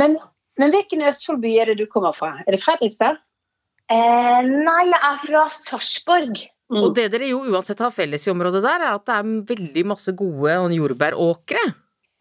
Men, 0.00 0.14
men 0.56 0.72
hvilken 0.72 1.04
Østfold-by 1.04 1.50
er 1.60 1.68
det 1.68 1.82
du 1.82 1.84
kommer 1.92 2.16
fra? 2.16 2.30
Er 2.46 2.56
det 2.56 2.62
Fredrikstad? 2.62 3.18
Eh, 3.92 4.40
nei, 4.48 4.86
jeg 4.88 5.02
er 5.10 5.20
fra 5.20 5.42
Sarpsborg. 5.52 6.40
Og 6.68 6.90
det 6.96 7.06
dere 7.14 7.30
jo 7.30 7.44
uansett 7.48 7.80
har 7.80 7.92
felles 7.94 8.26
i 8.26 8.32
området 8.32 8.60
der, 8.64 8.82
er 8.84 8.96
at 8.98 9.06
det 9.08 9.14
er 9.14 9.30
veldig 9.52 9.84
masse 9.88 10.12
gode 10.16 10.56
jordbæråkre. 10.74 11.62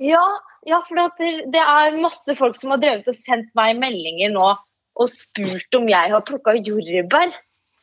Ja, 0.03 0.23
ja 0.67 0.79
for 0.87 0.99
det, 1.19 1.33
det 1.51 1.63
er 1.63 1.99
masse 1.99 2.35
folk 2.39 2.55
som 2.55 2.71
har 2.75 2.81
drevet 2.83 3.09
og 3.11 3.17
sendt 3.17 3.51
meg 3.57 3.75
meldinger 3.81 4.31
nå 4.31 4.53
og 4.97 5.11
spurt 5.11 5.77
om 5.77 5.89
jeg 5.91 6.13
har 6.13 6.25
plukka 6.25 6.55
jordbær. 6.57 7.35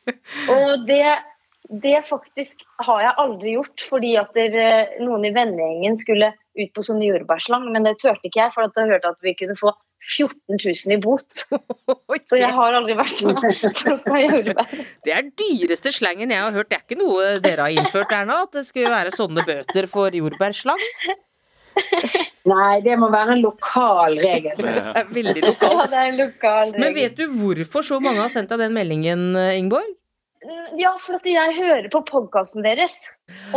Og 0.53 0.83
det, 0.85 1.15
det 1.81 1.95
faktisk 2.05 2.59
har 2.85 2.99
jeg 3.01 3.17
aldri 3.23 3.55
gjort, 3.55 3.85
fordi 3.89 4.11
at 4.21 4.35
der, 4.37 4.91
noen 5.01 5.25
i 5.25 5.31
vennegjengen 5.33 5.97
skulle 5.97 6.33
ut 6.35 6.73
på 6.75 6.83
sånne 6.85 7.07
jordbærslang, 7.07 7.65
men 7.73 7.87
det 7.87 7.95
turte 8.03 8.29
ikke 8.29 8.43
jeg, 8.43 8.53
for 8.53 8.67
at 8.67 8.77
jeg 8.77 8.91
hørte 8.91 9.15
at 9.15 9.25
vi 9.25 9.33
kunne 9.39 9.57
få 9.57 9.73
14 10.05 10.59
000 10.61 10.93
i 10.93 10.97
bot. 11.01 11.45
Så 12.29 12.39
jeg 12.39 12.53
har 12.53 12.77
aldri 12.77 12.95
vært 12.97 13.21
med 13.25 13.75
plukka 13.79 14.21
jordbær. 14.21 14.73
Det 15.05 15.13
er 15.15 15.29
dyreste 15.41 15.93
slangen 15.95 16.33
jeg 16.33 16.43
har 16.43 16.55
hørt. 16.55 16.69
Det 16.71 16.79
er 16.79 16.85
ikke 16.85 16.99
noe 17.01 17.35
dere 17.43 17.67
har 17.67 17.75
innført, 17.75 18.13
Erna? 18.13 18.43
At 18.45 18.55
det 18.57 18.65
skulle 18.69 18.93
være 18.93 19.13
sånne 19.15 19.45
bøter 19.47 19.89
for 19.91 20.15
jordbærslang? 20.15 20.81
Nei, 22.45 22.79
det 22.85 22.95
må 23.01 23.09
være 23.11 23.35
en 23.35 23.43
lokal 23.43 24.15
regel. 24.21 24.61
Det 24.61 24.73
er 25.01 25.09
veldig 25.11 25.41
lokal. 25.43 25.75
Ja, 25.81 25.87
det 25.91 25.99
er 25.99 26.11
en 26.11 26.19
lokal 26.21 26.69
regel. 26.69 26.81
Men 26.85 26.95
vet 26.95 27.17
du 27.17 27.25
hvorfor 27.41 27.85
så 27.85 27.99
mange 28.03 28.21
har 28.21 28.31
sendt 28.31 28.53
deg 28.53 28.61
den 28.63 28.77
meldingen, 28.77 29.31
Ingeborg? 29.35 29.95
Ja, 30.77 30.93
for 31.01 31.17
at 31.17 31.25
jeg 31.25 31.57
hører 31.57 31.89
på 31.89 32.03
podkasten 32.05 32.65
deres. 32.65 32.99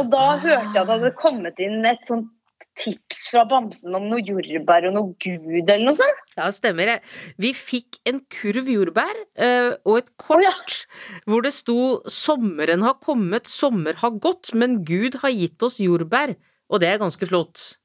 Og 0.00 0.08
da 0.12 0.38
hørte 0.40 0.72
jeg 0.72 0.80
at 0.80 0.88
det 0.88 0.96
hadde 0.96 1.14
kommet 1.20 1.60
inn 1.62 1.84
et 1.88 2.00
sånt 2.08 2.30
tips 2.78 3.24
fra 3.32 3.42
Bamsen 3.50 3.96
om 3.98 4.06
noe 4.10 4.22
jordbær 4.24 4.86
og 4.88 4.94
noe 4.94 5.14
gud 5.22 5.66
eller 5.68 5.84
noe 5.88 5.98
sånt. 5.98 6.20
Ja, 6.36 6.46
det 6.46 6.56
stemmer. 6.58 6.92
Vi 7.40 7.50
fikk 7.56 7.98
en 8.08 8.20
kurv 8.32 8.70
jordbær 8.70 9.16
eh, 9.34 9.72
og 9.84 9.98
et 10.00 10.12
kort 10.20 10.84
hvor 11.26 11.42
det 11.44 11.52
sto 11.56 12.00
'Sommeren 12.06 12.84
har 12.86 12.98
kommet, 13.02 13.50
sommer 13.50 13.98
har 14.02 14.14
gått, 14.22 14.54
men 14.54 14.82
Gud 14.86 15.20
har 15.24 15.34
gitt 15.34 15.62
oss 15.62 15.80
jordbær'. 15.82 16.36
Og 16.68 16.80
det 16.80 16.88
er 16.88 17.00
ganske 17.00 17.26
flott. 17.26 17.78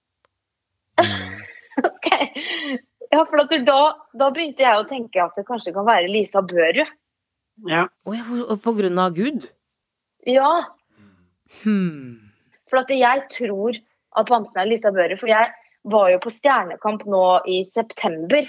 ok. 1.89 2.09
Ja, 3.13 3.23
for 3.29 3.41
at 3.43 3.53
da, 3.65 3.79
da 4.17 4.29
begynte 4.33 4.65
jeg 4.65 4.79
å 4.79 4.87
tenke 4.89 5.21
at 5.23 5.35
det 5.37 5.45
kanskje 5.47 5.73
kan 5.75 5.85
være 5.87 6.11
Lisa 6.11 6.41
Børud. 6.41 6.85
Ja. 7.69 7.87
Oh, 8.05 8.15
ja, 8.17 8.55
på 8.57 8.73
grunn 8.77 8.97
av 8.99 9.13
Gud? 9.17 9.49
Ja, 10.25 10.63
Hmm. 11.61 12.33
for 12.69 12.79
at 12.81 12.89
jeg 12.89 13.27
tror 13.29 13.75
at 14.19 14.29
Bamsen 14.29 14.63
er 14.63 14.69
Lisa 14.69 14.91
Børud. 14.95 15.17
For 15.19 15.31
jeg 15.31 15.51
var 15.93 16.11
jo 16.13 16.19
på 16.23 16.31
Stjernekamp 16.33 17.05
nå 17.09 17.23
i 17.49 17.63
september. 17.67 18.47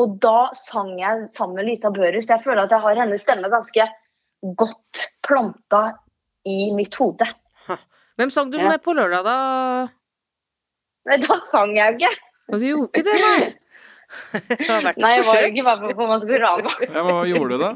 Og 0.00 0.16
da 0.24 0.50
sang 0.56 0.94
jeg 1.00 1.26
sammen 1.34 1.60
med 1.60 1.68
Lisa 1.68 1.92
Børus. 1.94 2.30
Jeg 2.32 2.42
føler 2.44 2.64
at 2.64 2.72
jeg 2.72 2.84
har 2.84 3.02
hennes 3.04 3.24
stemme 3.24 3.50
ganske 3.52 3.86
godt 4.58 5.06
planta 5.26 5.82
i 6.48 6.72
mitt 6.74 6.96
hode. 6.98 7.28
Hvem 8.18 8.30
sang 8.32 8.50
du 8.52 8.58
med 8.60 8.80
på 8.82 8.94
lørdag, 8.96 9.24
da? 9.24 9.36
Nei, 11.08 11.18
da 11.22 11.38
sang 11.42 11.74
jeg 11.76 11.94
jo 11.94 12.00
ikke. 12.00 12.12
Og 12.52 12.60
du 12.60 12.66
gjorde 12.66 12.88
ikke 12.90 13.04
det, 13.08 13.18
nei? 13.22 13.50
Det 14.12 14.66
har 14.68 14.82
vært 14.84 14.98
et 14.98 15.00
Nei, 15.00 15.12
jeg 15.16 15.24
var 15.24 15.38
jo 15.40 15.48
ikke 15.48 15.62
bare 15.64 15.94
på 15.96 16.06
Maskorama. 16.10 16.72
Ja, 16.84 17.04
hva 17.06 17.14
gjorde 17.24 17.56
du 17.56 17.62
da? 17.62 17.70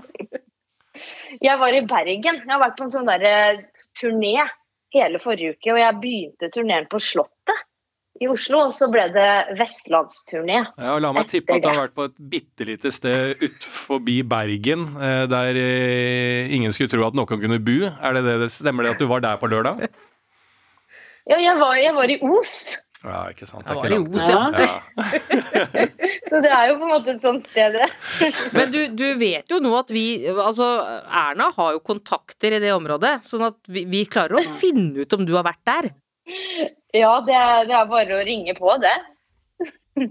Jeg 1.45 1.61
var 1.63 1.77
i 1.77 1.81
Bergen. 1.89 2.41
Jeg 2.43 2.51
har 2.51 2.61
vært 2.61 2.77
på 2.77 2.85
en 2.85 2.93
sånn 2.93 3.09
der 3.09 3.25
eh, 3.25 3.63
turné 3.97 4.35
hele 4.95 5.21
forrige 5.23 5.57
uke. 5.57 5.73
Og 5.75 5.81
jeg 5.81 6.03
begynte 6.03 6.53
turneen 6.55 6.87
på 6.91 7.01
Slottet 7.03 7.65
i 8.17 8.29
Oslo, 8.33 8.63
og 8.69 8.73
så 8.73 8.89
ble 8.93 9.05
det 9.13 9.31
vestlandsturné. 9.59 10.61
Ja, 10.81 10.95
og 10.95 11.03
La 11.05 11.13
meg 11.13 11.29
tippe 11.29 11.57
at 11.57 11.65
du 11.65 11.69
har 11.69 11.83
vært 11.83 11.97
på 11.97 12.07
et 12.09 12.17
bitte 12.33 12.67
lite 12.69 12.93
sted 12.95 13.43
forbi 13.61 14.23
Bergen, 14.27 14.87
eh, 14.97 15.25
der 15.31 15.61
eh, 15.61 16.55
ingen 16.57 16.73
skulle 16.73 16.93
tro 16.93 17.05
at 17.07 17.17
noen 17.19 17.29
kunne 17.29 17.61
bo. 17.61 17.79
Det 17.85 18.25
det, 18.25 18.37
det 18.47 18.51
stemmer 18.55 18.87
det 18.87 18.97
at 18.97 19.03
du 19.03 19.09
var 19.11 19.25
der 19.25 19.41
på 19.41 19.51
lørdag? 19.53 19.85
Ja, 21.27 21.41
jeg 21.43 21.59
var, 21.59 21.75
jeg 21.83 21.95
var 21.97 22.13
i 22.13 22.21
Os, 22.23 22.57
Ja, 23.07 23.21
ikke 23.31 23.47
sant. 23.47 23.63
Det 23.67 23.71
er 23.71 23.77
ikke 23.87 23.93
langt. 23.95 24.17
ja. 24.27 24.67
Ja. 24.67 24.71
så 26.31 26.41
det 26.43 26.51
er 26.51 26.65
jo 26.73 26.77
på 26.81 26.87
en 26.89 26.91
måte 26.91 27.13
et 27.15 27.21
sånt 27.23 27.45
sted. 27.47 27.77
det. 27.79 27.87
Men 28.57 28.73
du, 28.75 28.81
du 28.99 29.05
vet 29.21 29.53
jo 29.53 29.61
nå 29.63 29.71
at 29.79 29.93
vi 29.95 30.05
Altså, 30.33 30.67
Erna 31.07 31.53
har 31.55 31.77
jo 31.77 31.83
kontakter 31.87 32.57
i 32.59 32.63
det 32.63 32.73
området, 32.75 33.21
sånn 33.27 33.47
at 33.53 33.61
vi, 33.71 33.85
vi 33.93 34.03
klarer 34.11 34.41
å 34.41 34.45
finne 34.59 35.05
ut 35.07 35.15
om 35.19 35.23
du 35.29 35.37
har 35.39 35.47
vært 35.47 35.63
der. 35.71 35.91
Ja, 36.97 37.13
det 37.27 37.37
er, 37.39 37.67
det 37.71 37.77
er 37.79 37.87
bare 37.91 38.19
å 38.19 38.25
ringe 38.27 38.57
på, 38.59 38.75
det. 38.83 38.97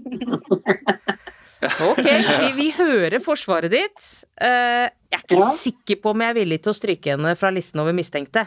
Ok, 1.80 2.04
vi, 2.04 2.48
vi 2.58 2.66
hører 2.76 3.16
forsvaret 3.24 3.72
ditt. 3.72 4.02
Eh, 4.44 4.86
jeg 5.08 5.16
er 5.16 5.22
ikke 5.24 5.38
Ja. 5.40 5.46
sikker 5.56 5.96
på 6.04 6.12
om 6.12 6.20
jeg 6.22 6.30
er 6.34 6.36
villig 6.36 6.58
til 6.62 6.70
å 6.72 6.76
stryke 6.76 7.14
henne 7.14 7.32
fra 7.40 7.48
listen 7.50 7.80
over 7.82 7.96
mistenkte. 7.96 8.42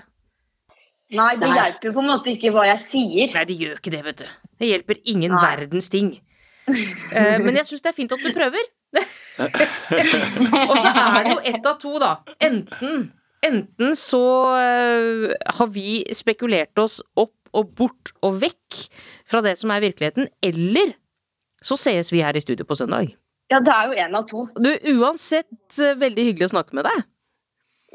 Nei, 1.17 1.31
det 1.41 1.47
Nei. 1.47 1.55
hjelper 1.57 1.93
på 1.95 2.01
en 2.03 2.09
måte 2.11 2.33
ikke 2.35 2.51
hva 2.53 2.67
jeg 2.69 2.81
sier. 2.83 3.31
Nei, 3.33 3.45
det 3.49 3.55
gjør 3.57 3.77
ikke 3.79 3.93
det, 3.93 4.01
vet 4.05 4.19
du. 4.21 4.27
Det 4.61 4.67
hjelper 4.69 4.99
ingen 5.09 5.33
Nei. 5.33 5.41
verdens 5.41 5.89
ting. 5.89 6.11
Uh, 6.69 7.37
men 7.41 7.57
jeg 7.57 7.69
syns 7.71 7.85
det 7.85 7.89
er 7.93 7.97
fint 7.97 8.13
at 8.13 8.21
du 8.21 8.29
prøver. 8.35 8.67
Og 10.69 10.75
så 10.77 10.91
er 10.91 11.23
det 11.25 11.33
jo 11.33 11.39
ett 11.49 11.65
av 11.65 11.79
to, 11.81 11.95
da. 12.01 12.11
Enten, 12.45 13.07
enten 13.45 13.97
så 13.97 14.23
uh, 14.53 15.25
har 15.57 15.71
vi 15.73 16.01
spekulert 16.13 16.81
oss 16.81 16.99
opp 17.17 17.33
og 17.57 17.71
bort 17.77 18.11
og 18.21 18.37
vekk 18.43 18.83
fra 19.29 19.41
det 19.45 19.55
som 19.57 19.73
er 19.73 19.81
virkeligheten, 19.81 20.29
eller 20.45 20.93
så 21.65 21.77
ses 21.79 22.11
vi 22.13 22.21
her 22.21 22.37
i 22.37 22.43
studio 22.43 22.67
på 22.67 22.77
søndag. 22.77 23.15
Ja, 23.49 23.59
det 23.65 23.73
er 23.73 23.89
jo 23.89 23.97
en 24.05 24.17
av 24.19 24.27
to. 24.29 24.43
Du, 24.61 24.69
uansett 24.93 25.79
eh, 25.81 25.97
veldig 25.97 26.27
hyggelig 26.27 26.51
å 26.51 26.53
snakke 26.53 26.77
med 26.77 26.85
deg. 26.85 27.07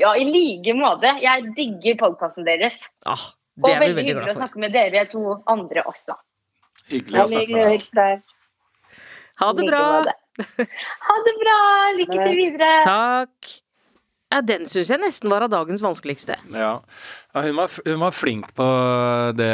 Ja, 0.00 0.12
i 0.18 0.24
like 0.26 0.74
måte. 0.78 1.10
Jeg 1.22 1.50
digger 1.56 1.98
podkasten 2.00 2.46
deres. 2.46 2.80
Ah, 3.06 3.20
Og 3.60 3.68
det 3.68 3.74
er 3.74 3.80
vi 3.80 3.86
veldig 3.86 3.96
veldig 3.96 4.06
hyggelig 4.10 4.32
å 4.34 4.38
snakke 4.40 4.62
med 4.64 4.74
dere 4.74 5.04
to 5.10 5.22
andre 5.50 5.84
også. 5.86 6.16
Hyggelig 6.90 7.20
å 7.22 7.26
snakke 7.30 7.58
med 7.58 7.88
deg. 8.00 8.24
Ha 9.42 9.50
det 9.58 9.66
bra! 9.66 9.84
Ha 11.08 11.14
det 11.26 11.34
bra! 11.42 11.58
Lykke 11.98 12.18
til 12.18 12.36
videre. 12.38 12.72
Takk. 12.84 13.52
Ja, 14.34 14.40
den 14.42 14.66
syns 14.66 14.90
jeg 14.90 14.98
nesten 14.98 15.30
var 15.30 15.44
av 15.46 15.52
dagens 15.52 15.82
vanskeligste. 15.84 16.36
Ja. 16.50 16.72
Ja 17.34 17.42
hun, 17.42 17.56
var, 17.58 17.70
hun 17.84 17.98
var 17.98 18.14
flink 18.14 18.50
på 18.54 18.66
det 19.34 19.50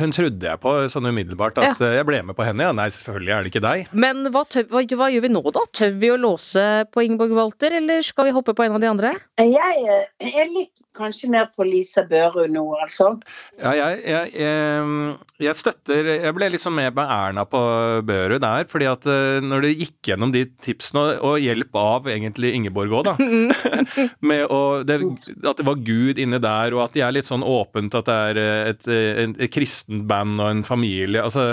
Hun 0.00 0.12
trodde 0.12 0.48
jeg 0.50 0.60
på 0.60 0.72
sånn 0.92 1.08
umiddelbart 1.08 1.60
at 1.62 1.80
ja. 1.80 1.92
jeg 1.96 2.06
ble 2.08 2.20
med 2.28 2.36
på 2.36 2.44
henne. 2.44 2.66
Ja, 2.68 2.74
nei, 2.76 2.88
selvfølgelig 2.92 3.32
er 3.32 3.44
det 3.46 3.52
ikke 3.52 3.64
deg. 3.64 3.94
Men 3.96 4.26
hva, 4.34 4.44
tøv, 4.44 4.68
hva, 4.72 4.82
hva 5.00 5.08
gjør 5.12 5.24
vi 5.24 5.32
nå, 5.32 5.42
da? 5.54 5.64
Tør 5.72 5.96
vi 6.02 6.12
å 6.12 6.18
låse 6.20 6.64
på 6.92 7.04
Ingeborg 7.06 7.32
Walter, 7.36 7.76
eller 7.78 8.04
skal 8.04 8.28
vi 8.28 8.34
hoppe 8.36 8.54
på 8.56 8.66
en 8.66 8.76
av 8.76 8.82
de 8.82 8.90
andre? 8.90 9.14
Jeg 9.40 9.84
eh, 9.88 10.28
er 10.28 10.50
litt 10.50 10.82
kanskje 10.96 11.30
mer 11.32 11.48
på 11.56 11.64
Lisa 11.64 12.04
Børud 12.08 12.52
nå, 12.52 12.66
altså. 12.84 13.14
Ja, 13.56 13.72
jeg, 13.78 14.02
jeg, 14.04 14.32
jeg, 14.36 15.16
jeg 15.46 15.56
støtter 15.56 16.10
Jeg 16.12 16.34
ble 16.36 16.50
liksom 16.52 16.76
med 16.76 16.92
med 16.96 17.08
Erna 17.16 17.46
på 17.48 17.60
Børud 18.06 18.42
der, 18.44 18.68
fordi 18.68 18.90
at 18.90 19.08
eh, 19.08 19.40
når 19.44 19.64
du 19.64 19.70
gikk 19.72 20.12
gjennom 20.12 20.34
de 20.34 20.44
tipsene, 20.64 21.06
og, 21.16 21.24
og 21.32 21.40
hjelp 21.40 21.80
av 21.80 22.12
egentlig 22.12 22.52
Ingeborg 22.58 22.98
òg, 23.00 23.08
da, 23.08 23.16
med 24.30 24.44
å, 24.52 24.62
det, 24.86 25.00
at 25.40 25.58
det 25.60 25.68
var 25.68 25.80
Gud 25.80 26.20
inne 26.20 26.42
der, 26.42 26.76
og 26.76 26.86
at 26.86 26.96
de 26.96 27.04
er 27.06 27.16
litt 27.16 27.21
sånn 27.28 27.44
åpent, 27.46 27.94
at 27.98 28.08
det 28.08 28.20
er 28.28 28.42
eh, 28.42 28.70
et, 28.72 28.86
et, 28.92 29.34
et 29.46 29.52
kristent 29.52 30.06
band 30.10 30.40
og 30.40 30.50
en 30.50 30.64
familie. 30.66 31.22
altså 31.22 31.52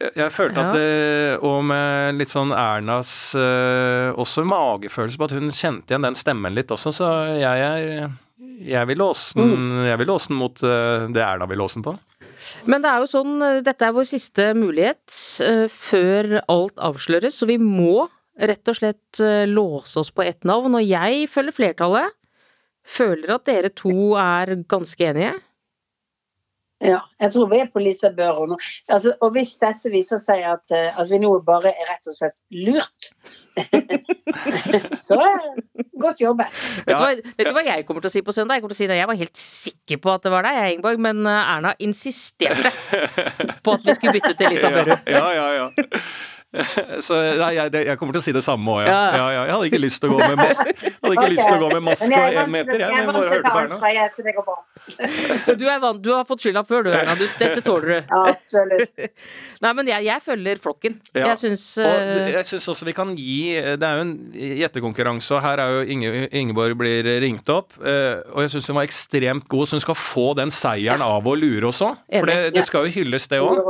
jeg, 0.00 0.14
jeg 0.16 0.32
følte 0.32 0.62
at 0.64 0.72
det, 0.72 1.38
Og 1.44 1.58
med 1.68 2.16
litt 2.16 2.32
sånn 2.32 2.54
Ernas 2.56 3.34
eh, 3.36 4.08
også 4.16 4.46
magefølelse 4.48 5.20
på 5.20 5.28
at 5.28 5.36
hun 5.36 5.52
kjente 5.52 5.92
igjen 5.92 6.08
den 6.08 6.18
stemmen 6.18 6.56
litt 6.56 6.72
også, 6.72 6.94
så 6.94 7.12
jeg 7.36 7.68
er 7.68 8.10
jeg 8.60 8.88
vil 8.90 9.00
låse 9.00 9.36
den, 9.38 9.86
jeg 9.88 9.98
vil 10.00 10.10
låse 10.10 10.30
den 10.30 10.40
mot 10.40 10.62
eh, 10.64 11.08
det 11.12 11.24
Erna 11.24 11.48
vil 11.48 11.60
låse 11.62 11.78
den 11.78 11.86
på. 11.86 11.96
Men 12.68 12.84
det 12.84 12.90
er 12.90 13.02
jo 13.02 13.10
sånn, 13.10 13.34
eh, 13.44 13.60
dette 13.64 13.86
er 13.86 13.96
vår 13.96 14.08
siste 14.08 14.50
mulighet 14.56 15.16
uh, 15.44 15.66
før 15.70 16.40
alt 16.42 16.80
avsløres, 16.80 17.36
så 17.36 17.48
vi 17.48 17.58
må 17.60 18.08
rett 18.40 18.70
og 18.70 18.78
slett 18.78 19.20
uh, 19.22 19.44
låse 19.48 20.00
oss 20.00 20.12
på 20.12 20.24
ett 20.24 20.48
navn. 20.48 20.78
Og 20.78 20.84
jeg 20.84 21.28
følger 21.32 21.56
flertallet. 21.56 22.16
Føler 22.90 23.36
at 23.36 23.46
dere 23.46 23.70
to 23.74 24.14
er 24.18 24.56
ganske 24.70 25.10
enige. 25.12 25.36
Ja, 26.80 27.02
jeg 27.20 27.34
tror 27.34 27.48
vi 27.50 27.58
er 27.60 27.66
på 27.68 27.80
Lisa 27.82 28.08
Børo 28.16 28.46
nå. 28.48 28.56
Altså, 28.88 29.12
og 29.20 29.34
hvis 29.34 29.52
dette 29.60 29.90
viser 29.92 30.20
seg 30.22 30.46
at, 30.48 30.64
eh, 30.72 30.96
at 30.96 31.10
vi 31.10 31.18
nå 31.20 31.34
bare 31.44 31.74
er 31.74 31.90
rett 31.90 32.08
og 32.08 32.16
slett 32.16 32.36
lurt, 32.56 33.10
så 35.08 35.18
godt 36.00 36.22
jobbet. 36.24 36.48
Vet, 36.86 36.94
du 36.94 37.02
hva, 37.02 37.10
vet 37.12 37.50
du 37.50 37.52
hva 37.58 37.66
jeg 37.66 37.84
kommer 37.84 38.00
til 38.00 38.08
å 38.08 38.14
si 38.14 38.24
på 38.24 38.32
søndag? 38.32 38.56
Jeg 38.56 38.64
kommer 38.64 38.72
til 38.72 38.78
å 38.78 38.80
si 38.80 38.88
det. 38.88 38.96
Jeg 38.96 39.10
var 39.12 39.20
helt 39.20 39.42
sikker 39.42 40.00
på 40.00 40.14
at 40.14 40.24
det 40.24 40.32
var 40.32 40.48
deg, 40.48 40.56
jeg, 40.56 40.78
Ingeborg, 40.78 41.04
men 41.10 41.20
eh, 41.28 41.52
Erna 41.52 41.74
insisterte 41.84 42.72
på 43.60 43.76
at 43.76 43.84
vi 43.84 43.98
skulle 43.98 44.16
bytte 44.16 44.32
til 44.40 44.50
Lisa 44.54 44.72
Børud. 44.72 44.96
Ja, 45.04 45.26
ja, 45.36 45.48
ja. 45.58 45.68
Så 47.06 47.14
nei, 47.38 47.50
jeg, 47.54 47.70
jeg 47.86 47.98
kommer 48.00 48.16
til 48.16 48.22
å 48.22 48.24
si 48.26 48.32
det 48.34 48.42
samme 48.42 48.72
òg, 48.74 48.80
ja. 48.82 48.90
Ja. 48.90 49.10
ja, 49.14 49.26
ja. 49.36 49.42
Jeg 49.46 49.54
hadde 49.54 49.68
ikke 49.70 49.80
lyst 49.84 50.00
til 50.02 50.10
å 50.10 50.16
gå 50.18 50.26
med 50.32 50.40
mask 50.40 50.64
Hadde 50.66 51.12
ikke 51.12 51.12
okay. 51.14 51.30
lyst 51.34 51.46
til 51.46 51.54
å 51.54 51.60
gå 51.62 51.68
med 51.76 51.84
maske 51.86 52.08
jeg 52.10 52.34
og 52.34 52.40
én 52.42 52.50
meter, 52.54 52.82
jeg, 52.82 52.90
jeg 52.90 53.06
men 53.06 53.14
bare 53.14 53.30
hørte 53.36 53.52
på 53.54 53.60
Erna. 53.60 53.78
jeg. 53.94 55.56
Du, 55.60 55.64
er 55.70 55.78
vant, 55.82 56.00
du 56.02 56.10
har 56.14 56.24
fått 56.28 56.42
skylda 56.44 56.62
før, 56.66 56.86
du, 56.86 56.90
Erna. 56.94 57.14
Du, 57.18 57.24
dette 57.38 57.62
tåler 57.66 57.92
du. 57.92 58.12
Absolutt. 58.32 59.04
Nei, 59.62 59.72
men 59.78 59.90
jeg, 59.92 60.06
jeg 60.08 60.24
følger 60.24 60.60
flokken. 60.64 60.96
Ja. 61.14 61.30
Jeg 61.30 61.40
syns 61.42 61.64
Og 61.84 61.86
eh, 61.86 62.30
jeg 62.34 62.48
syns 62.48 62.68
også 62.72 62.86
vi 62.88 62.94
kan 62.96 63.10
gi 63.18 63.40
Det 63.78 63.86
er 63.86 63.98
jo 64.00 64.04
en 64.06 64.12
gjettekonkurranse, 64.60 65.34
og 65.36 65.42
her 65.44 65.62
er 65.62 65.74
jo 65.76 65.82
Inge, 65.94 66.12
Ingeborg 66.40 66.78
blir 66.80 67.06
ringt 67.22 67.48
opp. 67.52 67.76
eh, 67.84 68.22
Og 68.34 68.42
jeg 68.46 68.54
syns 68.56 68.70
hun 68.70 68.78
var 68.80 68.88
ekstremt 68.88 69.46
god, 69.50 69.68
så 69.70 69.78
hun 69.78 69.84
skal 69.84 69.98
få 69.98 70.26
den 70.38 70.50
seieren 70.54 71.04
av 71.04 71.26
å 71.30 71.36
lure 71.38 71.70
oss 71.70 71.82
òg. 71.84 71.98
For 72.10 72.30
det, 72.30 72.38
det 72.56 72.66
skal 72.68 72.88
jo 72.88 72.94
hylles, 72.98 73.28
det 73.30 73.40
òg. 73.44 73.60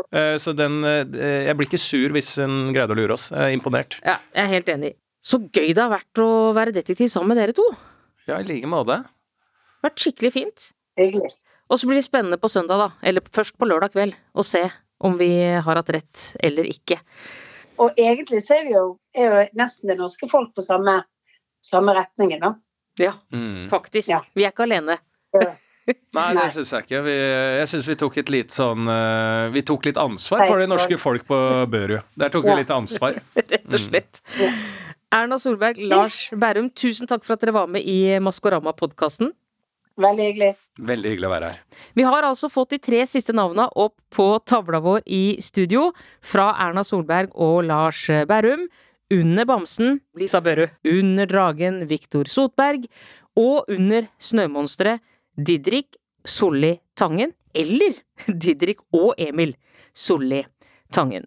Så 0.40 0.54
den 0.56 0.80
eh, 0.86 1.04
Jeg 1.50 1.56
blir 1.58 1.68
ikke 1.68 1.80
sur 1.82 2.14
hvis 2.14 2.32
hun 2.70 2.76
greide 2.78 2.94
å 2.94 2.98
lure 2.98 3.16
oss. 3.18 3.28
Jeg 3.34 3.42
er 3.50 3.56
imponert. 3.56 3.98
Ja, 4.06 4.16
jeg 4.34 4.44
er 4.46 4.52
helt 4.54 4.70
enig. 4.72 4.94
Så 5.20 5.36
gøy 5.52 5.74
det 5.76 5.82
har 5.82 5.90
vært 5.92 6.22
å 6.22 6.28
være 6.56 6.72
detektiv 6.78 7.10
sammen 7.12 7.34
med 7.34 7.42
dere 7.42 7.54
to. 7.56 7.66
Ja, 8.30 8.38
i 8.40 8.46
like 8.46 8.68
måte. 8.70 9.02
Vært 9.84 10.00
skikkelig 10.00 10.30
fint. 10.32 10.70
Hyggelig. 11.00 11.34
Og 11.70 11.78
så 11.78 11.86
blir 11.86 12.00
det 12.00 12.06
spennende 12.06 12.38
på 12.40 12.48
søndag, 12.50 12.80
da. 12.80 12.88
Eller 13.06 13.22
først 13.32 13.54
på 13.60 13.68
lørdag 13.68 13.92
kveld. 13.94 14.16
Å 14.34 14.44
se 14.46 14.64
om 15.00 15.14
vi 15.20 15.28
har 15.60 15.78
hatt 15.80 15.92
rett 15.94 16.24
eller 16.44 16.66
ikke. 16.68 16.98
Og 17.80 17.94
egentlig 17.96 18.42
så 18.44 18.58
er 18.58 18.66
vi 18.66 18.74
jo, 18.74 18.82
er 19.16 19.30
jo 19.30 19.44
nesten 19.56 19.88
det 19.88 19.96
norske 20.00 20.28
folk 20.28 20.50
på 20.56 20.64
samme, 20.64 20.98
samme 21.64 21.94
retningen, 21.96 22.40
da. 22.42 22.54
Ja, 23.00 23.12
Mm. 23.32 23.68
faktisk. 23.70 24.10
Vi 24.34 24.44
er 24.44 24.50
ikke 24.52 24.66
alene. 24.66 24.98
Nei, 26.16 26.28
det 26.36 26.46
syns 26.54 26.72
jeg 26.74 26.86
ikke. 26.86 27.02
Vi, 27.06 27.16
jeg 27.60 27.70
syns 27.70 27.88
vi 27.90 27.96
tok 28.00 28.18
et 28.22 28.32
litt 28.32 28.54
sånn 28.54 28.88
eh, 28.90 29.48
Vi 29.54 29.62
tok 29.66 29.88
litt 29.88 30.00
ansvar 30.00 30.44
for 30.46 30.62
det 30.62 30.68
norske 30.70 30.98
folk 31.00 31.26
på 31.28 31.40
Børud. 31.70 32.00
Der 32.18 32.32
tok 32.32 32.48
vi 32.48 32.56
litt 32.62 32.72
ansvar. 32.74 33.20
Rett 33.40 33.76
og 33.76 33.84
slett. 33.84 34.22
Erna 35.10 35.40
Solberg, 35.42 35.80
Lars 35.90 36.28
Bærum, 36.38 36.68
tusen 36.70 37.08
takk 37.10 37.24
for 37.26 37.34
at 37.34 37.42
dere 37.42 37.56
var 37.56 37.70
med 37.70 37.82
i 37.82 38.14
Maskorama-podkasten. 38.22 39.32
Veldig 40.00 40.26
hyggelig. 40.28 40.50
Veldig 40.86 41.10
hyggelig 41.12 41.28
å 41.28 41.32
være 41.32 41.48
her. 41.50 41.80
Vi 41.98 42.04
har 42.06 42.26
altså 42.26 42.48
fått 42.52 42.76
de 42.76 42.78
tre 42.82 43.00
siste 43.10 43.34
navna 43.36 43.66
opp 43.74 43.96
på 44.14 44.28
tavla 44.48 44.80
vår 44.84 45.02
i 45.10 45.24
studio, 45.42 45.90
fra 46.22 46.52
Erna 46.62 46.84
Solberg 46.86 47.34
og 47.34 47.64
Lars 47.68 48.06
Bærum. 48.30 48.68
Under 49.10 49.44
bamsen 49.44 49.98
Lisa 50.14 50.38
Børud. 50.40 50.70
Under 50.86 51.26
dragen 51.26 51.82
Viktor 51.90 52.30
Sotberg. 52.30 52.86
Og 53.38 53.66
under 53.70 54.06
snømonsteret 54.22 55.02
Didrik 55.46 55.96
Solli 56.24 56.76
Tangen. 56.94 57.32
Eller 57.54 57.96
Didrik 58.26 58.82
og 58.92 59.14
Emil 59.18 59.56
Solli 59.96 60.44
Tangen. 60.92 61.26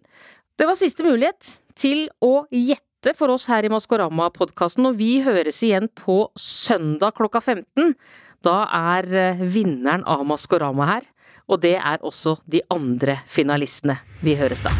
Det 0.58 0.68
var 0.68 0.78
siste 0.78 1.04
mulighet 1.06 1.56
til 1.78 2.06
å 2.22 2.44
gjette 2.52 3.14
for 3.18 3.34
oss 3.34 3.48
her 3.50 3.66
i 3.66 3.72
Maskorama-podkasten, 3.72 4.86
og 4.88 5.00
vi 5.00 5.18
høres 5.24 5.58
igjen 5.66 5.90
på 5.98 6.28
søndag 6.38 7.16
klokka 7.18 7.42
15. 7.42 7.96
Da 8.44 8.58
er 8.94 9.08
eh, 9.10 9.44
vinneren 9.44 10.06
av 10.08 10.24
Maskorama 10.28 10.88
her, 10.88 11.08
og 11.48 11.60
det 11.64 11.76
er 11.76 12.04
også 12.04 12.38
de 12.48 12.62
andre 12.72 13.18
finalistene. 13.28 13.98
Vi 14.24 14.36
høres 14.40 14.64
da. 14.64 14.72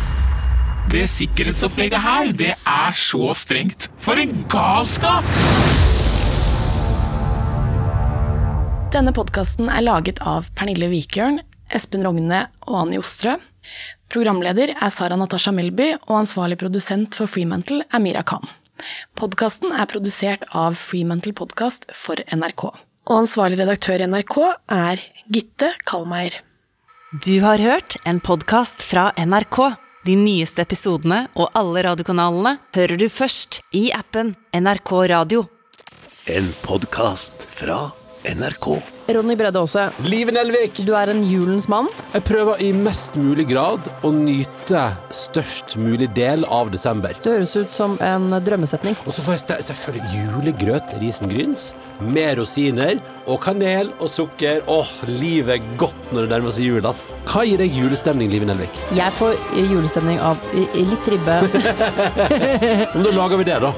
Det 0.95 1.09
sikkerhetsopplegget 1.11 2.05
her, 2.05 2.31
det 2.37 2.53
er 2.55 2.95
så 2.97 3.33
strengt. 3.37 3.91
For 3.99 4.21
en 4.21 4.37
galskap! 4.53 5.27
Denne 8.95 9.11
podkasten 9.11 9.67
er 9.75 9.83
laget 9.83 10.21
av 10.23 10.47
Pernille 10.55 10.87
Wikjørn, 10.87 11.41
Espen 11.75 12.05
Rogne 12.07 12.45
og 12.69 12.77
Anni 12.85 13.01
Ostrø. 13.01 13.33
Programleder 14.13 14.71
er 14.77 14.93
Sara 14.95 15.17
Natasha 15.19 15.51
Melby, 15.51 15.97
og 16.07 16.21
ansvarlig 16.21 16.61
produsent 16.61 17.17
for 17.19 17.27
Freemantle 17.27 17.83
er 17.91 18.03
Mira 18.05 18.23
Khan. 18.23 18.47
Podkasten 19.19 19.75
er 19.75 19.89
produsert 19.91 20.45
av 20.55 20.77
Freemantle 20.79 21.35
Podcast 21.35 21.89
for 21.91 22.23
NRK. 22.31 22.69
Og 23.11 23.17
ansvarlig 23.17 23.59
redaktør 23.65 24.05
i 24.05 24.07
NRK 24.13 24.39
er 24.77 25.03
Gitte 25.27 25.73
Kalmeier. 25.91 26.39
Du 27.27 27.41
har 27.43 27.59
hørt 27.59 27.99
en 28.07 28.23
podkast 28.23 28.87
fra 28.87 29.09
NRK. 29.19 29.59
De 30.07 30.15
nyeste 30.21 30.63
episodene 30.63 31.25
og 31.35 31.51
alle 31.59 31.83
radiokanalene 31.89 32.61
hører 32.79 33.03
du 33.03 33.09
først 33.11 33.59
i 33.75 33.89
appen 33.97 34.37
NRK 34.55 34.95
Radio. 35.17 35.49
En 36.31 36.55
podkast 36.63 37.43
fra 37.59 37.83
NRK. 37.89 38.04
NRK. 38.25 38.94
Ronny 39.09 39.37
Bredde 39.37 39.59
Aase. 39.61 39.91
Live 40.09 40.33
Nelvik. 40.33 40.79
Du 40.87 40.95
er 40.97 41.11
en 41.13 41.21
julens 41.29 41.67
mann. 41.69 41.91
Jeg 42.15 42.25
prøver 42.25 42.61
i 42.65 42.71
mest 42.73 43.19
mulig 43.21 43.45
grad 43.51 43.85
å 44.07 44.13
nyte 44.15 44.85
størst 45.13 45.75
mulig 45.77 46.09
del 46.17 46.47
av 46.49 46.71
desember. 46.73 47.13
Det 47.21 47.35
høres 47.35 47.53
ut 47.59 47.75
som 47.75 47.99
en 48.05 48.31
drømmesetning. 48.47 48.97
Og 49.05 49.13
så 49.13 49.25
får 49.27 49.37
jeg 49.37 49.67
selvfølgelig 49.69 50.23
julegrøt 50.23 50.95
risengryns 51.03 51.67
med 52.01 52.39
rosiner 52.41 52.97
og 53.29 53.43
kanel 53.45 53.91
og 53.99 54.09
sukker. 54.09 54.63
Åh, 54.73 54.95
livet 55.11 55.59
er 55.59 55.69
godt 55.81 56.15
når 56.15 56.25
det 56.25 56.33
nærmer 56.33 56.57
seg 56.57 56.71
jul, 56.71 56.89
ass. 56.89 57.05
Hva 57.29 57.45
gir 57.45 57.61
deg 57.61 57.77
julestemning, 57.77 58.33
Live 58.33 58.49
Nelvik? 58.49 58.81
Jeg 58.97 59.13
får 59.19 59.37
julestemning 59.59 60.21
av 60.25 60.41
litt 60.55 61.11
ribbe. 61.13 61.37
Men 62.95 63.05
da 63.05 63.15
lager 63.19 63.41
vi 63.43 63.49
det, 63.51 63.61
da. 63.65 63.75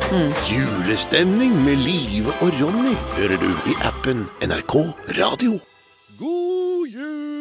Julestemning 0.52 1.56
med 1.66 1.82
Live 1.82 2.34
og 2.44 2.54
Ronny 2.60 2.94
hører 3.16 3.42
du 3.42 3.50
i 3.72 3.76
appen 3.88 4.26
NRK 4.44 4.76
Radio. 5.16 5.58
God 6.18 6.88
jul! 6.90 7.35